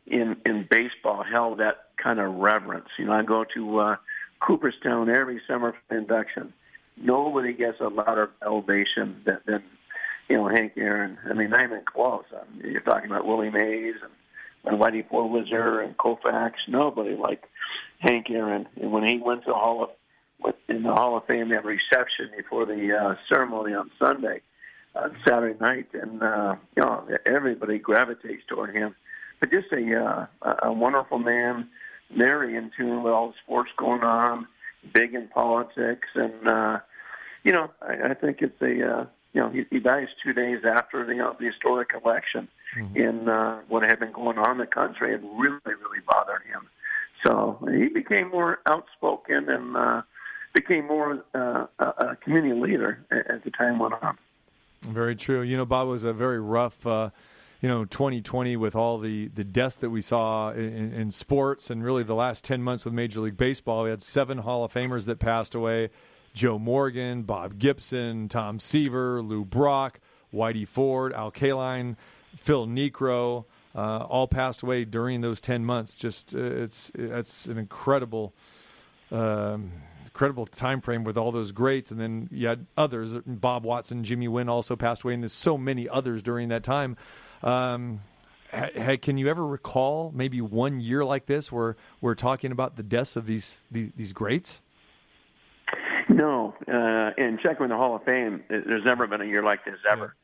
in 0.07 0.37
in 0.47 0.67
baseball 0.71 1.23
held 1.23 1.59
that 1.59 1.89
kind 2.03 2.21
of 2.21 2.35
reverence. 2.37 2.89
You 2.99 3.05
know, 3.05 3.13
I 3.13 3.23
go 3.23 3.45
to 3.55 3.79
uh, 3.79 3.97
Cooperstown 4.41 5.11
every 5.11 5.43
summer 5.47 5.75
for 5.87 5.99
induction. 5.99 6.55
Nobody 6.97 7.53
gets 7.53 7.81
a 7.81 7.89
louder 7.89 8.31
ovation 8.43 9.21
than, 9.27 9.41
than 9.45 9.63
you 10.31 10.39
know 10.39 10.49
Hank 10.49 10.73
Aaron. 10.79 11.19
I 11.29 11.35
mean, 11.35 11.51
not 11.51 11.65
even 11.65 11.83
close. 11.85 12.25
I 12.33 12.51
mean, 12.51 12.73
you're 12.73 12.81
talking 12.81 13.11
about 13.11 13.27
Willie 13.27 13.51
Mays 13.51 13.97
and 14.03 14.13
when 14.67 14.79
Whitey 14.79 15.09
there 15.51 15.81
and 15.81 15.97
Koufax. 15.97 16.53
Nobody 16.69 17.17
like 17.17 17.45
Hank 18.01 18.27
Aaron. 18.31 18.69
And 18.81 18.93
when 18.93 19.05
he 19.05 19.19
went 19.19 19.43
to 19.45 19.51
the 19.51 19.55
Hall 19.55 19.85
of 19.85 19.91
in 20.69 20.83
the 20.83 20.93
Hall 20.93 21.17
of 21.17 21.25
Fame, 21.27 21.49
that 21.49 21.65
reception 21.65 22.31
before 22.37 22.67
the 22.67 22.95
uh, 22.95 23.15
ceremony 23.33 23.73
on 23.73 23.91
Sunday, 23.99 24.43
uh, 24.95 25.09
Saturday 25.27 25.59
night, 25.59 25.89
and 25.95 26.23
uh, 26.23 26.57
you 26.77 26.83
know 26.83 27.09
everybody 27.25 27.79
gravitates 27.79 28.43
toward 28.49 28.75
him 28.75 28.95
but 29.41 29.51
just 29.51 29.73
a 29.73 30.27
uh, 30.43 30.55
a 30.63 30.73
wonderful 30.73 31.19
man, 31.19 31.69
very 32.17 32.57
in 32.57 32.71
tune 32.77 33.03
with 33.03 33.13
all 33.13 33.29
the 33.29 33.35
sports 33.45 33.71
going 33.77 34.03
on, 34.03 34.47
big 34.95 35.15
in 35.15 35.29
politics, 35.29 36.09
and 36.15 36.49
uh, 36.49 36.79
you 37.45 37.53
know 37.53 37.71
I, 37.83 38.11
I 38.11 38.15
think 38.15 38.39
it's 38.41 38.61
a 38.63 39.01
uh, 39.01 39.07
you 39.37 39.43
know 39.43 39.51
he, 39.51 39.67
he 39.71 39.79
dies 39.79 40.09
two 40.25 40.33
days 40.33 40.61
after 40.65 41.05
the 41.05 41.13
you 41.13 41.19
know, 41.19 41.37
the 41.39 41.47
historic 41.47 41.91
election, 42.03 42.49
mm-hmm. 42.75 42.97
in 42.97 43.29
uh, 43.29 43.61
what 43.69 43.83
had 43.83 44.01
been 44.01 44.13
going 44.13 44.39
on 44.39 44.53
in 44.53 44.59
the 44.59 44.67
country 44.67 45.15
and 45.15 45.23
really 45.39 45.61
really 45.67 46.01
bothered 46.09 46.43
him. 46.51 46.67
So 47.25 47.59
he 47.71 47.89
became 47.89 48.31
more 48.31 48.61
outspoken 48.67 49.49
and 49.51 49.77
uh, 49.77 50.03
became 50.55 50.87
more 50.87 51.23
uh, 51.35 51.67
a, 51.79 51.85
a 51.85 52.17
community 52.17 52.59
leader 52.59 53.05
as 53.11 53.43
the 53.45 53.51
time 53.51 53.79
went 53.79 53.95
on. 54.03 54.17
Very 54.81 55.15
true. 55.15 55.43
You 55.43 55.59
know, 55.59 55.67
Bob 55.67 55.89
was 55.89 56.03
a 56.03 56.15
very 56.15 56.41
rough. 56.41 56.87
Uh, 56.87 57.11
you 57.63 57.71
know 57.71 57.87
2020 57.87 58.55
with 58.57 58.77
all 58.77 58.99
the 58.99 59.29
the 59.29 59.43
deaths 59.43 59.77
that 59.77 59.89
we 59.89 60.03
saw 60.03 60.51
in, 60.51 60.93
in, 60.93 61.11
sports 61.11 61.71
and 61.71 61.83
really 61.83 62.03
the 62.03 62.15
last 62.15 62.45
10 62.45 62.63
months 62.63 62.85
with 62.85 62.93
Major 62.93 63.21
League 63.21 63.39
Baseball. 63.39 63.85
We 63.85 63.91
had 63.91 64.03
seven 64.03 64.39
Hall 64.39 64.63
of 64.63 64.73
Famers 64.75 65.07
that 65.07 65.19
passed 65.19 65.55
away: 65.55 65.89
Joe 66.37 66.59
Morgan, 66.59 67.23
Bob 67.23 67.59
Gibson, 67.59 68.29
Tom 68.29 68.61
Seaver, 68.61 69.23
Lou 69.23 69.43
Brock, 69.43 70.01
Whitey 70.33 70.69
Ford, 70.69 71.15
Al 71.15 71.33
Kaline, 71.33 71.97
Phil 72.37 72.67
Niekro. 72.67 73.47
Uh, 73.75 74.07
all 74.09 74.29
passed 74.29 74.63
away 74.63 74.85
during 74.85 75.23
those 75.23 75.41
10 75.41 75.65
months. 75.65 75.97
Just 75.97 76.35
uh, 76.35 76.39
it's 76.39 76.93
it's 76.95 77.47
an 77.47 77.59
incredible. 77.59 78.35
Um, 79.11 79.73
incredible 80.05 80.47
time 80.47 80.81
frame 80.81 81.05
with 81.05 81.19
all 81.19 81.31
those 81.31 81.53
greats, 81.53 81.91
and 81.91 82.01
then 82.01 82.29
you 82.33 82.47
had 82.49 82.67
others. 82.77 83.15
Bob 83.27 83.65
Watson, 83.65 84.03
Jimmy 84.03 84.29
Wynn 84.29 84.49
also 84.49 84.75
passed 84.75 85.03
away, 85.03 85.13
and 85.13 85.23
there's 85.23 85.33
so 85.33 85.59
many 85.59 85.89
others 85.89 86.23
during 86.23 86.49
that 86.49 86.63
time. 86.63 86.97
Um, 87.43 88.01
ha, 88.51 88.97
can 89.01 89.19
you 89.19 89.29
ever 89.29 89.47
recall 89.47 90.11
maybe 90.15 90.41
one 90.41 90.81
year 90.81 91.05
like 91.05 91.27
this 91.27 91.53
where 91.53 91.77
we're 92.01 92.15
talking 92.15 92.51
about 92.51 92.77
the 92.77 92.83
deaths 92.83 93.17
of 93.17 93.27
these 93.27 93.59
these, 93.71 93.93
these 93.95 94.13
greats? 94.15 94.63
No, 96.17 96.55
uh, 96.67 97.11
and 97.19 97.39
checking 97.41 97.61
with 97.61 97.69
the 97.69 97.77
Hall 97.77 97.95
of 97.95 98.03
Fame, 98.05 98.43
there's 98.49 98.87
never 98.87 99.07
been 99.07 99.21
a 99.21 99.27
year 99.27 99.43
like 99.43 99.67
this 99.67 99.77
ever. 99.91 100.15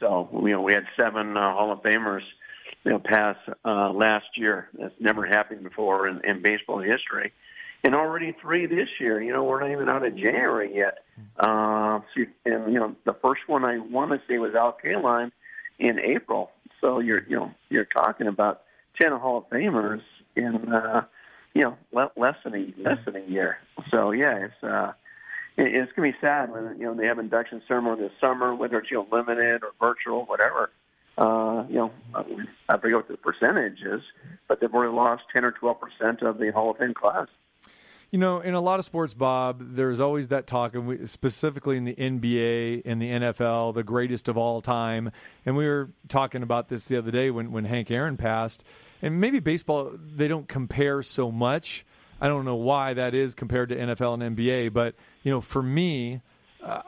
So 0.00 0.28
you 0.42 0.50
know, 0.50 0.60
we 0.60 0.72
had 0.72 0.86
seven 0.96 1.36
uh, 1.36 1.52
Hall 1.52 1.70
of 1.70 1.82
Famers, 1.84 2.22
you 2.82 2.90
know, 2.90 2.98
pass 2.98 3.36
uh, 3.64 3.92
last 3.92 4.26
year. 4.34 4.68
That's 4.76 4.92
never 4.98 5.24
happened 5.24 5.62
before 5.62 6.08
in, 6.08 6.20
in 6.24 6.42
baseball 6.42 6.80
history, 6.80 7.32
and 7.84 7.94
already 7.94 8.34
three 8.42 8.66
this 8.66 8.88
year. 8.98 9.22
You 9.22 9.32
know, 9.32 9.44
we're 9.44 9.60
not 9.60 9.70
even 9.70 9.88
out 9.88 10.04
of 10.04 10.16
January 10.16 10.74
yet. 10.74 11.04
Uh, 11.38 12.00
so, 12.12 12.24
and 12.44 12.72
you 12.72 12.80
know, 12.80 12.96
the 13.04 13.14
first 13.14 13.42
one 13.46 13.64
I 13.64 13.78
want 13.78 14.10
to 14.10 14.20
say 14.28 14.38
was 14.38 14.56
Al 14.56 14.76
Kaline 14.84 15.30
in 15.78 16.00
April. 16.00 16.50
So 16.80 16.98
you're 16.98 17.22
you 17.28 17.36
know 17.36 17.52
you're 17.68 17.84
talking 17.84 18.26
about 18.26 18.62
ten 19.00 19.12
Hall 19.12 19.38
of 19.38 19.48
Famers 19.48 20.02
in 20.34 20.72
uh, 20.72 21.02
you 21.54 21.62
know 21.62 21.76
less 22.16 22.34
than 22.42 22.56
a 22.56 22.82
less 22.82 22.98
than 23.04 23.14
a 23.14 23.24
year. 23.24 23.58
So 23.92 24.10
yeah, 24.10 24.46
it's 24.46 24.64
uh, 24.64 24.90
it's 25.56 25.92
going 25.92 26.12
to 26.12 26.18
be 26.18 26.20
sad 26.20 26.50
when 26.50 26.76
you 26.78 26.86
know 26.86 26.94
they 26.94 27.06
have 27.06 27.18
induction 27.18 27.62
ceremony 27.66 28.02
this 28.02 28.12
summer, 28.20 28.54
whether 28.54 28.78
it's 28.78 28.90
you 28.90 28.98
know 28.98 29.06
limited 29.10 29.62
or 29.62 29.70
virtual, 29.80 30.24
whatever. 30.24 30.70
Uh, 31.18 31.64
you 31.68 31.76
know, 31.76 31.90
I 32.14 32.76
forget 32.76 32.96
what 32.96 33.08
the 33.08 33.16
percentage 33.16 33.80
is, 33.80 34.02
but 34.48 34.60
they've 34.60 34.72
already 34.72 34.92
lost 34.92 35.24
ten 35.32 35.44
or 35.44 35.52
twelve 35.52 35.78
percent 35.80 36.22
of 36.22 36.38
the 36.38 36.52
Hall 36.52 36.70
of 36.70 36.76
Fame 36.76 36.94
class. 36.94 37.28
You 38.10 38.20
know, 38.20 38.40
in 38.40 38.54
a 38.54 38.60
lot 38.60 38.78
of 38.78 38.84
sports, 38.84 39.14
Bob, 39.14 39.74
there's 39.74 39.98
always 39.98 40.28
that 40.28 40.46
talk, 40.46 40.74
and 40.74 40.86
we, 40.86 41.06
specifically 41.06 41.76
in 41.76 41.84
the 41.84 41.94
NBA 41.94 42.82
and 42.84 43.02
the 43.02 43.10
NFL, 43.10 43.74
the 43.74 43.82
greatest 43.82 44.28
of 44.28 44.36
all 44.36 44.62
time. 44.62 45.10
And 45.44 45.56
we 45.56 45.66
were 45.66 45.90
talking 46.08 46.44
about 46.44 46.68
this 46.68 46.84
the 46.84 46.98
other 46.98 47.10
day 47.10 47.32
when, 47.32 47.50
when 47.50 47.64
Hank 47.64 47.90
Aaron 47.90 48.16
passed. 48.16 48.62
And 49.02 49.20
maybe 49.20 49.40
baseball, 49.40 49.92
they 49.92 50.28
don't 50.28 50.46
compare 50.46 51.02
so 51.02 51.32
much. 51.32 51.84
I 52.20 52.28
don't 52.28 52.44
know 52.44 52.54
why 52.54 52.94
that 52.94 53.12
is 53.12 53.34
compared 53.34 53.70
to 53.70 53.76
NFL 53.76 54.22
and 54.22 54.36
NBA. 54.36 54.72
But, 54.72 54.94
you 55.26 55.32
know, 55.32 55.40
for 55.40 55.60
me, 55.60 56.20
uh, 56.62 56.82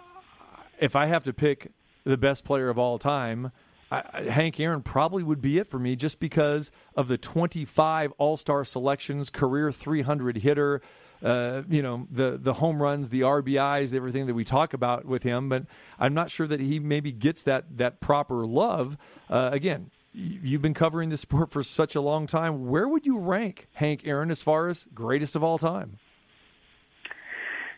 if 0.78 0.94
I 0.94 1.06
have 1.06 1.24
to 1.24 1.32
pick 1.32 1.72
the 2.04 2.16
best 2.16 2.44
player 2.44 2.68
of 2.68 2.78
all 2.78 2.96
time, 2.96 3.50
I, 3.90 4.28
Hank 4.30 4.60
Aaron 4.60 4.80
probably 4.80 5.24
would 5.24 5.42
be 5.42 5.58
it 5.58 5.66
for 5.66 5.80
me 5.80 5.96
just 5.96 6.20
because 6.20 6.70
of 6.94 7.08
the 7.08 7.18
25 7.18 8.12
All 8.16 8.36
Star 8.36 8.64
selections, 8.64 9.28
career 9.28 9.72
300 9.72 10.36
hitter, 10.36 10.82
uh, 11.20 11.62
you 11.68 11.82
know 11.82 12.06
the 12.12 12.38
the 12.40 12.52
home 12.52 12.80
runs, 12.80 13.08
the 13.08 13.22
RBIs, 13.22 13.92
everything 13.92 14.28
that 14.28 14.34
we 14.34 14.44
talk 14.44 14.72
about 14.72 15.04
with 15.04 15.24
him. 15.24 15.48
But 15.48 15.64
I'm 15.98 16.14
not 16.14 16.30
sure 16.30 16.46
that 16.46 16.60
he 16.60 16.78
maybe 16.78 17.10
gets 17.10 17.42
that 17.42 17.76
that 17.78 17.98
proper 17.98 18.46
love. 18.46 18.96
Uh, 19.28 19.50
again, 19.52 19.90
you've 20.12 20.62
been 20.62 20.74
covering 20.74 21.08
this 21.08 21.22
sport 21.22 21.50
for 21.50 21.64
such 21.64 21.96
a 21.96 22.00
long 22.00 22.28
time. 22.28 22.68
Where 22.68 22.86
would 22.86 23.04
you 23.04 23.18
rank 23.18 23.66
Hank 23.72 24.02
Aaron 24.06 24.30
as 24.30 24.44
far 24.44 24.68
as 24.68 24.86
greatest 24.94 25.34
of 25.34 25.42
all 25.42 25.58
time? 25.58 25.98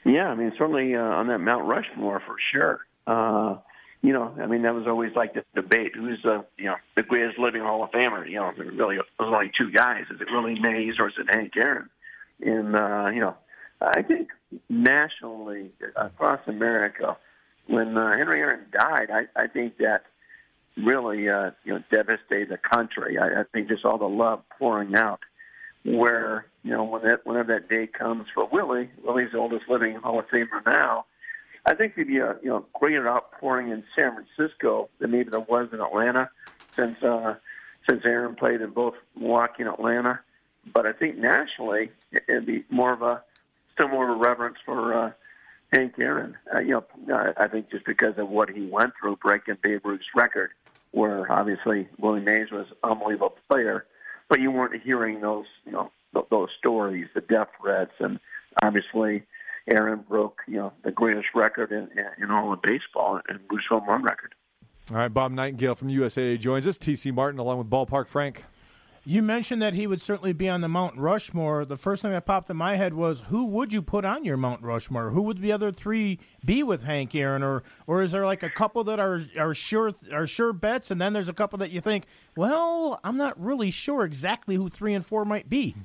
Yeah, 0.05 0.29
I 0.29 0.35
mean 0.35 0.53
certainly 0.59 0.95
uh, 0.95 1.01
on 1.01 1.29
that 1.29 1.39
Mount 1.39 1.67
Rushmore 1.67 2.21
for 2.27 2.37
sure. 2.53 2.81
Uh, 3.07 3.59
you 4.03 4.13
know, 4.13 4.35
I 4.41 4.47
mean 4.47 4.63
that 4.63 4.75
was 4.75 4.87
always 4.87 5.15
like 5.15 5.35
the 5.35 5.45
debate: 5.55 5.93
who's 5.95 6.21
the 6.23 6.45
you 6.57 6.67
know 6.67 6.77
the 6.97 7.03
greatest 7.03 7.39
living 7.39 7.63
Hall 7.63 7.85
of 7.85 7.91
Famer? 7.91 8.29
You 8.29 8.37
know, 8.37 8.53
really, 8.57 8.97
there's 8.97 9.33
only 9.33 9.51
two 9.57 9.71
guys. 9.71 10.05
Is 10.11 10.21
it 10.21 10.29
really 10.33 10.59
Mays 10.59 10.95
or 10.99 11.09
is 11.09 11.15
it 11.19 11.27
Hank 11.35 11.53
Aaron? 11.57 11.91
in 12.43 12.75
uh, 12.75 13.11
you 13.13 13.21
know, 13.21 13.37
I 13.81 14.03
think 14.03 14.29
nationally 14.69 15.71
across 15.97 16.41
America, 16.47 17.17
when 17.67 17.97
uh, 17.97 18.17
Henry 18.17 18.41
Aaron 18.41 18.67
died, 18.73 19.09
I, 19.13 19.41
I 19.41 19.47
think 19.47 19.79
that 19.79 20.05
really 20.77 21.29
uh, 21.29 21.51
you 21.65 21.75
know 21.75 21.83
devastated 21.93 22.49
the 22.49 22.59
country. 22.59 23.19
I, 23.19 23.41
I 23.41 23.45
think 23.53 23.69
just 23.69 23.85
all 23.85 23.99
the 23.99 24.07
love 24.07 24.43
pouring 24.59 24.95
out. 24.97 25.21
Where 25.83 26.45
you 26.63 26.71
know 26.71 26.85
when 26.85 27.03
that 27.03 27.25
whenever 27.25 27.55
that 27.55 27.69
day 27.69 27.87
comes 27.87 28.27
for 28.35 28.47
Willie, 28.47 28.91
Willie's 29.03 29.33
the 29.33 29.39
oldest 29.39 29.69
living 29.69 29.97
Hall 29.97 30.19
of 30.19 30.29
Famer 30.29 30.65
now. 30.67 31.07
I 31.67 31.75
think 31.75 31.95
there'd 31.95 32.09
be 32.09 32.19
a 32.19 32.37
you 32.43 32.49
know 32.49 32.67
greater 32.75 33.09
outpouring 33.09 33.71
in 33.71 33.85
San 33.95 34.15
Francisco 34.15 34.89
than 34.99 35.11
maybe 35.11 35.31
there 35.31 35.41
was 35.41 35.69
in 35.73 35.81
Atlanta, 35.81 36.31
since 36.77 37.03
uh, 37.03 37.35
since 37.89 38.03
Aaron 38.05 38.35
played 38.35 38.61
in 38.61 38.71
both 38.71 38.95
Milwaukee 39.17 39.63
and 39.63 39.69
Atlanta. 39.69 40.21
But 40.73 40.87
I 40.87 40.93
think 40.93 41.17
nationally, 41.17 41.91
it'd 42.29 42.47
be 42.47 42.65
more 42.71 42.93
of 42.93 43.03
a 43.03 43.23
similar 43.81 44.15
reverence 44.15 44.59
for 44.65 44.95
uh, 44.95 45.13
Hank 45.75 45.95
Aaron. 45.99 46.37
Uh, 46.55 46.61
you 46.61 46.83
know, 47.07 47.33
I 47.37 47.49
think 47.49 47.71
just 47.71 47.87
because 47.87 48.19
of 48.19 48.29
what 48.29 48.51
he 48.51 48.67
went 48.67 48.93
through 49.01 49.17
breaking 49.17 49.57
Babe 49.63 49.85
Ruth's 49.85 50.05
record, 50.15 50.51
where 50.93 51.31
obviously 51.31 51.89
Willie 51.99 52.21
Mays 52.21 52.51
was 52.51 52.67
an 52.83 52.91
unbelievable 52.91 53.37
player, 53.49 53.87
but 54.29 54.41
you 54.41 54.51
weren't 54.51 54.83
hearing 54.83 55.21
those, 55.21 55.47
you 55.65 55.73
know, 55.73 55.91
those 56.31 56.49
stories, 56.59 57.07
the 57.15 57.21
death 57.21 57.49
threats, 57.61 57.93
and 58.01 58.19
obviously 58.63 59.25
Aaron 59.73 60.05
broke, 60.09 60.41
you 60.47 60.57
know, 60.57 60.73
the 60.85 60.91
greatest 60.91 61.29
record 61.35 61.71
in, 61.73 61.89
in 62.23 62.31
all 62.31 62.53
of 62.53 62.63
baseball 62.63 63.21
and 63.29 63.47
Bruce 63.49 63.65
home 63.69 63.87
run 63.89 64.03
record. 64.03 64.35
All 64.91 64.97
right, 64.97 65.13
Bob 65.13 65.33
Nightengale 65.33 65.77
from 65.77 65.89
USA 65.89 66.37
joins 66.37 66.67
us. 66.67 66.77
TC 66.77 67.15
Martin 67.15 67.39
along 67.39 67.59
with 67.59 67.71
Ballpark 67.71 68.09
Frank. 68.09 68.45
You 69.05 69.23
mentioned 69.23 69.63
that 69.63 69.73
he 69.73 69.87
would 69.87 70.03
certainly 70.03 70.35
be 70.35 70.49
on 70.49 70.61
the 70.61 70.69
Mount 70.69 70.97
Rushmore. 70.99 71.65
The 71.65 71.77
first 71.77 72.03
thing 72.03 72.11
that 72.11 72.27
popped 72.27 72.51
in 72.51 72.57
my 72.57 72.77
head 72.77 72.93
was 72.93 73.23
who 73.23 73.47
would 73.47 73.73
you 73.73 73.81
put 73.81 74.05
on 74.05 74.25
your 74.25 74.37
Mount 74.37 74.63
Rushmore? 74.63 75.11
Who 75.11 75.23
would 75.23 75.41
the 75.41 75.53
other 75.53 75.73
three 75.73 76.19
be 76.45 76.63
with 76.63 76.83
Hank 76.83 77.15
Aaron, 77.15 77.43
or 77.43 77.63
or 77.87 78.03
is 78.03 78.13
there 78.13 78.27
like 78.27 78.43
a 78.43 78.51
couple 78.51 78.85
that 78.85 79.01
are 79.01 79.23
are 79.39 79.55
sure 79.55 79.95
are 80.13 80.27
sure 80.27 80.53
bets, 80.53 80.91
and 80.91 81.01
then 81.01 81.15
there's 81.15 81.31
a 81.31 81.35
couple 81.35 81.59
that 81.61 81.71
you 81.71 81.81
think, 81.81 82.05
well, 82.37 83.01
I'm 83.03 83.17
not 83.17 83.41
really 83.43 83.71
sure 83.71 84.05
exactly 84.05 84.57
who 84.57 84.69
three 84.69 84.93
and 84.93 85.05
four 85.05 85.25
might 85.25 85.49
be. 85.49 85.77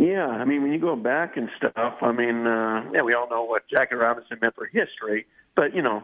Yeah, 0.00 0.26
I 0.26 0.44
mean 0.44 0.62
when 0.62 0.72
you 0.72 0.78
go 0.78 0.96
back 0.96 1.36
and 1.36 1.48
stuff, 1.58 1.94
I 2.00 2.12
mean, 2.12 2.46
uh, 2.46 2.90
yeah, 2.92 3.02
we 3.02 3.14
all 3.14 3.28
know 3.28 3.44
what 3.44 3.68
Jackie 3.68 3.96
Robinson 3.96 4.38
meant 4.40 4.54
for 4.54 4.66
history, 4.66 5.26
but 5.54 5.74
you 5.74 5.82
know, 5.82 6.02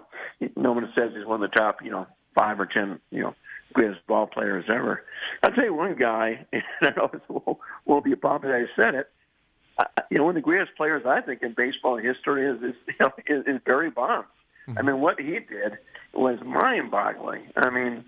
no 0.54 0.72
one 0.72 0.92
says 0.94 1.12
he's 1.16 1.26
one 1.26 1.42
of 1.42 1.50
the 1.50 1.56
top, 1.56 1.78
you 1.82 1.90
know, 1.90 2.06
five 2.34 2.60
or 2.60 2.66
ten, 2.66 3.00
you 3.10 3.22
know 3.22 3.34
greatest 3.76 4.06
ball 4.06 4.26
players 4.26 4.64
ever. 4.68 5.02
I'll 5.42 5.52
tell 5.52 5.64
you 5.64 5.74
one 5.74 5.96
guy, 5.98 6.46
and 6.52 6.62
I 6.82 6.90
know 6.96 7.10
it 7.12 7.58
won't, 7.84 8.04
be 8.04 8.16
popular. 8.16 8.56
I 8.56 8.80
said 8.80 8.94
it. 8.94 9.10
Uh, 9.78 9.84
you 10.10 10.18
know, 10.18 10.24
one 10.24 10.30
of 10.30 10.42
the 10.42 10.46
greatest 10.46 10.76
players 10.76 11.02
I 11.06 11.20
think 11.20 11.42
in 11.42 11.52
baseball 11.54 11.98
history 11.98 12.48
is 12.48 12.62
is, 12.62 12.74
you 12.88 12.94
know, 13.00 13.12
is, 13.26 13.44
is 13.46 13.60
Barry 13.64 13.90
Bonds. 13.90 14.28
Mm-hmm. 14.66 14.78
I 14.78 14.82
mean, 14.82 15.00
what 15.00 15.20
he 15.20 15.32
did 15.32 15.78
was 16.14 16.38
mind-boggling. 16.44 17.42
I 17.56 17.70
mean, 17.70 18.04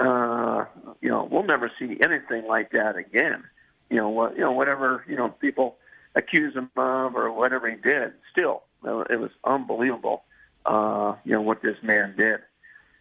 uh, 0.00 0.64
you 1.02 1.10
know, 1.10 1.28
we'll 1.30 1.42
never 1.42 1.70
see 1.78 1.98
anything 2.02 2.46
like 2.48 2.70
that 2.72 2.96
again. 2.96 3.44
You 3.90 3.96
know, 3.96 4.08
what 4.08 4.34
you 4.34 4.40
know, 4.40 4.52
whatever 4.52 5.04
you 5.08 5.16
know, 5.16 5.28
people 5.28 5.76
accuse 6.14 6.54
him 6.54 6.70
of 6.76 7.14
or 7.14 7.32
whatever 7.32 7.68
he 7.68 7.76
did. 7.76 8.12
Still, 8.32 8.62
it 8.84 9.20
was 9.20 9.30
unbelievable. 9.44 10.22
Uh, 10.66 11.16
you 11.24 11.32
know 11.32 11.42
what 11.42 11.62
this 11.62 11.76
man 11.82 12.14
did 12.16 12.40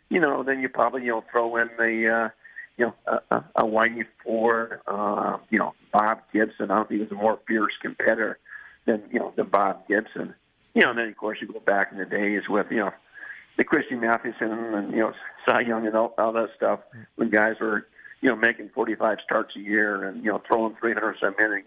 you 0.10 0.20
know, 0.20 0.44
then 0.44 0.60
you 0.60 0.70
probably 0.70 1.04
you 1.04 1.10
know 1.10 1.24
throw 1.32 1.56
in 1.58 1.70
the 1.78 2.10
uh, 2.10 2.30
you 2.78 2.86
know 2.86 2.94
a, 3.08 3.36
a, 3.36 3.64
a 3.64 4.06
Ford, 4.24 4.80
uh, 4.88 5.38
you 5.50 5.60
know 5.60 5.74
Bob 5.94 6.20
Gibson. 6.34 6.72
I 6.72 6.76
don't 6.76 6.90
think 6.90 7.00
he 7.00 7.04
was 7.04 7.12
a 7.12 7.16
more 7.16 7.40
fierce 7.48 7.74
competitor 7.82 8.40
than 8.86 9.04
you 9.12 9.20
know 9.20 9.34
than 9.36 9.48
Bob 9.48 9.88
Gibson. 9.88 10.34
You 10.74 10.84
know, 10.84 10.92
and 10.92 11.00
then 11.00 11.08
of 11.08 11.18
course 11.18 11.38
you 11.42 11.48
go 11.48 11.60
back 11.60 11.90
in 11.92 12.00
the 12.00 12.06
days 12.06 12.44
with 12.50 12.68
you 12.72 12.78
know 12.78 12.92
the 13.58 13.64
Christy 13.64 13.96
Mathewson 13.96 14.52
and 14.52 14.92
you 14.92 15.00
know 15.00 15.14
Cy 15.48 15.62
Young 15.62 15.86
and 15.86 15.96
all, 15.96 16.14
all 16.18 16.34
that 16.34 16.50
stuff 16.56 16.80
when 17.16 17.30
guys 17.30 17.56
were 17.62 17.86
you 18.22 18.30
know 18.30 18.36
making 18.36 18.70
45 18.74 19.18
starts 19.24 19.56
a 19.56 19.60
year 19.60 20.06
and 20.06 20.24
you 20.24 20.32
know 20.32 20.42
throwing 20.48 20.76
300 20.80 21.18
some 21.22 21.36
innings. 21.40 21.66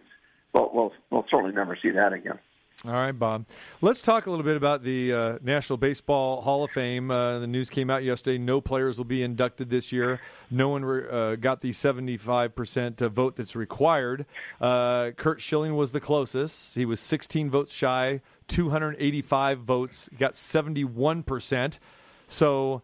Well, 0.52 0.70
we'll 0.72 0.92
we'll 1.10 1.24
certainly 1.30 1.54
never 1.54 1.78
see 1.80 1.90
that 1.90 2.12
again. 2.12 2.38
All 2.84 2.92
right, 2.92 3.12
Bob. 3.12 3.46
Let's 3.80 4.00
talk 4.00 4.26
a 4.26 4.30
little 4.30 4.44
bit 4.44 4.56
about 4.56 4.82
the 4.82 5.12
uh, 5.12 5.38
National 5.40 5.76
Baseball 5.76 6.40
Hall 6.40 6.64
of 6.64 6.72
Fame. 6.72 7.12
Uh, 7.12 7.38
the 7.38 7.46
news 7.46 7.70
came 7.70 7.90
out 7.90 8.02
yesterday. 8.02 8.38
No 8.38 8.60
players 8.60 8.98
will 8.98 9.04
be 9.04 9.22
inducted 9.22 9.70
this 9.70 9.92
year. 9.92 10.20
No 10.50 10.68
one 10.70 10.84
re- 10.84 11.08
uh, 11.08 11.36
got 11.36 11.60
the 11.60 11.70
75% 11.70 13.00
uh, 13.00 13.08
vote 13.08 13.36
that's 13.36 13.54
required. 13.54 14.26
Uh, 14.60 15.12
Curt 15.12 15.40
Schilling 15.40 15.76
was 15.76 15.92
the 15.92 16.00
closest. 16.00 16.74
He 16.74 16.84
was 16.84 16.98
16 16.98 17.50
votes 17.50 17.72
shy, 17.72 18.20
285 18.48 19.60
votes, 19.60 20.10
got 20.18 20.32
71%. 20.32 21.78
So 22.26 22.82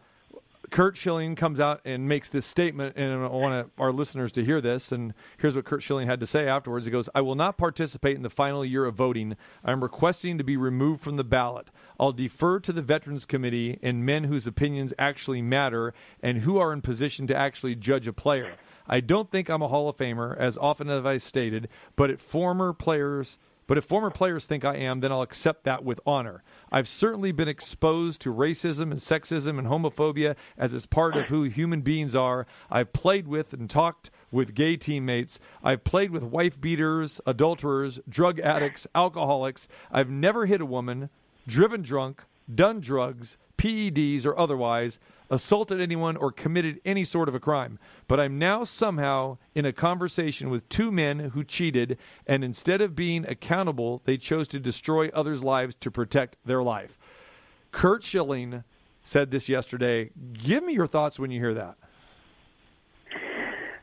Curt 0.71 0.97
Schilling 0.97 1.35
comes 1.35 1.61
out 1.61 1.81
and 1.85 2.09
makes 2.09 2.29
this 2.29 2.47
statement, 2.47 2.97
and 2.97 3.13
I 3.13 3.27
want 3.29 3.73
our 3.79 3.93
listeners 3.93 4.33
to 4.33 4.45
hear 4.45 4.61
this. 4.61 4.93
And 4.93 5.15
here's 5.39 5.57
what 5.57 5.65
Curt 5.65 5.83
Schilling 5.83 6.07
had 6.07 6.21
to 6.21 6.27
say 6.27 6.47
afterwards. 6.47 6.85
He 6.85 6.91
goes, 6.91 7.09
I 7.15 7.21
will 7.21 7.35
not 7.35 7.59
participate 7.59 8.17
in 8.17 8.23
the 8.23 8.31
final 8.31 8.65
year 8.65 8.85
of 8.85 8.95
voting. 8.95 9.37
I'm 9.65 9.83
requesting 9.83 10.39
to 10.39 10.45
be 10.45 10.57
removed 10.57 11.03
from 11.03 11.17
the 11.17 11.25
ballot. 11.25 11.69
I'll 11.99 12.13
defer 12.13 12.61
to 12.61 12.73
the 12.73 12.83
Veterans 12.83 13.25
Committee 13.25 13.79
and 13.83 14.07
men 14.07 14.25
whose 14.25 14.47
opinions 14.47 14.93
actually 14.99 15.43
matter 15.43 15.95
and 16.23 16.39
who 16.39 16.59
are 16.59 16.73
in 16.73 16.83
position 16.83 17.27
to 17.29 17.37
actually 17.37 17.75
judge 17.75 18.07
a 18.07 18.13
player. 18.13 18.55
I 18.87 19.01
don't 19.01 19.31
think 19.31 19.49
I'm 19.49 19.63
a 19.63 19.69
Hall 19.69 19.89
of 19.89 19.97
Famer, 19.97 20.37
as 20.37 20.57
often 20.57 20.89
as 20.89 21.05
I've 21.05 21.23
stated, 21.23 21.69
but 21.95 22.11
at 22.11 22.21
former 22.21 22.73
players 22.73 23.39
but 23.69 23.79
if 23.79 23.85
former 23.85 24.11
players 24.11 24.47
think 24.47 24.65
I 24.65 24.75
am, 24.75 24.99
then 24.99 25.13
I'll 25.13 25.23
accept 25.23 25.63
that 25.65 25.85
with 25.85 26.01
honor. 26.05 26.43
I've 26.73 26.89
certainly 26.89 27.31
been 27.31 27.47
exposed 27.47 28.21
to 28.23 28.35
racism 28.35 28.91
and 28.91 28.95
sexism 28.95 29.59
and 29.59 29.69
homophobia 29.69 30.35
as 30.57 30.75
it's 30.75 30.87
part 30.87 31.17
of 31.17 31.29
who 31.29 31.45
human 31.45 31.83
beings 31.83 32.17
are. 32.17 32.47
I've 32.71 32.93
played 32.93 33.29
with 33.29 33.53
and 33.53 33.71
talked 33.71 34.11
with 34.33 34.55
gay 34.55 34.77
teammates. 34.77 35.39
I've 35.63 35.85
played 35.85 36.11
with 36.11 36.23
wife 36.25 36.61
beaters, 36.61 37.21
adulterers, 37.27 38.01
drug 38.09 38.41
addicts, 38.41 38.87
alcoholics. 38.95 39.69
I've 39.93 40.11
never 40.11 40.47
hit 40.47 40.61
a 40.61 40.67
woman, 40.67 41.11
driven 41.47 41.83
drunk, 41.83 42.25
done 42.53 42.81
drugs, 42.81 43.39
PEDs, 43.57 44.25
or 44.25 44.39
otherwise 44.39 44.99
assaulted 45.31 45.81
anyone, 45.81 46.17
or 46.17 46.33
committed 46.33 46.81
any 46.85 47.05
sort 47.05 47.29
of 47.29 47.35
a 47.35 47.41
crime. 47.41 47.79
But 48.07 48.19
I'm 48.19 48.39
now 48.39 48.65
somehow 48.65 49.37
in 49.55 49.67
a 49.67 49.73
conversation 49.73 50.49
with 50.49 50.69
two 50.69 50.91
men 50.91 51.19
who 51.19 51.45
cheated, 51.45 51.99
and 52.27 52.43
instead 52.43 52.81
of 52.81 52.97
being 52.97 53.27
accountable, 53.27 54.01
they 54.05 54.17
chose 54.17 54.49
to 54.49 54.61
destroy 54.61 55.09
others' 55.13 55.45
lives 55.45 55.75
to 55.77 55.91
protect 55.91 56.37
their 56.45 56.63
life. 56.63 56.99
Curt 57.73 58.03
Schilling 58.03 58.65
said 59.03 59.31
this 59.31 59.49
yesterday. 59.49 60.11
Give 60.33 60.65
me 60.65 60.73
your 60.73 60.87
thoughts 60.87 61.19
when 61.19 61.31
you 61.31 61.41
hear 61.41 61.55
that. 61.55 61.77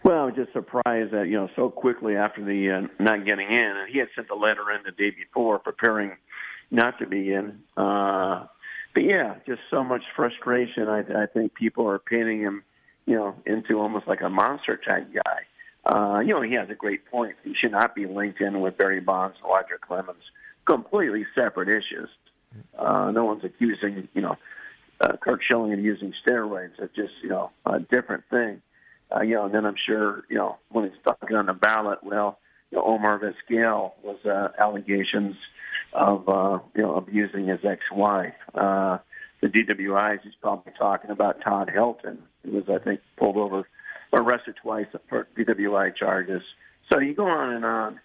Well, 0.04 0.20
I 0.20 0.26
was 0.26 0.36
just 0.36 0.54
surprised 0.54 1.14
that 1.14 1.28
you 1.28 1.34
know 1.34 1.50
so 1.56 1.70
quickly 1.70 2.16
after 2.16 2.46
the 2.46 2.70
uh, 2.70 3.04
not 3.04 3.26
getting 3.26 3.50
in, 3.50 3.60
and 3.60 3.90
he 3.92 3.98
had 3.98 4.08
sent 4.16 4.28
the 4.28 4.36
letter 4.36 4.72
in 4.72 4.84
the 4.86 4.92
day 4.92 5.10
before 5.10 5.58
preparing 5.58 6.12
not 6.70 7.00
to 7.00 7.08
be 7.08 7.34
in. 7.34 7.60
Uh, 7.76 8.46
but 8.96 9.04
yeah, 9.04 9.36
just 9.46 9.60
so 9.70 9.84
much 9.84 10.02
frustration. 10.16 10.88
I, 10.88 11.00
I 11.00 11.26
think 11.28 11.54
people 11.54 11.88
are 11.88 12.00
painting 12.00 12.40
him, 12.40 12.64
you 13.06 13.16
know, 13.16 13.36
into 13.46 13.78
almost 13.78 14.08
like 14.08 14.22
a 14.22 14.30
monster 14.30 14.78
type 14.78 15.14
guy. 15.14 15.42
Uh, 15.86 16.20
you 16.20 16.30
know, 16.30 16.42
he 16.42 16.54
has 16.54 16.70
a 16.70 16.76
great 16.76 17.06
point. 17.12 17.36
He 17.44 17.54
should 17.54 17.74
not 17.74 17.94
be 17.94 18.08
linked 18.08 18.40
in 18.40 18.62
with 18.62 18.78
Barry 18.78 19.02
Bonds 19.02 19.36
and 19.44 19.52
Roger 19.54 19.78
Clemens. 19.80 20.24
Completely 20.66 21.26
separate 21.36 21.68
issues. 21.68 22.10
Uh, 22.80 23.12
no 23.12 23.26
one's 23.26 23.44
accusing, 23.44 24.08
you 24.14 24.22
know, 24.22 24.38
uh, 25.02 25.18
Curt 25.18 25.42
Schilling 25.46 25.74
of 25.74 25.80
using 25.80 26.14
steroids. 26.26 26.72
It's 26.80 26.96
just, 26.96 27.14
you 27.22 27.30
know, 27.30 27.52
a 27.66 27.82
different 27.82 28.24
thing. 28.32 28.62
Uh, 29.14 29.22
you 29.22 29.36
know, 29.36 29.46
and 29.46 29.54
then 29.54 29.66
I'm 29.66 29.76
sure, 29.86 30.24
you 30.30 30.38
know, 30.38 30.58
when 30.70 30.86
he's 30.86 31.00
talking 31.06 31.36
on 31.36 31.48
the 31.48 31.54
ballot, 31.54 32.00
well, 32.02 32.40
you 32.72 32.78
know, 32.78 32.86
Omar 32.86 33.20
Vizquel 33.20 33.92
was 34.02 34.26
uh, 34.26 34.48
allegations 34.58 35.36
of, 35.94 36.28
uh, 36.28 36.60
you 36.76 36.82
know, 36.82 36.96
abusing 36.96 37.48
his 37.48 37.60
ex-wife. 37.64 38.34
Uh, 38.54 38.98
the 39.42 39.48
DWIs, 39.48 40.22
he's 40.24 40.34
probably 40.42 40.74
talking 40.78 41.12
about 41.12 41.42
Todd 41.42 41.72
Helton, 41.76 42.18
who 42.44 42.52
was, 42.52 42.64
I 42.70 42.84
think, 42.84 43.02
pulled 43.18 43.38
over, 43.38 43.68
or 44.12 44.22
arrested 44.22 44.56
twice 44.62 44.88
for 45.10 45.28
DWI 45.38 45.96
charges. 45.96 46.42
So 46.92 47.00
you 47.00 47.14
go 47.14 47.28
on 47.28 47.54
and 47.54 47.66
on. 47.66 48.00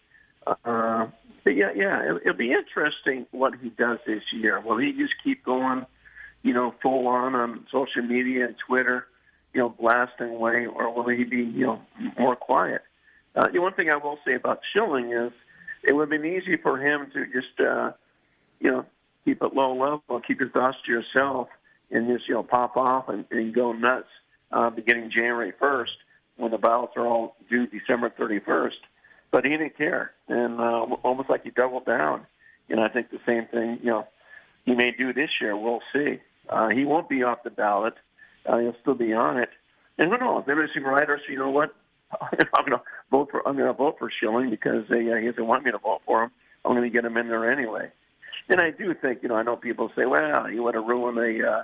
Uh, 0.47 1.11
but 1.45 1.57
yeah, 1.57 1.71
yeah, 1.75 2.05
it'll, 2.05 2.19
it'll 2.19 2.35
be 2.35 2.53
interesting 2.53 3.27
what 3.31 3.55
he 3.61 3.71
does 3.71 3.99
this 4.07 4.23
year. 4.33 4.61
Will 4.61 4.79
he 4.79 4.93
just 4.93 5.15
keep 5.23 5.45
going, 5.45 5.87
you 6.43 6.53
know, 6.53 6.75
full 6.83 7.07
on 7.07 7.35
on 7.35 7.67
social 7.71 8.03
media 8.03 8.47
and 8.47 8.57
Twitter, 8.67 9.07
you 9.55 9.61
know, 9.61 9.69
blasting 9.69 10.31
away, 10.31 10.67
or 10.67 10.93
will 10.93 11.09
he 11.09 11.25
be, 11.25 11.39
you 11.39 11.67
know, 11.67 11.81
more 12.19 12.37
quiet? 12.37 12.83
Uh, 13.37 13.47
the 13.53 13.61
one 13.61 13.73
thing 13.75 13.91
I 13.91 13.97
will 13.97 14.19
say 14.27 14.35
about 14.35 14.61
Schilling 14.73 15.13
is 15.13 15.33
it 15.83 15.95
would 15.95 16.11
have 16.11 16.23
been 16.23 16.31
easy 16.31 16.57
for 16.57 16.79
him 16.79 17.11
to 17.13 17.25
just, 17.27 17.61
uh, 17.61 17.93
you 18.61 18.71
know, 18.71 18.87
keep 19.25 19.43
it 19.43 19.55
low 19.55 19.73
level, 19.73 20.21
keep 20.27 20.41
your 20.41 20.51
thoughts 20.51 20.77
to 20.87 20.93
yourself, 20.93 21.49
and 21.91 22.09
just, 22.09 22.29
you 22.29 22.35
know, 22.35 22.43
pop 22.43 22.77
off 22.77 23.09
and, 23.09 23.25
and 23.31 23.55
go 23.55 23.73
nuts 23.73 24.09
uh, 24.53 24.71
beginning 24.71 25.11
January 25.11 25.53
1st 25.61 25.87
when 26.37 26.51
the 26.51 26.59
ballots 26.59 26.93
are 26.97 27.07
all 27.07 27.37
due 27.49 27.67
December 27.67 28.11
31st. 28.11 28.81
But 29.31 29.45
he 29.45 29.51
didn't 29.51 29.77
care, 29.77 30.13
and 30.29 30.59
uh, 30.59 30.97
almost 31.05 31.31
like 31.31 31.45
he 31.45 31.51
doubled 31.51 31.87
down. 31.87 32.27
And 32.69 32.81
I 32.81 32.89
think 32.89 33.11
the 33.11 33.21
same 33.27 33.47
thing, 33.47 33.79
you 33.83 33.91
know, 33.91 34.07
he 34.65 34.75
may 34.75 34.91
do 34.91 35.13
this 35.13 35.31
year. 35.41 35.57
We'll 35.57 35.83
see. 35.93 36.21
Uh, 36.49 36.69
he 36.69 36.85
won't 36.85 37.09
be 37.09 37.23
off 37.23 37.43
the 37.45 37.51
ballot. 37.51 37.95
Uh, 38.45 38.59
he'll 38.59 38.77
still 38.81 38.95
be 38.95 39.13
on 39.13 39.39
it. 39.39 39.51
And 39.99 40.11
who 40.11 40.19
knows? 40.19 40.45
There 40.47 40.57
may 40.57 40.67
be 40.67 40.73
some 40.75 40.85
writers. 40.85 41.21
You 41.29 41.39
know 41.39 41.51
what? 41.51 41.75
I'm 42.21 42.65
going 42.67 42.79
to 42.79 42.83
vote 43.11 43.29
for. 43.31 43.47
I'm 43.47 43.57
going 43.57 43.69
to 43.69 43.73
vote 43.73 43.97
for 43.99 44.11
Schilling 44.21 44.51
because 44.51 44.85
they, 44.89 45.11
uh, 45.11 45.17
he 45.17 45.27
doesn't 45.27 45.47
want 45.47 45.65
me 45.65 45.71
to 45.71 45.79
vote 45.79 46.01
for 46.07 46.25
him. 46.25 46.31
I'm 46.65 46.73
going 46.73 46.83
to 46.83 46.91
get 46.91 47.05
him 47.05 47.17
in 47.17 47.29
there 47.29 47.51
anyway. 47.51 47.91
And 48.49 48.61
I 48.61 48.71
do 48.71 48.95
think, 49.01 49.23
you 49.23 49.29
know, 49.29 49.37
I 49.37 49.43
know 49.43 49.57
people 49.57 49.91
say, 49.97 50.07
well, 50.07 50.47
he 50.47 50.59
would 50.59 50.75
have 50.75 50.85
ruined 50.85 51.17
the 51.17 51.47
uh, 51.49 51.63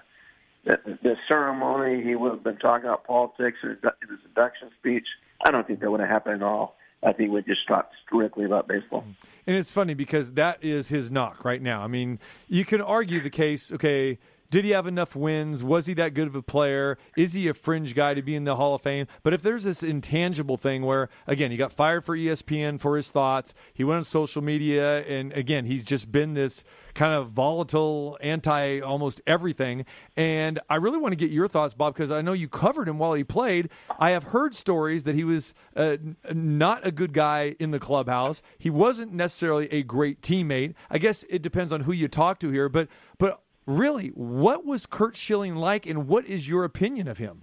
the, 0.65 0.99
the 1.03 1.15
ceremony. 1.29 2.03
He 2.03 2.15
would 2.15 2.33
have 2.33 2.45
been 2.45 2.57
talking 2.57 2.85
about 2.85 3.05
politics 3.05 3.59
in 3.63 3.71
his 3.73 4.19
induction 4.27 4.71
speech. 4.79 5.07
I 5.45 5.51
don't 5.51 5.67
think 5.67 5.81
that 5.81 5.91
would 5.91 6.01
have 6.01 6.09
happened 6.09 6.37
at 6.37 6.43
all. 6.43 6.77
I 7.03 7.13
think 7.13 7.31
we 7.31 7.43
just 7.43 7.67
talk 7.69 7.91
strictly 8.05 8.45
about 8.45 8.67
baseball. 8.67 9.05
And 9.47 9.57
it's 9.57 9.71
funny 9.71 9.95
because 9.95 10.33
that 10.33 10.63
is 10.63 10.89
his 10.89 11.11
knock 11.11 11.45
right 11.45 11.61
now. 11.61 11.83
I 11.83 11.87
mean, 11.87 12.19
you 12.49 12.65
can 12.65 12.81
argue 12.81 13.21
the 13.21 13.31
case, 13.31 13.71
okay, 13.73 14.19
did 14.51 14.65
he 14.65 14.71
have 14.71 14.87
enough 14.87 15.17
wins? 15.17 15.63
Was 15.63 15.87
he 15.87 15.95
that 15.95 16.15
good 16.15 16.29
of 16.29 16.37
a 16.37 16.43
player? 16.43 16.99
Is 17.17 17.33
he 17.33 17.49
a 17.49 17.55
fringe 17.55 17.95
guy 17.95 18.15
to 18.15 18.23
be 18.23 18.35
in 18.35 18.45
the 18.45 18.57
Hall 18.57 18.75
of 18.75 18.83
Fame? 18.83 19.07
But 19.23 19.35
if 19.35 19.43
there's 19.43 19.65
this 19.65 19.83
intangible 19.83 20.57
thing 20.57 20.85
where, 20.85 21.09
again, 21.27 21.51
he 21.51 21.57
got 21.57 21.73
fired 21.73 22.05
for 22.05 22.17
ESPN 22.17 22.81
for 22.81 22.97
his 22.97 23.11
thoughts, 23.11 23.55
he 23.75 23.85
went 23.85 23.99
on 23.99 24.05
social 24.05 24.43
media, 24.43 25.03
and 25.05 25.33
again, 25.33 25.65
he's 25.65 25.85
just 25.85 26.11
been 26.11 26.35
this 26.35 26.65
kind 26.95 27.13
of 27.13 27.31
volatile, 27.31 28.19
anti 28.21 28.81
almost 28.81 29.21
everything. 29.27 29.85
And 30.17 30.59
I 30.69 30.77
really 30.77 30.99
want 30.99 31.13
to 31.13 31.17
get 31.17 31.31
your 31.31 31.49
thoughts, 31.49 31.75
Bob, 31.75 31.95
because 31.95 32.11
I 32.11 32.23
know 32.23 32.33
you 32.33 32.49
covered 32.49 32.89
him 32.89 32.99
while 32.99 33.13
he 33.13 33.25
played. 33.25 33.71
I 33.99 34.11
have 34.11 34.25
heard 34.25 34.55
stories 34.55 35.05
that 35.05 35.15
he 35.15 35.25
was 35.25 35.55
uh, 35.77 35.97
not 36.33 36.87
a 36.87 36.91
good 36.91 37.13
guy 37.13 37.55
in 37.59 37.71
the 37.71 37.79
clubhouse. 37.79 38.43
He 38.59 38.71
wasn't 38.71 39.13
necessarily 39.13 39.71
a 39.73 39.83
great 39.83 40.23
teammate. 40.23 40.75
I 40.91 40.99
guess 40.99 41.25
it 41.29 41.43
depends 41.43 41.73
on 41.73 41.83
who 41.83 41.93
you 41.93 42.09
talk 42.09 42.41
to 42.41 42.51
here, 42.51 42.69
but 42.69 42.89
but 43.19 43.43
really, 43.67 44.09
what 44.09 44.65
was 44.65 44.87
Curt 44.87 45.17
Schilling 45.17 45.57
like, 45.57 45.87
and 45.87 46.09
what 46.09 46.27
is 46.27 46.49
your 46.49 46.65
opinion 46.65 47.09
of 47.09 47.19
him? 47.19 47.43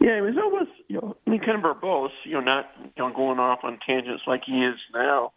Yeah, 0.00 0.16
he 0.16 0.20
was 0.20 0.36
always, 0.36 0.68
you 0.88 0.96
know, 0.96 1.16
I 1.26 1.30
mean, 1.30 1.40
kind 1.40 1.56
of 1.56 1.62
verbose, 1.62 2.10
you 2.24 2.32
know, 2.32 2.40
not 2.40 2.70
you 2.78 2.90
know, 2.98 3.12
going 3.12 3.38
off 3.38 3.60
on 3.62 3.78
tangents 3.86 4.24
like 4.26 4.42
he 4.44 4.64
is 4.64 4.76
now. 4.92 5.32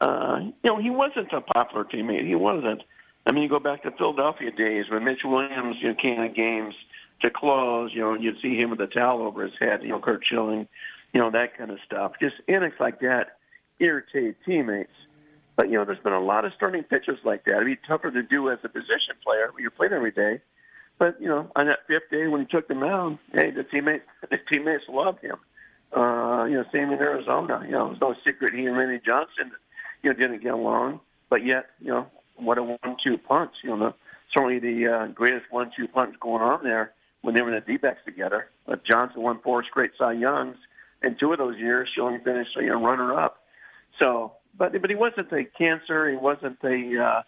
Uh, 0.00 0.40
you 0.40 0.52
know, 0.64 0.78
he 0.78 0.90
wasn't 0.90 1.32
a 1.32 1.40
popular 1.40 1.84
teammate. 1.84 2.26
He 2.26 2.34
wasn't. 2.34 2.82
I 3.26 3.32
mean, 3.32 3.44
you 3.44 3.48
go 3.48 3.60
back 3.60 3.84
to 3.84 3.90
Philadelphia 3.92 4.50
days 4.50 4.86
when 4.90 5.04
Mitch 5.04 5.20
Williams, 5.24 5.76
you 5.80 5.88
know, 5.88 5.94
came 5.94 6.20
in 6.20 6.34
games 6.34 6.74
to 7.22 7.30
close, 7.30 7.92
you 7.94 8.00
know, 8.00 8.14
you'd 8.14 8.40
see 8.42 8.56
him 8.56 8.70
with 8.70 8.80
a 8.80 8.86
towel 8.86 9.22
over 9.22 9.44
his 9.44 9.52
head, 9.60 9.82
you 9.82 9.90
know, 9.90 10.00
Curt 10.00 10.24
Schilling, 10.24 10.66
you 11.12 11.20
know, 11.20 11.30
that 11.30 11.56
kind 11.56 11.70
of 11.70 11.78
stuff. 11.86 12.12
Just 12.20 12.34
antics 12.48 12.76
like 12.80 13.00
that 13.00 13.38
irritate 13.78 14.36
teammates. 14.44 14.90
But 15.62 15.70
you 15.70 15.78
know, 15.78 15.84
there's 15.84 16.00
been 16.00 16.12
a 16.12 16.20
lot 16.20 16.44
of 16.44 16.50
starting 16.56 16.82
pitchers 16.82 17.20
like 17.24 17.44
that. 17.44 17.54
It'd 17.54 17.66
be 17.66 17.78
tougher 17.86 18.10
to 18.10 18.22
do 18.24 18.50
as 18.50 18.58
a 18.64 18.68
position 18.68 19.14
player 19.22 19.48
when 19.52 19.62
you're 19.62 19.70
playing 19.70 19.92
every 19.92 20.10
day. 20.10 20.40
But 20.98 21.20
you 21.20 21.28
know, 21.28 21.52
on 21.54 21.66
that 21.66 21.86
fifth 21.86 22.10
day 22.10 22.26
when 22.26 22.40
he 22.40 22.46
took 22.48 22.66
the 22.66 22.74
mound, 22.74 23.20
hey, 23.32 23.52
the 23.52 23.62
teammates, 23.62 24.02
the 24.28 24.38
teammates 24.50 24.82
loved 24.88 25.20
him. 25.20 25.36
Uh, 25.96 26.46
you 26.46 26.56
know, 26.56 26.64
same 26.72 26.90
in 26.90 26.98
Arizona. 26.98 27.62
You 27.64 27.70
know, 27.70 27.92
it's 27.92 28.00
no 28.00 28.16
secret 28.26 28.54
he 28.54 28.66
and 28.66 28.76
Randy 28.76 29.00
Johnson, 29.06 29.52
you 30.02 30.10
know, 30.10 30.18
didn't 30.18 30.42
get 30.42 30.52
along. 30.52 30.98
But 31.30 31.46
yet, 31.46 31.66
you 31.80 31.92
know, 31.92 32.08
what 32.34 32.58
a 32.58 32.64
one-two 32.64 33.18
punch. 33.18 33.52
You 33.62 33.76
know, 33.76 33.94
certainly 34.36 34.58
the 34.58 34.92
uh, 34.92 35.06
greatest 35.12 35.44
one-two 35.50 35.86
punch 35.86 36.16
going 36.18 36.42
on 36.42 36.64
there 36.64 36.90
when 37.20 37.36
they 37.36 37.42
were 37.42 37.54
in 37.54 37.62
the 37.64 37.72
D-backs 37.72 38.00
together. 38.04 38.48
But 38.66 38.84
Johnson 38.84 39.22
won 39.22 39.38
four 39.44 39.62
straight 39.62 39.92
Cy 39.96 40.14
Youngs, 40.14 40.56
and 41.02 41.16
two 41.20 41.30
of 41.30 41.38
those 41.38 41.56
years, 41.56 41.88
she 41.94 42.00
only 42.00 42.18
finished 42.18 42.50
you 42.56 42.66
know, 42.66 42.82
runner-up. 42.82 43.38
So 44.00 44.32
but 44.56 44.80
but 44.80 44.90
he 44.90 44.96
wasn't 44.96 45.32
a 45.32 45.44
cancer. 45.44 46.10
He 46.10 46.16
wasn't 46.16 46.58
a 46.64 47.02
uh, 47.02 47.22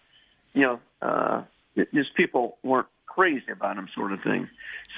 you 0.53 0.63
know 0.63 0.81
uh, 1.03 1.43
just 1.93 2.15
people 2.15 2.59
weren't 2.63 2.89
crazy 3.07 3.51
about 3.51 3.77
him, 3.77 3.89
sort 3.95 4.13
of 4.13 4.23
thing. 4.23 4.49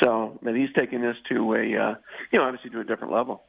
So, 0.02 0.38
but 0.42 0.54
he's 0.54 0.72
taking 0.74 1.02
this 1.02 1.16
to 1.28 1.54
a 1.54 1.76
uh, 1.76 1.94
you 2.30 2.38
know 2.38 2.44
obviously 2.44 2.70
to 2.70 2.80
a 2.80 2.84
different 2.84 3.12
level. 3.12 3.44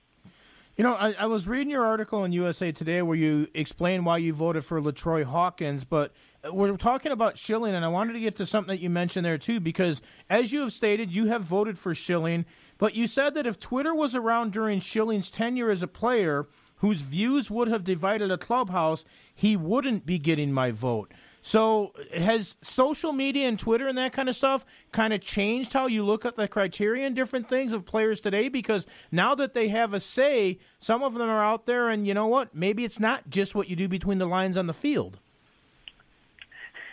You 0.77 0.83
know, 0.83 0.93
I, 0.93 1.15
I 1.17 1.25
was 1.25 1.47
reading 1.47 1.71
your 1.71 1.83
article 1.83 2.23
in 2.23 2.31
USA 2.33 2.71
Today 2.71 3.01
where 3.01 3.17
you 3.17 3.47
explain 3.55 4.03
why 4.03 4.19
you 4.19 4.31
voted 4.31 4.63
for 4.63 4.79
LaTroy 4.79 5.23
Hawkins, 5.23 5.85
but 5.85 6.13
we're 6.51 6.77
talking 6.77 7.11
about 7.11 7.35
Schilling, 7.35 7.73
and 7.73 7.83
I 7.83 7.87
wanted 7.87 8.13
to 8.13 8.19
get 8.19 8.35
to 8.35 8.45
something 8.45 8.75
that 8.75 8.79
you 8.79 8.91
mentioned 8.91 9.25
there 9.25 9.39
too, 9.39 9.59
because 9.59 10.03
as 10.29 10.53
you 10.53 10.61
have 10.61 10.71
stated, 10.71 11.11
you 11.11 11.25
have 11.29 11.41
voted 11.41 11.79
for 11.79 11.95
Schilling, 11.95 12.45
but 12.77 12.93
you 12.93 13.07
said 13.07 13.33
that 13.33 13.47
if 13.47 13.59
Twitter 13.59 13.95
was 13.95 14.13
around 14.13 14.51
during 14.51 14.79
Schilling's 14.79 15.31
tenure 15.31 15.71
as 15.71 15.81
a 15.81 15.87
player, 15.87 16.45
whose 16.77 17.01
views 17.01 17.49
would 17.51 17.67
have 17.67 17.83
divided 17.83 18.31
a 18.31 18.37
clubhouse, 18.37 19.05
he 19.33 19.55
wouldn't 19.55 20.05
be 20.05 20.19
getting 20.19 20.51
my 20.51 20.71
vote. 20.71 21.11
So 21.41 21.93
has 22.13 22.57
social 22.61 23.13
media 23.13 23.47
and 23.47 23.57
Twitter 23.57 23.87
and 23.87 23.97
that 23.97 24.11
kind 24.11 24.27
of 24.27 24.35
stuff 24.35 24.65
kind 24.91 25.13
of 25.13 25.21
changed 25.21 25.71
how 25.71 25.87
you 25.87 26.03
look 26.03 26.25
at 26.25 26.35
the 26.35 26.47
criteria 26.47 27.05
and 27.05 27.15
different 27.15 27.47
things 27.47 27.71
of 27.71 27.85
players 27.85 28.19
today? 28.19 28.49
Because 28.49 28.85
now 29.11 29.33
that 29.35 29.53
they 29.53 29.69
have 29.69 29.93
a 29.93 29.99
say, 29.99 30.59
some 30.79 31.03
of 31.03 31.13
them 31.13 31.29
are 31.29 31.43
out 31.43 31.65
there, 31.65 31.87
and 31.87 32.05
you 32.05 32.13
know 32.13 32.27
what? 32.27 32.53
Maybe 32.53 32.83
it's 32.83 32.99
not 32.99 33.29
just 33.29 33.55
what 33.55 33.69
you 33.69 33.75
do 33.75 33.87
between 33.87 34.17
the 34.17 34.25
lines 34.25 34.57
on 34.57 34.67
the 34.67 34.73
field. 34.73 35.19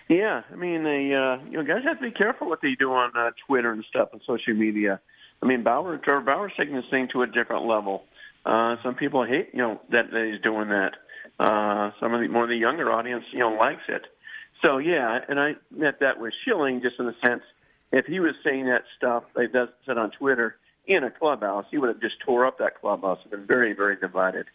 Yeah, 0.09 0.43
I 0.53 0.55
mean, 0.55 0.85
they, 0.85 1.13
uh, 1.15 1.43
you 1.51 1.57
know, 1.57 1.65
guys 1.65 1.83
have 1.85 1.99
to 1.99 2.05
be 2.05 2.11
careful 2.11 2.49
what 2.49 2.61
they 2.61 2.77
do 2.79 2.93
on 2.93 3.11
uh, 3.17 3.31
Twitter 3.47 3.73
and 3.73 3.85
stuff 3.89 4.11
and 4.13 4.21
social 4.27 4.55
media. 4.55 5.01
I 5.43 5.47
mean, 5.47 5.63
Bauer, 5.63 5.99
Trevor 5.99 6.21
Bauer's 6.21 6.53
taking 6.57 6.75
this 6.75 6.85
thing 6.91 7.09
to 7.13 7.23
a 7.23 7.27
different 7.27 7.67
level. 7.67 8.05
Uh, 8.45 8.77
some 8.83 8.95
people 8.95 9.25
hate, 9.25 9.51
you 9.53 9.59
know, 9.59 9.81
that, 9.91 10.11
that 10.11 10.31
he's 10.31 10.43
doing 10.43 10.69
that. 10.69 10.93
Uh, 11.39 11.91
some 12.01 12.15
of 12.15 12.21
the 12.21 12.29
more 12.29 12.45
of 12.45 12.49
the 12.49 12.57
younger 12.57 12.93
audience, 12.93 13.25
you 13.33 13.39
know, 13.39 13.53
likes 13.53 13.83
it. 13.89 14.03
So 14.65 14.79
yeah, 14.79 15.19
and 15.29 15.41
I 15.41 15.55
met 15.71 16.01
that 16.01 16.21
with 16.21 16.33
Schilling 16.45 16.81
just 16.83 16.99
in 16.99 17.07
the 17.07 17.15
sense 17.25 17.43
if 17.93 18.07
he 18.07 18.19
was 18.19 18.35
saying 18.45 18.67
that 18.67 18.83
stuff 18.97 19.23
that 19.35 19.53
does 19.53 19.69
said 19.87 19.99
on 19.99 20.11
Twitter 20.11 20.57
in 20.87 21.05
a 21.05 21.11
clubhouse, 21.11 21.65
he 21.71 21.79
would 21.79 21.89
have 21.89 22.01
just 22.01 22.17
tore 22.25 22.45
up 22.45 22.59
that 22.59 22.81
clubhouse 22.81 23.19
and 23.23 23.31
been 23.31 23.47
very, 23.47 23.73
very 23.73 23.97
divided. 23.97 24.47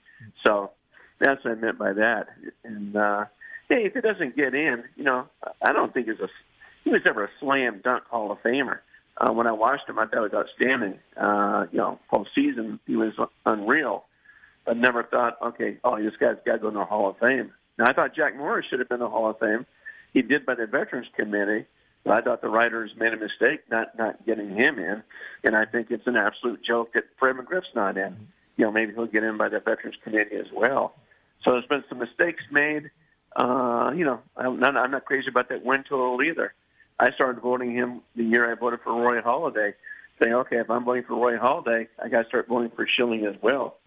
So 0.45 0.71
that's 1.19 1.43
what 1.43 1.51
I 1.51 1.55
meant 1.55 1.77
by 1.77 1.93
that. 1.93 2.27
And 2.63 2.95
uh, 2.95 3.25
hey, 3.69 3.85
if 3.85 3.95
it 3.95 4.01
doesn't 4.01 4.35
get 4.35 4.53
in, 4.53 4.83
you 4.95 5.03
know, 5.03 5.27
I 5.61 5.71
don't 5.71 5.93
think 5.93 6.07
he's 6.07 6.19
a 6.19 6.27
he 6.83 6.91
was 6.91 7.01
ever 7.07 7.25
a 7.25 7.29
slam 7.39 7.81
dunk 7.83 8.03
Hall 8.05 8.31
of 8.31 8.39
Famer 8.43 8.79
uh, 9.20 9.32
when 9.32 9.47
I 9.47 9.51
watched 9.51 9.88
him, 9.89 9.99
I 9.99 10.05
thought 10.05 10.15
he 10.15 10.20
was 10.20 10.34
outstanding. 10.34 10.99
Uh, 11.15 11.65
you 11.72 11.78
know, 11.78 11.99
postseason 12.11 12.80
he 12.88 12.95
was 12.95 13.13
unreal. 13.45 14.05
I 14.67 14.74
never 14.74 15.03
thought, 15.03 15.38
okay, 15.41 15.78
oh, 15.84 16.01
this 16.01 16.15
guy's 16.20 16.38
got 16.45 16.53
to 16.53 16.59
go 16.59 16.67
in 16.70 16.74
the 16.76 16.86
Hall 16.86 17.09
of 17.09 17.17
Fame. 17.17 17.51
Now 17.78 17.86
I 17.88 17.93
thought 17.93 18.15
Jack 18.15 18.36
Morris 18.38 18.65
should 18.70 18.80
have 18.80 18.89
been 18.89 19.01
in 19.01 19.01
the 19.01 19.09
Hall 19.09 19.30
of 19.30 19.39
Fame. 19.39 19.65
He 20.13 20.22
did 20.22 20.45
by 20.45 20.55
the 20.55 20.67
Veterans 20.67 21.07
Committee. 21.15 21.65
But 22.05 22.13
I 22.13 22.22
thought 22.22 22.41
the 22.41 22.47
writers 22.47 22.91
made 22.97 23.11
a 23.11 23.17
mistake 23.17 23.70
not 23.70 23.97
not 23.97 24.26
getting 24.26 24.55
him 24.55 24.80
in, 24.80 25.03
and 25.43 25.53
I 25.53 25.65
think 25.65 25.91
it's 25.91 26.07
an 26.07 26.15
absolute 26.15 26.63
joke 26.63 26.93
that 26.93 27.03
Fred 27.20 27.36
McGriff's 27.36 27.76
not 27.76 27.97
in. 27.97 28.15
You 28.55 28.65
know, 28.65 28.72
maybe 28.72 28.93
he'll 28.93 29.05
get 29.05 29.24
in 29.24 29.38
by 29.38 29.49
the 29.49 29.59
Veterans 29.59 29.97
Committee 30.01 30.38
as 30.38 30.47
well. 30.53 30.93
So 31.43 31.51
there's 31.51 31.65
been 31.65 31.84
some 31.89 31.99
mistakes 31.99 32.41
made. 32.51 32.89
uh, 33.36 33.91
you 33.95 34.05
know, 34.05 34.22
I'm 34.38 34.59
not, 34.59 34.76
I'm 34.78 34.91
not 34.91 35.05
crazy 35.05 35.28
about 35.30 35.49
that 35.49 35.63
win 35.63 35.84
total 35.88 36.22
either. 36.22 36.53
I 37.00 37.12
started 37.12 37.41
voting 37.41 37.74
him 37.74 38.02
the 38.16 38.24
year 38.24 38.52
I 38.52 38.56
voted 38.56 38.82
for 38.84 38.93
Roy 38.93 39.22
Halladay, 39.22 39.74
saying, 40.22 40.34
okay, 40.34 40.58
if 40.58 40.70
I'm 40.70 40.84
voting 40.84 41.04
for 41.08 41.16
Roy 41.16 41.38
Halladay, 41.38 41.88
I 42.04 42.10
got 42.10 42.24
to 42.24 42.28
start 42.28 42.47
voting 42.47 42.72
for 42.76 42.86
Schilling 42.88 43.26
as 43.26 43.36
well. 43.41 43.78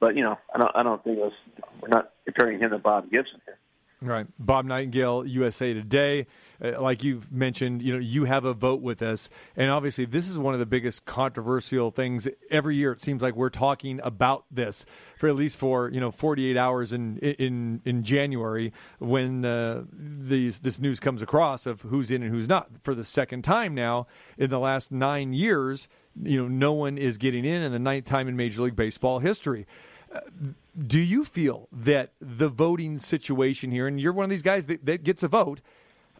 But 0.00 0.16
you 0.16 0.22
know, 0.22 0.38
I 0.54 0.58
don't, 0.58 0.70
I 0.74 0.82
don't 0.82 1.02
think 1.04 1.18
it 1.18 1.22
was, 1.22 1.32
we're 1.80 1.88
not 1.88 2.12
comparing 2.24 2.60
him 2.60 2.70
to 2.70 2.78
Bob 2.78 3.10
Gibson 3.10 3.40
here. 3.44 3.58
Right. 4.02 4.26
Bob 4.36 4.66
Nightengale, 4.66 5.28
USA 5.28 5.72
Today. 5.72 6.26
Uh, 6.62 6.80
like 6.80 7.04
you've 7.04 7.30
mentioned, 7.30 7.82
you 7.82 7.92
know, 7.92 8.00
you 8.00 8.24
have 8.24 8.44
a 8.44 8.52
vote 8.52 8.82
with 8.82 9.00
us. 9.00 9.30
And 9.56 9.70
obviously, 9.70 10.06
this 10.06 10.28
is 10.28 10.36
one 10.36 10.54
of 10.54 10.60
the 10.60 10.66
biggest 10.66 11.04
controversial 11.04 11.92
things. 11.92 12.26
Every 12.50 12.74
year, 12.74 12.90
it 12.90 13.00
seems 13.00 13.22
like 13.22 13.36
we're 13.36 13.48
talking 13.48 14.00
about 14.02 14.44
this 14.50 14.84
for 15.16 15.28
at 15.28 15.36
least 15.36 15.56
for, 15.56 15.88
you 15.88 16.00
know, 16.00 16.10
48 16.10 16.56
hours 16.56 16.92
in 16.92 17.18
in, 17.18 17.80
in 17.84 18.02
January 18.02 18.72
when 18.98 19.44
uh, 19.44 19.84
these, 19.92 20.58
this 20.58 20.80
news 20.80 20.98
comes 20.98 21.22
across 21.22 21.64
of 21.64 21.82
who's 21.82 22.10
in 22.10 22.24
and 22.24 22.32
who's 22.32 22.48
not. 22.48 22.70
For 22.82 22.96
the 22.96 23.04
second 23.04 23.42
time 23.42 23.72
now 23.74 24.08
in 24.36 24.50
the 24.50 24.58
last 24.58 24.90
nine 24.90 25.32
years, 25.32 25.88
you 26.20 26.42
know, 26.42 26.48
no 26.48 26.72
one 26.72 26.98
is 26.98 27.18
getting 27.18 27.44
in, 27.44 27.62
and 27.62 27.72
the 27.72 27.78
ninth 27.78 28.06
time 28.06 28.26
in 28.26 28.36
Major 28.36 28.62
League 28.62 28.76
Baseball 28.76 29.20
history 29.20 29.66
do 30.86 31.00
you 31.00 31.24
feel 31.24 31.68
that 31.72 32.12
the 32.20 32.48
voting 32.48 32.98
situation 32.98 33.70
here, 33.70 33.86
and 33.86 34.00
you're 34.00 34.12
one 34.12 34.24
of 34.24 34.30
these 34.30 34.42
guys 34.42 34.66
that, 34.66 34.84
that 34.86 35.02
gets 35.02 35.22
a 35.22 35.28
vote, 35.28 35.60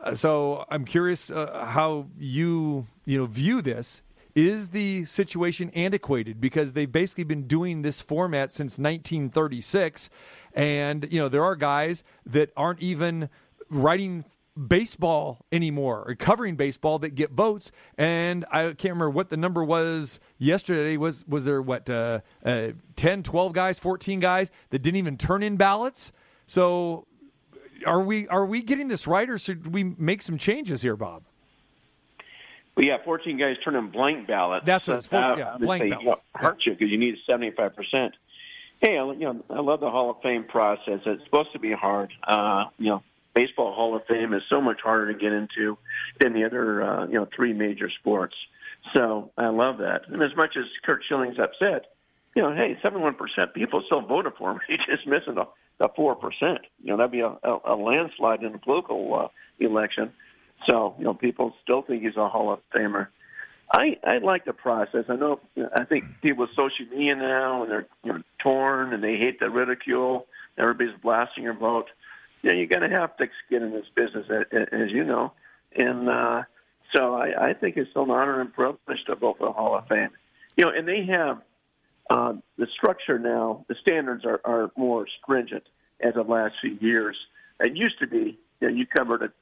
uh, 0.01 0.15
so 0.15 0.65
I'm 0.69 0.85
curious 0.85 1.31
uh, 1.31 1.67
how 1.67 2.07
you 2.19 2.87
you 3.05 3.19
know 3.19 3.27
view 3.27 3.63
this. 3.63 4.03
Is 4.35 4.71
the 4.71 5.05
situation 5.05 5.71
antiquated 5.75 6.41
because 6.41 6.73
they've 6.73 6.91
basically 6.91 7.25
been 7.25 7.47
doing 7.47 7.83
this 7.83 8.01
format 8.01 8.51
since 8.51 8.79
1936, 8.79 10.09
and 10.55 11.07
you 11.13 11.21
know 11.21 11.29
there 11.29 11.45
are 11.45 11.55
guys 11.55 12.03
that 12.25 12.51
aren't 12.57 12.81
even 12.81 13.29
writing 13.69 14.25
baseball 14.57 15.45
anymore 15.51 16.05
or 16.07 16.15
covering 16.15 16.57
baseball 16.57 16.99
that 16.99 17.15
get 17.15 17.31
votes 17.31 17.73
and 17.97 18.45
i 18.53 18.65
can't 18.65 18.83
remember 18.93 19.09
what 19.09 19.31
the 19.31 19.37
number 19.37 19.65
was 19.65 20.21
yesterday 20.37 20.99
was 20.99 21.27
was 21.27 21.47
there 21.47 21.63
what 21.63 21.89
uh, 21.89 22.21
uh, 22.45 22.69
10 22.97 23.23
12 23.23 23.53
guys 23.55 23.79
14 23.79 24.21
guys 24.21 24.51
that 24.69 24.81
didn't 24.81 24.99
even 24.99 25.17
turn 25.17 25.43
in 25.43 25.57
ballots 25.57 26.13
so 26.47 27.07
are 27.87 28.03
we 28.03 28.29
are 28.29 28.45
we 28.45 28.63
getting 28.63 28.89
this 28.89 29.07
right 29.07 29.31
or 29.31 29.39
should 29.39 29.73
we 29.73 29.85
make 29.85 30.21
some 30.21 30.37
changes 30.37 30.83
here 30.83 30.97
bob 30.97 31.23
Well, 32.77 32.85
yeah, 32.85 32.99
14 33.05 33.39
guys 33.39 33.57
turn 33.65 33.75
in 33.75 33.91
blank 33.91 34.27
ballots. 34.27 34.65
That's 34.67 34.87
what 34.87 34.99
it's 34.99 35.07
for- 35.07 35.17
Uh, 35.17 35.37
yeah, 35.37 35.49
I 35.49 35.53
would 35.53 35.61
blank 35.63 35.91
ballots. 35.91 36.03
You 36.05 36.11
know, 36.11 36.17
hurt 36.35 36.59
you 36.67 36.73
because 36.73 36.91
you 36.91 36.99
need 36.99 37.17
75 37.27 37.75
percent. 37.75 38.15
Hey, 38.81 38.99
I, 38.99 39.05
you 39.13 39.19
know, 39.21 39.45
I 39.51 39.61
love 39.61 39.81
the 39.81 39.91
Hall 39.91 40.11
of 40.11 40.17
Fame 40.23 40.45
process. 40.45 41.01
It's 41.07 41.23
supposed 41.25 41.53
to 41.53 41.59
be 41.59 41.73
hard. 41.73 42.13
Uh, 42.27 42.65
you 42.79 42.89
know, 42.91 43.03
baseball 43.35 43.75
Hall 43.75 43.97
of 43.97 44.05
Fame 44.07 44.35
is 44.35 44.43
so 44.49 44.61
much 44.61 44.81
harder 44.83 45.13
to 45.13 45.19
get 45.19 45.33
into 45.33 45.79
than 46.21 46.33
the 46.33 46.45
other, 46.45 46.83
uh, 46.83 47.07
you 47.07 47.15
know, 47.15 47.29
three 47.35 47.53
major 47.53 47.91
sports. 47.91 48.35
So 48.95 49.31
I 49.39 49.49
love 49.49 49.79
that. 49.79 50.03
And 50.09 50.23
as 50.23 50.35
much 50.37 50.57
as 50.57 50.65
Curt 50.85 51.03
Schilling's 51.09 51.39
upset, 51.39 51.93
you 52.35 52.43
know, 52.43 52.55
hey, 52.55 52.79
71% 52.83 53.17
people 53.55 53.83
still 53.87 54.01
voted 54.01 54.33
for 54.39 54.53
him. 54.53 54.61
He's 54.69 54.79
just 54.89 55.07
missing 55.07 55.35
the, 55.35 55.47
the 55.79 55.89
4%. 55.89 56.59
You 56.83 56.91
know, 56.91 56.97
that'd 56.97 57.13
be 57.13 57.21
a, 57.21 57.37
a, 57.43 57.59
a 57.65 57.77
landslide 57.77 58.43
in 58.43 58.53
the 58.53 58.59
political 58.59 59.15
uh, 59.15 59.29
election. 59.59 60.13
So, 60.69 60.95
you 60.99 61.05
know, 61.05 61.15
people 61.15 61.55
still 61.63 61.83
think 61.83 62.03
he's 62.03 62.17
a 62.17 62.29
Hall 62.29 62.53
of 62.53 62.61
Famer. 62.75 63.09
I, 63.73 63.99
I 64.05 64.19
like 64.19 64.45
the 64.45 64.53
process. 64.53 65.07
I 65.09 65.17
know. 65.17 65.41
I 65.75 65.85
think 65.85 66.05
people 66.21 66.47
with 66.47 66.51
social 66.51 66.87
media 66.91 67.17
now, 67.17 67.63
and 67.63 67.73
they're 67.73 67.87
you 68.05 68.13
know, 68.13 68.23
torn, 68.39 68.93
and 68.93 69.03
they 69.03 69.17
hate 69.17 69.41
the 69.41 69.51
ridicule. 69.51 70.27
Everybody's 70.59 70.95
blasting 71.03 71.45
your 71.45 71.55
vote. 71.55 71.87
You 72.43 72.51
know, 72.51 72.57
you're 72.57 72.67
going 72.67 72.89
to 72.89 72.97
have 72.97 73.13
thick 73.17 73.31
skin 73.47 73.63
in 73.63 73.73
this 73.73 73.87
business, 73.95 74.27
as 74.31 74.91
you 74.91 75.05
know. 75.05 75.33
And 75.77 76.09
uh, 76.09 76.43
so, 76.95 77.15
I, 77.15 77.51
I 77.51 77.55
think 77.55 77.77
it's 77.77 77.91
an 77.95 78.11
honor 78.11 78.41
and 78.41 78.53
privilege 78.53 79.05
to 79.07 79.15
vote 79.15 79.39
for 79.39 79.47
the 79.47 79.53
Hall 79.53 79.77
of 79.77 79.87
Fame. 79.89 80.11
You 80.57 80.65
know, 80.65 80.71
and 80.71 80.87
they 80.87 81.05
have 81.07 81.41
uh, 82.11 82.35
the 82.59 82.67
structure 82.77 83.19
now. 83.19 83.65
The 83.69 83.77
standards 83.81 84.25
are, 84.25 84.41
are 84.45 84.71
more 84.77 85.07
stringent 85.23 85.65
as 86.01 86.17
of 86.17 86.29
last 86.29 86.55
few 86.61 86.77
years. 86.81 87.17
It 87.61 87.77
used 87.77 87.99
to 88.01 88.07
be. 88.07 88.39
You, 88.61 88.69
know, 88.69 88.75
you 88.75 88.87
covered 88.87 89.23
it 89.23 89.33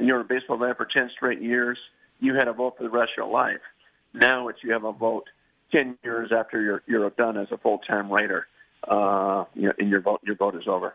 you're 0.00 0.20
a 0.20 0.24
baseball 0.24 0.58
man 0.58 0.74
for 0.74 0.86
10 0.86 1.10
straight 1.14 1.40
years, 1.40 1.78
you 2.20 2.34
had 2.34 2.48
a 2.48 2.52
vote 2.52 2.76
for 2.76 2.82
the 2.82 2.90
rest 2.90 3.12
of 3.12 3.16
your 3.18 3.32
life. 3.32 3.60
Now 4.12 4.48
it's 4.48 4.62
you 4.62 4.72
have 4.72 4.84
a 4.84 4.92
vote 4.92 5.28
10 5.72 5.98
years 6.04 6.32
after 6.32 6.60
you're, 6.60 6.82
you're 6.86 7.10
done 7.10 7.36
as 7.36 7.48
a 7.50 7.58
full-time 7.58 8.10
writer, 8.10 8.46
uh, 8.88 9.44
you 9.54 9.68
know, 9.68 9.72
and 9.78 9.88
your 9.88 10.00
vote, 10.00 10.20
your 10.24 10.36
vote 10.36 10.54
is 10.54 10.66
over. 10.66 10.94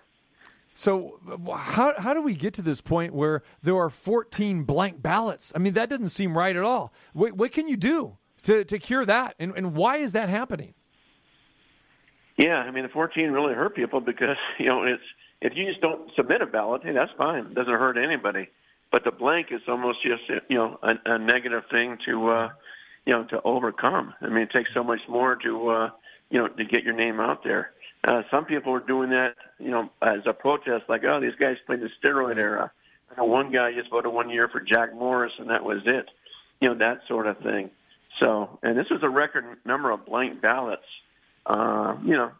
So 0.81 1.19
how 1.55 1.93
how 1.99 2.13
do 2.13 2.21
we 2.21 2.33
get 2.33 2.53
to 2.55 2.61
this 2.61 2.81
point 2.81 3.13
where 3.13 3.43
there 3.61 3.77
are 3.77 3.89
14 3.89 4.63
blank 4.63 5.01
ballots 5.01 5.51
i 5.55 5.59
mean 5.59 5.73
that 5.73 5.89
doesn't 5.89 6.09
seem 6.09 6.37
right 6.37 6.55
at 6.55 6.63
all 6.63 6.93
what, 7.13 7.33
what 7.33 7.51
can 7.51 7.67
you 7.67 7.77
do 7.77 8.17
to, 8.43 8.63
to 8.65 8.79
cure 8.79 9.05
that 9.05 9.35
and, 9.39 9.53
and 9.55 9.75
why 9.75 9.97
is 9.97 10.11
that 10.13 10.29
happening 10.29 10.73
Yeah, 12.37 12.57
I 12.57 12.71
mean 12.71 12.83
the 12.83 12.89
14 12.89 13.31
really 13.31 13.53
hurt 13.53 13.75
people 13.75 14.01
because 14.01 14.37
you 14.59 14.65
know 14.65 14.83
it's 14.83 15.03
if 15.41 15.53
you 15.55 15.65
just 15.67 15.81
don't 15.81 16.11
submit 16.15 16.41
a 16.41 16.45
ballot, 16.45 16.83
hey, 16.83 16.93
that's 16.93 17.11
fine. 17.17 17.47
It 17.47 17.55
doesn't 17.55 17.73
hurt 17.73 17.97
anybody. 17.97 18.47
But 18.91 19.03
the 19.03 19.11
blank 19.11 19.47
is 19.51 19.61
almost 19.67 20.03
just 20.03 20.23
you 20.49 20.57
know 20.57 20.79
a, 20.83 20.93
a 21.05 21.17
negative 21.17 21.63
thing 21.71 21.97
to 22.05 22.29
uh, 22.29 22.49
you 23.05 23.13
know 23.13 23.23
to 23.25 23.41
overcome. 23.43 24.13
I 24.21 24.27
mean, 24.27 24.43
it 24.43 24.51
takes 24.51 24.69
so 24.73 24.83
much 24.83 24.99
more 25.09 25.35
to 25.37 25.69
uh, 25.69 25.89
you 26.29 26.39
know 26.39 26.47
to 26.47 26.65
get 26.65 26.83
your 26.83 26.93
name 26.93 27.19
out 27.19 27.43
there. 27.43 27.71
Uh, 28.07 28.23
some 28.31 28.45
people 28.45 28.73
are 28.73 28.79
doing 28.79 29.11
that 29.11 29.35
you 29.59 29.69
know 29.69 29.89
as 30.01 30.21
a 30.25 30.33
protest, 30.33 30.85
like 30.89 31.03
oh 31.03 31.19
these 31.19 31.35
guys 31.39 31.57
played 31.65 31.81
the 31.81 31.89
steroid 32.03 32.37
era. 32.37 32.71
I 33.17 33.23
one 33.23 33.51
guy 33.51 33.73
just 33.73 33.89
voted 33.89 34.11
one 34.11 34.29
year 34.29 34.47
for 34.47 34.59
Jack 34.59 34.93
Morris, 34.95 35.33
and 35.37 35.49
that 35.49 35.63
was 35.63 35.81
it. 35.85 36.05
You 36.59 36.69
know 36.69 36.75
that 36.75 37.01
sort 37.07 37.27
of 37.27 37.37
thing. 37.39 37.69
So, 38.19 38.59
and 38.63 38.77
this 38.77 38.89
was 38.89 39.01
a 39.03 39.09
record 39.09 39.45
number 39.65 39.91
of 39.91 40.05
blank 40.05 40.41
ballots. 40.41 40.85
Uh, 41.45 41.95
you 42.03 42.13
know, 42.13 42.31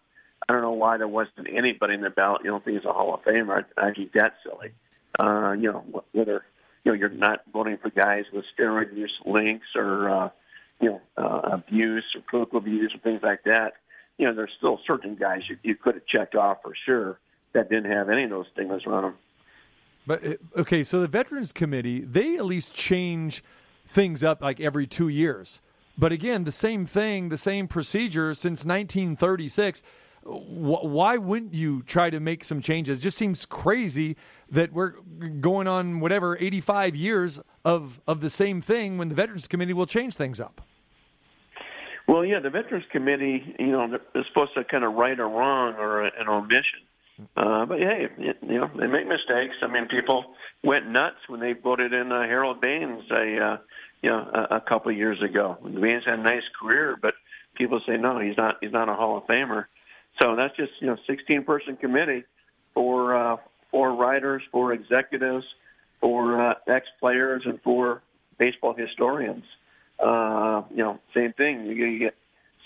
I 0.48 0.54
don't 0.54 0.62
know 0.62 0.72
why 0.72 0.98
there 0.98 1.08
wasn't 1.08 1.48
anybody 1.50 1.94
in 1.94 2.02
the 2.02 2.10
ballot. 2.10 2.42
You 2.44 2.52
don't 2.52 2.64
think 2.64 2.78
he's 2.78 2.86
a 2.86 2.94
Hall 2.94 3.14
of 3.14 3.22
Famer? 3.24 3.66
I, 3.78 3.88
I 3.88 3.94
think 3.94 4.12
that's 4.14 4.36
silly. 4.44 4.72
Uh, 5.20 5.54
you 5.54 5.72
know, 5.72 6.04
whether 6.12 6.44
you 6.84 6.92
know 6.92 6.98
you're 6.98 7.10
not 7.10 7.42
voting 7.52 7.78
for 7.78 7.90
guys 7.90 8.26
with 8.34 8.46
steroid 8.58 8.96
use 8.96 9.14
links 9.26 9.68
or 9.76 10.10
uh, 10.10 10.30
you 10.80 10.90
know 10.90 11.02
uh, 11.18 11.42
abuse 11.54 12.06
or 12.16 12.22
political 12.30 12.60
abuse 12.60 12.94
or 12.94 13.00
things 13.00 13.22
like 13.24 13.44
that. 13.44 13.74
You 14.22 14.28
know, 14.28 14.36
there's 14.36 14.52
still 14.56 14.80
certain 14.86 15.16
guys 15.16 15.42
you, 15.50 15.58
you 15.64 15.74
could 15.74 15.96
have 15.96 16.06
checked 16.06 16.36
off 16.36 16.60
for 16.62 16.74
sure 16.86 17.20
that 17.54 17.70
didn't 17.72 17.92
have 17.92 18.08
any 18.08 18.26
of 18.26 18.30
those 18.30 18.46
stigmas 18.54 18.84
around 18.86 19.02
them. 19.02 19.14
But 20.06 20.24
uh, 20.24 20.34
okay, 20.58 20.84
so 20.84 21.02
the 21.02 21.08
Veterans 21.08 21.52
Committee 21.52 22.02
they 22.02 22.38
at 22.38 22.46
least 22.46 22.76
change 22.76 23.44
things 23.88 24.24
up 24.24 24.44
like 24.44 24.60
every 24.60 24.86
two 24.86 25.08
years. 25.08 25.60
But 25.98 26.12
again, 26.12 26.44
the 26.44 26.52
same 26.52 26.86
thing, 26.86 27.30
the 27.30 27.38
same 27.38 27.68
procedure 27.68 28.36
since 28.36 28.64
1936. 28.64 29.82
Why 30.24 31.18
wouldn't 31.18 31.56
you 31.56 31.82
try 31.82 32.12
to 32.12 32.20
make 32.20 32.44
some 32.44 32.62
changes? 32.62 33.00
It 33.00 33.02
just 33.02 33.18
seems 33.18 33.48
crazy 33.48 34.18
that 34.52 34.72
we're 34.72 34.94
going 35.40 35.68
on 35.68 36.00
whatever 36.00 36.38
85 36.40 36.96
years 36.96 37.40
of 37.66 38.00
of 38.06 38.22
the 38.22 38.30
same 38.30 38.62
thing 38.62 39.00
when 39.00 39.10
the 39.10 39.16
Veterans 39.16 39.48
Committee 39.48 39.74
will 39.74 39.88
change 39.88 40.14
things 40.14 40.40
up. 40.40 40.62
Well, 42.12 42.26
yeah, 42.26 42.42
the 42.42 42.50
Veterans 42.50 42.84
Committee, 42.92 43.56
you 43.58 43.72
know, 43.72 43.98
is 44.16 44.26
supposed 44.28 44.54
to 44.56 44.66
kind 44.66 44.84
of 44.84 44.96
right 44.96 45.18
a 45.18 45.24
wrong 45.24 45.76
or 45.76 46.02
an 46.02 46.28
omission. 46.28 46.82
Uh, 47.38 47.66
but 47.66 47.80
hey, 47.80 48.10
it, 48.18 48.38
you 48.42 48.60
know, 48.60 48.70
they 48.78 48.88
make 48.88 49.08
mistakes. 49.08 49.56
I 49.62 49.68
mean, 49.68 49.88
people 49.88 50.26
went 50.62 50.90
nuts 50.90 51.16
when 51.30 51.40
they 51.40 51.54
voted 51.54 51.94
in 51.94 52.12
uh, 52.12 52.24
Harold 52.24 52.60
Baines 52.60 53.10
a, 53.12 53.40
uh, 53.40 53.58
you 54.02 54.10
know, 54.10 54.30
a, 54.34 54.58
a 54.58 54.60
couple 54.60 54.92
of 54.92 54.98
years 54.98 55.22
ago. 55.22 55.58
Baines 55.64 56.04
had 56.04 56.20
a 56.20 56.22
nice 56.22 56.44
career, 56.60 56.98
but 57.02 57.14
people 57.56 57.80
say 57.88 57.96
no, 57.96 58.20
he's 58.20 58.36
not. 58.36 58.58
He's 58.60 58.74
not 58.74 58.90
a 58.90 58.94
Hall 58.94 59.16
of 59.16 59.24
Famer. 59.28 59.68
So 60.22 60.36
that's 60.36 60.58
just 60.58 60.74
you 60.82 60.88
know, 60.88 60.98
16 61.08 61.46
person 61.46 61.78
committee 61.78 62.26
for 62.74 63.16
uh, 63.16 63.38
for 63.70 63.96
writers, 63.96 64.44
for 64.52 64.74
executives, 64.74 65.46
for 66.02 66.42
uh, 66.42 66.56
ex 66.68 66.88
players, 67.00 67.44
and 67.46 67.62
for 67.62 68.02
baseball 68.38 68.74
historians. 68.74 69.46
Uh, 70.02 70.64
you 70.72 70.78
know, 70.78 71.00
same 71.14 71.34
thing. 71.34 71.66
You, 71.66 71.86
you 71.86 72.00
get 72.00 72.16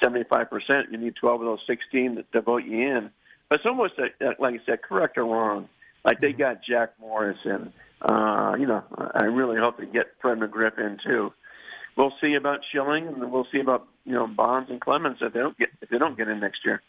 75%. 0.04 0.92
You 0.92 0.98
need 0.98 1.16
12 1.16 1.42
of 1.42 1.46
those 1.46 1.60
16 1.68 2.16
to, 2.16 2.24
to 2.24 2.42
vote 2.42 2.64
you 2.64 2.80
in. 2.80 3.10
But 3.50 3.60
it's 3.60 3.66
almost 3.66 3.94
a, 4.00 4.34
like 4.40 4.56
I 4.56 4.66
said, 4.66 4.82
correct 4.82 5.18
or 5.18 5.26
wrong. 5.26 5.70
Like 6.04 6.22
they 6.22 6.34
got 6.34 6.64
Jack 6.64 6.94
Morris 7.00 7.38
in. 7.46 7.74
Uh, 8.02 8.56
you 8.60 8.68
know, 8.68 8.84
I 9.16 9.26
really 9.26 9.58
hope 9.58 9.78
they 9.78 9.86
get 9.86 10.08
Fred 10.22 10.40
McGriff 10.40 10.78
in 10.78 11.00
too. 11.04 11.34
We'll 11.98 12.14
see 12.22 12.36
about 12.36 12.60
Schilling, 12.72 13.08
and 13.08 13.32
we'll 13.32 13.48
see 13.52 13.60
about 13.60 13.88
you 14.04 14.14
know 14.14 14.28
Bonds 14.28 14.70
and 14.70 14.82
Clemens 14.82 15.18
if 15.22 15.34
they 15.34 15.40
don't 15.40 15.58
get 15.58 15.70
if 15.82 15.90
they 15.90 15.98
don't 15.98 16.18
get 16.18 16.28
in 16.28 16.40
next 16.40 16.60
year. 16.66 16.82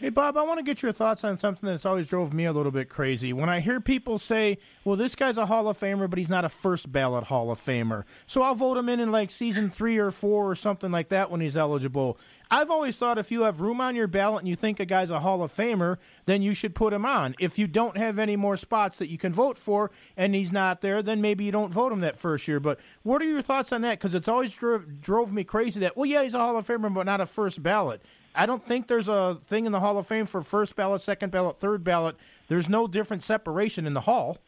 Hey, 0.00 0.10
Bob, 0.10 0.36
I 0.36 0.42
want 0.44 0.58
to 0.60 0.62
get 0.62 0.80
your 0.80 0.92
thoughts 0.92 1.24
on 1.24 1.38
something 1.38 1.68
that's 1.68 1.84
always 1.84 2.06
drove 2.06 2.32
me 2.32 2.44
a 2.44 2.52
little 2.52 2.70
bit 2.70 2.88
crazy. 2.88 3.32
When 3.32 3.48
I 3.48 3.58
hear 3.58 3.80
people 3.80 4.20
say, 4.20 4.58
well, 4.84 4.94
this 4.94 5.16
guy's 5.16 5.38
a 5.38 5.46
Hall 5.46 5.68
of 5.68 5.76
Famer, 5.76 6.08
but 6.08 6.20
he's 6.20 6.28
not 6.28 6.44
a 6.44 6.48
first 6.48 6.92
ballot 6.92 7.24
Hall 7.24 7.50
of 7.50 7.60
Famer. 7.60 8.04
So 8.24 8.42
I'll 8.42 8.54
vote 8.54 8.76
him 8.76 8.88
in 8.88 9.00
in 9.00 9.10
like 9.10 9.32
season 9.32 9.70
three 9.70 9.98
or 9.98 10.12
four 10.12 10.48
or 10.48 10.54
something 10.54 10.92
like 10.92 11.08
that 11.08 11.32
when 11.32 11.40
he's 11.40 11.56
eligible. 11.56 12.16
I've 12.50 12.70
always 12.70 12.96
thought 12.96 13.18
if 13.18 13.30
you 13.30 13.42
have 13.42 13.60
room 13.60 13.80
on 13.80 13.94
your 13.94 14.06
ballot 14.06 14.40
and 14.40 14.48
you 14.48 14.56
think 14.56 14.80
a 14.80 14.86
guy's 14.86 15.10
a 15.10 15.20
Hall 15.20 15.42
of 15.42 15.54
Famer, 15.54 15.98
then 16.24 16.40
you 16.40 16.54
should 16.54 16.74
put 16.74 16.92
him 16.92 17.04
on. 17.04 17.34
If 17.38 17.58
you 17.58 17.66
don't 17.66 17.96
have 17.98 18.18
any 18.18 18.36
more 18.36 18.56
spots 18.56 18.96
that 18.98 19.08
you 19.08 19.18
can 19.18 19.32
vote 19.32 19.58
for 19.58 19.90
and 20.16 20.34
he's 20.34 20.50
not 20.50 20.80
there, 20.80 21.02
then 21.02 21.20
maybe 21.20 21.44
you 21.44 21.52
don't 21.52 21.72
vote 21.72 21.92
him 21.92 22.00
that 22.00 22.18
first 22.18 22.48
year. 22.48 22.58
But 22.58 22.80
what 23.02 23.20
are 23.20 23.26
your 23.26 23.42
thoughts 23.42 23.70
on 23.72 23.82
that? 23.82 23.98
Because 23.98 24.14
it's 24.14 24.28
always 24.28 24.54
drove, 24.54 25.00
drove 25.02 25.32
me 25.32 25.44
crazy 25.44 25.80
that, 25.80 25.96
well, 25.96 26.06
yeah, 26.06 26.22
he's 26.22 26.34
a 26.34 26.38
Hall 26.38 26.56
of 26.56 26.66
Famer, 26.66 26.92
but 26.92 27.04
not 27.04 27.20
a 27.20 27.26
first 27.26 27.62
ballot. 27.62 28.00
I 28.34 28.46
don't 28.46 28.64
think 28.64 28.86
there's 28.86 29.08
a 29.08 29.38
thing 29.44 29.66
in 29.66 29.72
the 29.72 29.80
Hall 29.80 29.98
of 29.98 30.06
Fame 30.06 30.24
for 30.24 30.40
first 30.40 30.74
ballot, 30.74 31.02
second 31.02 31.32
ballot, 31.32 31.58
third 31.58 31.84
ballot. 31.84 32.16
There's 32.46 32.68
no 32.68 32.86
different 32.86 33.22
separation 33.22 33.86
in 33.86 33.92
the 33.94 34.02
Hall. 34.02 34.38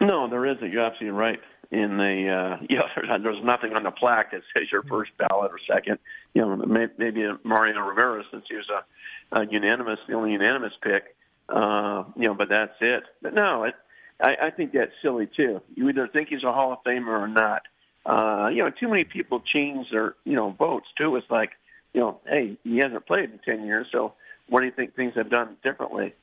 No, 0.00 0.28
there 0.28 0.44
isn't. 0.44 0.70
You're 0.70 0.84
absolutely 0.84 1.18
right. 1.18 1.40
In 1.74 1.96
the 1.96 2.28
uh, 2.28 2.64
yeah, 2.70 2.82
there's, 2.94 3.22
there's 3.22 3.44
nothing 3.44 3.72
on 3.72 3.82
the 3.82 3.90
plaque 3.90 4.30
that 4.30 4.42
says 4.54 4.70
your 4.70 4.82
first 4.84 5.10
ballot 5.18 5.50
or 5.50 5.58
second. 5.66 5.98
You 6.32 6.42
know, 6.42 6.56
may, 6.56 6.86
maybe 6.96 7.26
Mariano 7.42 7.80
Rivera 7.80 8.22
since 8.30 8.44
he 8.48 8.54
was 8.54 8.68
a, 8.70 9.38
a 9.40 9.46
unanimous, 9.46 9.98
the 10.06 10.14
only 10.14 10.32
unanimous 10.32 10.72
pick. 10.80 11.16
Uh, 11.48 12.04
you 12.16 12.28
know, 12.28 12.34
but 12.34 12.48
that's 12.48 12.76
it. 12.80 13.02
But 13.20 13.34
no, 13.34 13.64
it, 13.64 13.74
I, 14.20 14.36
I 14.42 14.50
think 14.50 14.72
that's 14.72 14.92
silly 15.02 15.26
too. 15.26 15.60
You 15.74 15.88
either 15.88 16.06
think 16.06 16.28
he's 16.28 16.44
a 16.44 16.52
Hall 16.52 16.72
of 16.72 16.78
Famer 16.84 17.08
or 17.08 17.28
not. 17.28 17.62
Uh, 18.06 18.50
you 18.50 18.62
know, 18.62 18.70
too 18.70 18.88
many 18.88 19.04
people 19.04 19.40
change 19.40 19.90
their 19.90 20.14
you 20.24 20.36
know 20.36 20.50
votes 20.50 20.86
too. 20.96 21.16
It's 21.16 21.30
like, 21.30 21.50
you 21.92 22.00
know, 22.00 22.20
hey, 22.26 22.56
he 22.62 22.78
hasn't 22.78 23.04
played 23.06 23.30
in 23.30 23.40
ten 23.44 23.66
years, 23.66 23.88
so 23.90 24.14
what 24.48 24.60
do 24.60 24.66
you 24.66 24.72
think 24.72 24.94
things 24.94 25.14
have 25.16 25.28
done 25.28 25.56
differently? 25.64 26.14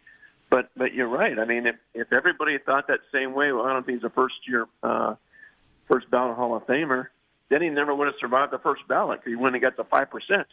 But 0.50 0.70
but 0.78 0.94
you're 0.94 1.08
right. 1.08 1.38
I 1.38 1.46
mean, 1.46 1.68
if 1.68 1.76
if 1.94 2.14
everybody 2.14 2.58
thought 2.58 2.88
that 2.88 3.02
same 3.12 3.34
way, 3.34 3.52
well, 3.52 3.66
I 3.66 3.74
don't 3.74 3.86
think 3.86 3.98
he's 3.98 4.06
a 4.06 4.10
first 4.10 4.48
year 4.48 4.68
uh, 4.82 5.16
first 5.92 6.10
ballot 6.10 6.36
Hall 6.36 6.56
of 6.56 6.66
Famer. 6.68 7.08
Then 7.50 7.62
he 7.62 7.70
never 7.70 7.94
would 7.94 8.08
have 8.08 8.16
survived 8.20 8.54
the 8.54 8.60
first 8.60 8.88
ballot 8.88 9.20
because 9.20 9.32
he 9.32 9.36
wouldn't 9.36 9.62
have 9.62 9.76
got 9.76 9.78
the 9.78 9.90
five 9.90 10.10
percent. 10.10 10.48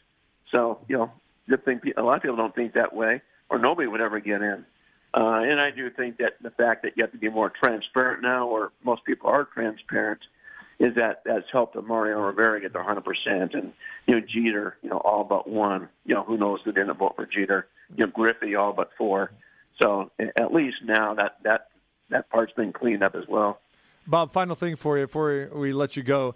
So 0.50 0.80
you 0.88 0.96
know, 0.96 1.12
good 1.48 1.64
thing 1.64 1.80
a 1.96 2.02
lot 2.02 2.16
of 2.16 2.22
people 2.22 2.36
don't 2.36 2.54
think 2.54 2.74
that 2.74 2.94
way, 2.94 3.22
or 3.48 3.58
nobody 3.58 3.86
would 3.86 4.00
ever 4.00 4.20
get 4.20 4.42
in. 4.42 4.64
Uh, 5.14 5.40
and 5.42 5.60
I 5.60 5.70
do 5.70 5.90
think 5.90 6.18
that 6.18 6.34
the 6.42 6.50
fact 6.50 6.82
that 6.82 6.96
you 6.96 7.02
have 7.02 7.12
to 7.12 7.18
be 7.18 7.30
more 7.30 7.50
transparent 7.50 8.22
now, 8.22 8.46
or 8.46 8.72
most 8.84 9.04
people 9.04 9.30
are 9.30 9.44
transparent, 9.44 10.20
is 10.78 10.94
that 10.96 11.22
that's 11.24 11.46
helped 11.50 11.74
Mariano 11.76 12.20
Rivera 12.20 12.60
get 12.60 12.72
the 12.72 12.78
100%. 12.78 13.54
And, 13.54 13.72
you 14.06 14.14
know, 14.14 14.20
Jeter, 14.20 14.76
you 14.82 14.90
know, 14.90 14.98
all 14.98 15.24
but 15.24 15.48
one. 15.48 15.88
You 16.04 16.14
know, 16.14 16.22
who 16.22 16.36
knows 16.36 16.60
who 16.64 16.72
didn't 16.72 16.96
vote 16.98 17.14
for 17.16 17.26
Jeter. 17.26 17.66
You 17.96 18.06
know, 18.06 18.12
Griffey, 18.12 18.54
all 18.54 18.72
but 18.72 18.90
four. 18.98 19.32
So 19.82 20.10
at 20.18 20.52
least 20.52 20.78
now 20.84 21.14
that 21.14 21.38
that 21.44 21.68
that 22.10 22.28
part's 22.30 22.52
been 22.52 22.72
cleaned 22.72 23.02
up 23.02 23.14
as 23.14 23.24
well. 23.28 23.60
Bob, 24.08 24.32
final 24.32 24.56
thing 24.56 24.74
for 24.74 24.98
you 24.98 25.04
before 25.04 25.50
we 25.52 25.72
let 25.72 25.96
you 25.96 26.02
go. 26.02 26.34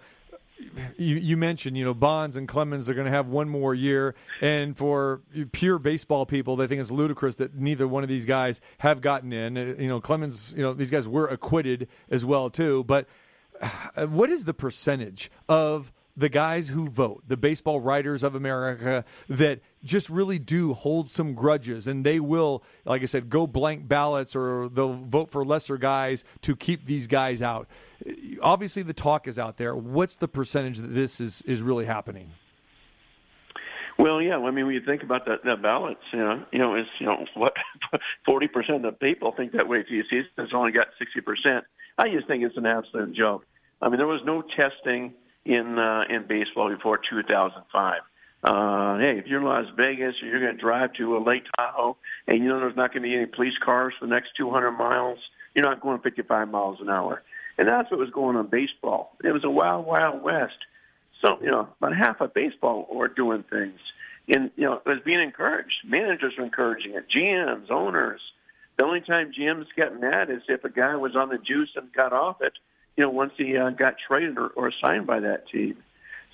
You, 0.97 1.17
you 1.17 1.37
mentioned, 1.37 1.77
you 1.77 1.85
know, 1.85 1.95
Bonds 1.95 2.37
and 2.37 2.47
Clemens 2.47 2.89
are 2.89 2.95
going 2.95 3.07
to 3.07 3.11
have 3.11 3.27
one 3.27 3.49
more 3.49 3.75
year, 3.75 4.15
and 4.41 4.77
for 4.77 5.23
pure 5.51 5.79
baseball 5.79 6.27
people, 6.27 6.55
they 6.55 6.67
think 6.67 6.81
it's 6.81 6.91
ludicrous 6.91 7.37
that 7.37 7.55
neither 7.57 7.89
one 7.89 8.03
of 8.03 8.09
these 8.09 8.27
guys 8.27 8.61
have 8.79 9.01
gotten 9.01 9.33
in. 9.33 9.57
Uh, 9.57 9.75
you 9.79 9.89
know, 9.89 10.01
Clemens, 10.01 10.55
you 10.57 10.63
know, 10.63 10.75
these 10.75 10.91
guys 10.91 11.09
were 11.09 11.27
acquitted 11.27 11.89
as 12.11 12.25
well 12.25 12.51
too. 12.51 12.85
But 12.85 13.09
uh, 13.97 14.07
what 14.07 14.31
is 14.31 14.45
the 14.45 14.55
percentage 14.55 15.31
of 15.49 15.91
the 16.17 16.29
guys 16.29 16.69
who 16.69 16.89
vote, 16.89 17.23
the 17.27 17.37
baseball 17.37 17.81
writers 17.81 18.23
of 18.23 18.35
America, 18.35 19.05
that 19.29 19.61
just 19.83 20.11
really 20.11 20.39
do 20.39 20.75
hold 20.75 21.09
some 21.09 21.35
grudges 21.35 21.87
and 21.87 22.05
they 22.05 22.21
will, 22.21 22.63
like 22.85 23.03
I 23.03 23.07
said, 23.07 23.31
go 23.31 23.47
blank 23.47 23.89
ballots 23.89 24.37
or 24.37 24.69
they'll 24.69 24.95
vote 24.95 25.31
for 25.31 25.45
lesser 25.45 25.79
guys 25.79 26.25
to 26.43 26.55
keep 26.55 26.85
these 26.85 27.07
guys 27.07 27.43
out. 27.43 27.69
Obviously, 28.43 28.83
the 28.83 28.93
talk 28.93 29.27
is 29.27 29.39
out 29.39 29.57
there. 29.57 29.75
What's 29.75 30.17
the 30.17 30.29
percentage 30.29 30.79
that 30.79 30.95
this 30.95 31.21
is, 31.21 31.43
is 31.43 31.63
really 31.63 31.87
happening? 31.87 32.31
Well, 33.99 34.21
yeah. 34.21 34.37
I 34.37 34.51
mean, 34.51 34.67
when 34.67 34.75
you 34.75 34.81
think 34.85 35.03
about 35.03 35.27
that, 35.27 35.45
that 35.45 35.63
ballots, 35.63 36.01
you 36.13 36.19
know, 36.19 36.45
you 36.51 36.59
know, 36.59 36.75
it's 36.75 36.89
you 36.99 37.07
know 37.07 37.25
what 37.35 37.53
forty 38.27 38.49
percent 38.49 38.85
of 38.85 38.99
the 38.99 38.99
people 38.99 39.33
think 39.37 39.53
that 39.53 39.69
way. 39.69 39.85
See, 39.89 40.03
it's 40.11 40.53
only 40.53 40.73
got 40.73 40.89
sixty 40.99 41.21
percent. 41.21 41.65
I 41.99 42.09
just 42.09 42.27
think 42.27 42.43
it's 42.43 42.57
an 42.57 42.67
absolute 42.67 43.15
joke. 43.15 43.45
I 43.81 43.89
mean, 43.89 43.99
there 43.99 44.07
was 44.07 44.23
no 44.25 44.43
testing 44.43 45.15
in 45.45 45.79
uh, 45.79 46.05
in 46.09 46.27
baseball 46.27 46.69
before 46.69 46.99
2005. 46.99 48.01
Uh, 48.45 48.99
hey, 48.99 49.19
if 49.19 49.27
you're 49.27 49.41
in 49.41 49.47
Las 49.47 49.67
Vegas 49.77 50.17
you're 50.21 50.41
going 50.41 50.57
to 50.57 50.61
drive 50.61 50.93
to 50.95 51.17
a 51.17 51.21
Lake 51.21 51.45
Tahoe 51.57 51.97
and 52.27 52.39
you 52.39 52.49
know 52.49 52.59
there's 52.59 52.77
not 52.77 52.93
going 52.93 53.03
to 53.03 53.09
be 53.09 53.15
any 53.15 53.27
police 53.27 53.57
cars 53.65 53.95
for 53.99 54.07
the 54.07 54.11
next 54.13 54.31
200 54.37 54.73
miles, 54.73 55.19
you're 55.55 55.65
not 55.65 55.81
going 55.81 56.01
55 56.01 56.49
miles 56.49 56.81
an 56.81 56.89
hour. 56.89 57.23
And 57.59 57.69
that's 57.69 57.91
what 57.91 58.01
was 58.01 58.11
going 58.11 58.37
on 58.37 58.49
baseball. 58.49 59.13
It 59.23 59.33
was 59.33 59.45
a 59.45 59.51
wild, 59.51 59.87
wild 59.87 60.23
west. 60.23 60.57
So, 61.25 61.39
you 61.41 61.51
know, 61.51 61.69
about 61.79 61.97
half 61.97 62.21
of 62.21 62.35
baseball 62.35 62.89
were 62.91 63.09
doing 63.09 63.45
things. 63.45 63.79
And, 64.35 64.51
you 64.57 64.65
know, 64.65 64.75
it 64.75 64.87
was 64.87 64.99
being 65.05 65.21
encouraged. 65.21 65.75
Managers 65.85 66.35
were 66.39 66.45
encouraging 66.45 66.95
it. 66.95 67.09
GMs, 67.09 67.71
owners. 67.71 68.21
The 68.79 68.85
only 68.85 69.03
time 69.03 69.33
GMs 69.39 69.67
get 69.77 70.01
mad 70.01 70.31
is 70.31 70.43
if 70.49 70.65
a 70.65 70.71
guy 70.71 70.97
was 70.97 71.15
on 71.15 71.29
the 71.29 71.39
juice 71.39 71.71
and 71.77 71.93
got 71.93 72.13
off 72.13 72.41
it 72.41 72.55
you 72.97 73.05
know, 73.05 73.11
once 73.11 73.33
he 73.37 73.57
uh, 73.57 73.71
got 73.71 73.97
traded 74.07 74.39
or, 74.39 74.49
or 74.49 74.73
signed 74.81 75.07
by 75.07 75.21
that 75.21 75.49
team. 75.49 75.77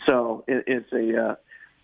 So 0.09 0.45
it, 0.47 0.65
it's 0.67 0.93
a, 0.93 1.25
uh, 1.25 1.35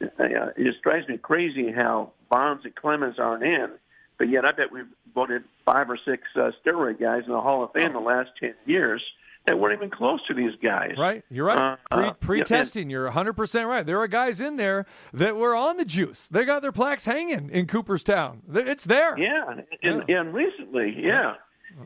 uh, 0.03 0.51
it 0.57 0.64
just 0.64 0.83
drives 0.83 1.09
me 1.09 1.18
crazy 1.18 1.70
how 1.70 2.12
Bonds 2.31 2.64
and 2.64 2.75
Clemens 2.75 3.18
aren't 3.18 3.45
in, 3.45 3.70
but 4.18 4.29
yet 4.29 4.45
I 4.45 4.53
bet 4.53 4.72
we've 4.72 4.87
voted 5.14 5.45
five 5.64 5.91
or 5.91 5.99
six 6.05 6.22
uh, 6.37 6.51
steroid 6.64 7.01
guys 7.01 7.22
in 7.27 7.33
the 7.33 7.41
Hall 7.41 7.62
of 7.62 7.72
Fame 7.72 7.87
in 7.87 7.93
the 7.93 8.01
last 8.01 8.31
10 8.41 8.55
years 8.66 9.03
that 9.47 9.59
weren't 9.59 9.77
even 9.77 9.91
close 9.91 10.20
to 10.27 10.35
these 10.35 10.55
guys. 10.62 10.95
Right, 10.97 11.22
you're 11.31 11.45
right. 11.45 11.77
Uh, 11.91 11.97
Pre, 11.97 12.39
pre-testing, 12.39 12.89
you're 12.89 13.05
100 13.05 13.35
percent 13.35 13.68
right. 13.68 13.85
There 13.85 14.01
are 14.01 14.09
guys 14.09 14.41
in 14.41 14.57
there 14.57 14.87
that 15.12 15.37
were 15.37 15.55
on 15.55 15.77
the 15.77 15.85
juice. 15.85 16.29
They 16.29 16.47
got 16.47 16.62
their 16.62 16.72
plaques 16.72 17.05
hanging 17.05 17.51
in 17.51 17.66
Cooperstown. 17.66 18.43
It's 18.51 18.85
there. 18.85 19.18
Yeah, 19.18 19.45
and, 19.83 20.05
yeah. 20.09 20.20
and 20.20 20.33
recently, 20.33 20.97
yeah 20.99 21.35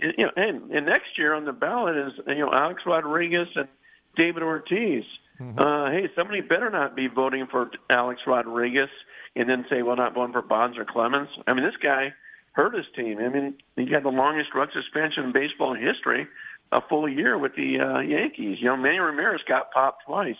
you 0.00 0.24
know, 0.24 0.30
and, 0.36 0.70
and 0.70 0.86
next 0.86 1.16
year 1.16 1.34
on 1.34 1.44
the 1.44 1.52
ballot 1.52 1.96
is 1.96 2.12
you 2.26 2.38
know 2.38 2.52
Alex 2.52 2.82
Rodriguez 2.86 3.48
and 3.54 3.68
David 4.16 4.42
Ortiz. 4.42 5.04
Mm-hmm. 5.40 5.58
Uh, 5.58 5.90
hey, 5.90 6.08
somebody 6.16 6.40
better 6.40 6.68
not 6.70 6.96
be 6.96 7.06
voting 7.06 7.46
for 7.46 7.70
Alex 7.90 8.22
Rodriguez 8.26 8.88
and 9.36 9.48
then 9.48 9.64
say, 9.70 9.82
well, 9.82 9.96
not 9.96 10.14
voting 10.14 10.32
for 10.32 10.42
Bonds 10.42 10.76
or 10.76 10.84
Clemens. 10.84 11.28
I 11.46 11.54
mean, 11.54 11.64
this 11.64 11.76
guy 11.80 12.12
hurt 12.52 12.74
his 12.74 12.86
team. 12.96 13.18
I 13.18 13.28
mean, 13.28 13.54
he 13.76 13.88
had 13.92 14.02
the 14.02 14.10
longest 14.10 14.50
drug 14.50 14.70
suspension 14.72 15.24
in 15.24 15.32
baseball 15.32 15.74
history, 15.74 16.26
a 16.72 16.80
full 16.80 17.08
year 17.08 17.38
with 17.38 17.54
the 17.54 17.78
uh, 17.78 18.00
Yankees. 18.00 18.58
You 18.60 18.66
know, 18.66 18.76
Manny 18.76 18.98
Ramirez 18.98 19.42
got 19.46 19.70
popped 19.70 20.06
twice. 20.06 20.36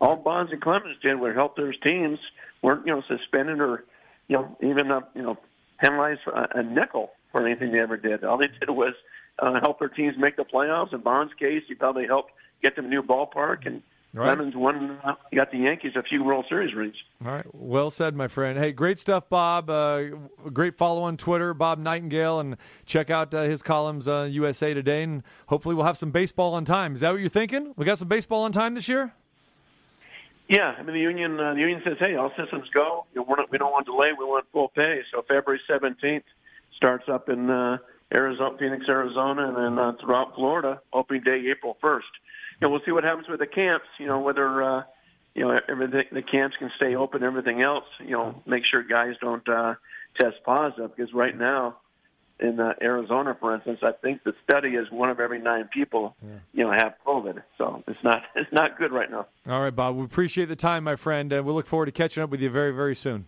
All 0.00 0.16
Bonds 0.16 0.52
and 0.52 0.60
Clemens 0.60 0.98
did 1.02 1.14
was 1.18 1.34
help 1.34 1.56
their 1.56 1.72
teams 1.72 2.18
weren't 2.60 2.86
you 2.86 2.94
know 2.94 3.02
suspended 3.08 3.60
or 3.60 3.84
you 4.28 4.36
know 4.36 4.56
even 4.62 4.90
uh, 4.90 5.00
you 5.14 5.22
know 5.22 5.38
penalized 5.80 6.20
for 6.24 6.32
a, 6.32 6.58
a 6.58 6.62
nickel 6.62 7.12
for 7.32 7.46
anything 7.46 7.72
they 7.72 7.80
ever 7.80 7.96
did. 7.96 8.24
All 8.24 8.38
they 8.38 8.48
did 8.48 8.70
was 8.70 8.94
uh, 9.38 9.60
help 9.60 9.78
their 9.78 9.88
teams 9.88 10.16
make 10.18 10.36
the 10.36 10.44
playoffs. 10.44 10.92
In 10.92 11.00
Bond's 11.00 11.34
case, 11.34 11.62
he 11.68 11.74
probably 11.74 12.06
helped 12.06 12.32
get 12.62 12.76
them 12.76 12.86
a 12.86 12.88
new 12.88 13.02
ballpark, 13.02 13.66
and 13.66 13.82
right. 14.14 14.34
Clemens 14.34 14.54
won. 14.56 14.98
Uh, 15.04 15.14
got 15.34 15.50
the 15.50 15.58
Yankees 15.58 15.92
a 15.96 16.02
few 16.02 16.24
World 16.24 16.46
Series 16.48 16.74
rings. 16.74 16.96
All 17.24 17.32
right, 17.32 17.46
well 17.54 17.90
said, 17.90 18.14
my 18.14 18.28
friend. 18.28 18.58
Hey, 18.58 18.72
great 18.72 18.98
stuff, 18.98 19.28
Bob. 19.28 19.68
Uh, 19.68 20.04
great 20.52 20.76
follow 20.76 21.02
on 21.02 21.16
Twitter, 21.16 21.52
Bob 21.54 21.82
Nightengale, 21.82 22.40
and 22.40 22.56
check 22.86 23.10
out 23.10 23.34
uh, 23.34 23.42
his 23.42 23.62
columns 23.62 24.08
uh, 24.08 24.28
USA 24.30 24.72
Today, 24.72 25.02
and 25.02 25.22
hopefully 25.48 25.74
we'll 25.74 25.86
have 25.86 25.98
some 25.98 26.10
baseball 26.10 26.54
on 26.54 26.64
time. 26.64 26.94
Is 26.94 27.00
that 27.00 27.12
what 27.12 27.20
you're 27.20 27.28
thinking? 27.28 27.74
We 27.76 27.84
got 27.84 27.98
some 27.98 28.08
baseball 28.08 28.44
on 28.44 28.52
time 28.52 28.74
this 28.74 28.88
year. 28.88 29.12
Yeah, 30.48 30.76
I 30.78 30.82
mean 30.82 30.94
the 30.94 31.00
union. 31.00 31.40
Uh, 31.40 31.54
the 31.54 31.60
union 31.60 31.82
says, 31.84 31.96
"Hey, 31.98 32.14
all 32.14 32.30
systems 32.36 32.68
go. 32.72 33.04
You 33.14 33.24
know, 33.28 33.34
not, 33.34 33.50
we 33.50 33.58
don't 33.58 33.72
want 33.72 33.86
delay. 33.86 34.12
We 34.16 34.24
want 34.24 34.46
full 34.52 34.68
pay." 34.68 35.02
So 35.12 35.22
February 35.22 35.60
seventeenth 35.66 36.24
starts 36.76 37.08
up 37.08 37.28
in 37.28 37.50
uh, 37.50 37.78
Arizona, 38.14 38.56
Phoenix, 38.58 38.84
Arizona, 38.88 39.48
and 39.48 39.56
then 39.56 39.78
uh, 39.78 39.92
throughout 40.00 40.34
Florida. 40.34 40.80
Opening 40.92 41.22
day 41.22 41.44
April 41.50 41.76
first. 41.80 42.06
And 42.60 42.70
we'll 42.70 42.80
see 42.86 42.92
what 42.92 43.04
happens 43.04 43.28
with 43.28 43.40
the 43.40 43.46
camps. 43.46 43.86
You 43.98 44.06
know 44.06 44.20
whether 44.20 44.62
uh, 44.62 44.82
you 45.34 45.42
know 45.42 45.58
everything 45.68 46.04
the 46.12 46.22
camps 46.22 46.56
can 46.58 46.70
stay 46.76 46.94
open. 46.94 47.22
Everything 47.22 47.62
else, 47.62 47.84
you 48.00 48.12
know, 48.12 48.42
make 48.46 48.64
sure 48.64 48.82
guys 48.82 49.14
don't 49.20 49.46
uh, 49.48 49.74
test 50.18 50.36
positive 50.44 50.94
because 50.96 51.12
right 51.12 51.36
now 51.36 51.76
in 52.38 52.60
uh, 52.60 52.74
Arizona, 52.82 53.36
for 53.38 53.54
instance, 53.54 53.78
I 53.82 53.92
think 53.92 54.22
the 54.24 54.34
study 54.48 54.70
is 54.70 54.90
one 54.90 55.08
of 55.08 55.20
every 55.20 55.40
nine 55.40 55.68
people, 55.72 56.16
yeah. 56.22 56.34
you 56.52 56.64
know, 56.64 56.72
have 56.72 56.94
COVID. 57.06 57.42
So 57.56 57.82
it's 57.86 58.02
not 58.02 58.22
it's 58.34 58.52
not 58.52 58.78
good 58.78 58.92
right 58.92 59.10
now. 59.10 59.26
All 59.48 59.60
right, 59.60 59.74
Bob. 59.74 59.96
We 59.96 60.04
appreciate 60.04 60.46
the 60.46 60.56
time, 60.56 60.84
my 60.84 60.96
friend, 60.96 61.32
and 61.32 61.44
we 61.46 61.52
look 61.52 61.66
forward 61.66 61.86
to 61.86 61.92
catching 61.92 62.22
up 62.22 62.30
with 62.30 62.40
you 62.40 62.50
very 62.50 62.72
very 62.72 62.94
soon. 62.94 63.26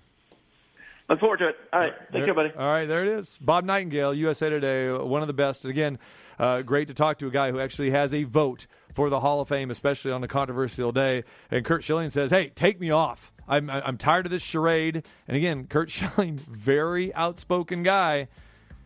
Look 1.09 1.20
forward 1.20 1.38
to 1.38 1.48
it. 1.48 1.56
All 1.72 1.80
right. 1.80 1.94
Thank 1.96 2.12
there, 2.12 2.26
you, 2.26 2.34
buddy. 2.34 2.50
All 2.56 2.66
right, 2.66 2.86
there 2.86 3.02
it 3.02 3.09
is. 3.09 3.38
Bob 3.38 3.64
Nightengale, 3.64 4.14
USA 4.16 4.50
Today, 4.50 4.92
one 4.92 5.22
of 5.22 5.26
the 5.26 5.34
best. 5.34 5.64
And 5.64 5.70
again, 5.70 5.98
uh, 6.38 6.61
great 6.62 6.88
to 6.88 6.94
talk 6.94 7.18
to 7.18 7.26
a 7.26 7.30
guy 7.30 7.50
who 7.50 7.59
actually 7.59 7.90
has 7.90 8.12
a 8.12 8.24
vote 8.24 8.66
for 8.92 9.09
the 9.09 9.20
Hall 9.20 9.40
of 9.40 9.48
Fame, 9.48 9.70
especially 9.70 10.12
on 10.12 10.22
a 10.22 10.28
controversial 10.28 10.92
day. 10.92 11.24
And 11.50 11.64
Curt 11.64 11.82
Schilling 11.82 12.11
says, 12.11 12.30
hey, 12.30 12.50
take 12.54 12.78
me 12.78 12.90
off. 12.90 13.32
I'm, 13.48 13.70
I'm 13.70 13.96
tired 13.96 14.26
of 14.26 14.32
this 14.32 14.42
charade. 14.42 15.06
And 15.26 15.36
again, 15.36 15.66
Curt 15.70 15.90
Schilling, 15.90 16.36
very 16.36 17.14
outspoken 17.14 17.82
guy, 17.82 18.28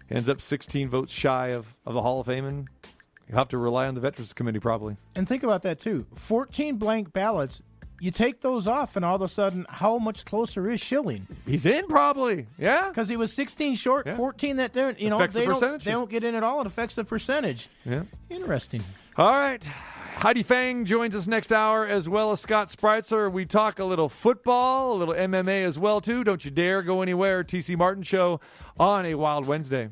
ends 0.08 0.28
up 0.28 0.40
16 0.40 0.88
votes 0.88 1.12
shy 1.12 1.48
of, 1.48 1.74
of 1.84 1.94
the 1.94 2.02
Hall 2.02 2.20
of 2.20 2.26
Fame. 2.26 2.44
And 2.44 2.68
you 3.28 3.34
have 3.34 3.48
to 3.48 3.58
rely 3.58 3.88
on 3.88 3.94
the 3.94 4.00
Veterans 4.00 4.32
Committee 4.32 4.60
probably. 4.60 4.96
And 5.16 5.26
think 5.26 5.42
about 5.42 5.62
that, 5.62 5.80
too 5.80 6.06
14 6.14 6.76
blank 6.76 7.12
ballots 7.12 7.62
you 8.02 8.10
take 8.10 8.40
those 8.40 8.66
off, 8.66 8.96
and 8.96 9.04
all 9.04 9.14
of 9.14 9.22
a 9.22 9.28
sudden, 9.28 9.64
how 9.68 9.96
much 9.96 10.24
closer 10.24 10.68
is 10.68 10.80
Schilling? 10.80 11.28
He's 11.46 11.64
in 11.64 11.86
probably. 11.86 12.48
Yeah. 12.58 12.88
Because 12.88 13.08
he 13.08 13.16
was 13.16 13.32
16 13.32 13.76
short, 13.76 14.06
Yeah. 14.08 14.16
14 14.16 14.56
that 14.56 14.72
don't, 14.72 14.98
you 14.98 15.08
know, 15.08 15.16
Affects 15.16 15.34
the 15.34 15.40
they 15.42 15.46
don't, 15.46 15.82
they 15.84 15.90
don't 15.92 16.10
get 16.10 16.24
in 16.24 16.34
at 16.34 16.42
all. 16.42 16.60
It 16.62 16.66
affects 16.66 16.96
the 16.96 17.04
percentage. 17.04 17.68
Yeah. 17.84 18.02
Interesting. 18.28 18.82
All 19.16 19.30
right. 19.30 19.64
Heidi 20.16 20.42
Fang 20.42 20.84
joins 20.84 21.14
us 21.14 21.28
next 21.28 21.52
hour, 21.52 21.86
as 21.86 22.08
well 22.08 22.32
as 22.32 22.40
Scott 22.40 22.68
Spreitzer. 22.68 23.30
We 23.30 23.46
talk 23.46 23.78
a 23.78 23.84
little 23.84 24.08
football, 24.08 24.94
a 24.94 24.96
little 24.96 25.14
MMA 25.14 25.62
as 25.62 25.78
well, 25.78 26.00
too. 26.00 26.24
Don't 26.24 26.44
you 26.44 26.50
dare 26.50 26.82
go 26.82 27.02
anywhere. 27.02 27.44
TC 27.44 27.76
Martin 27.76 28.02
Show 28.02 28.40
on 28.80 29.06
a 29.06 29.14
Wild 29.14 29.46
Wednesday. 29.46 29.90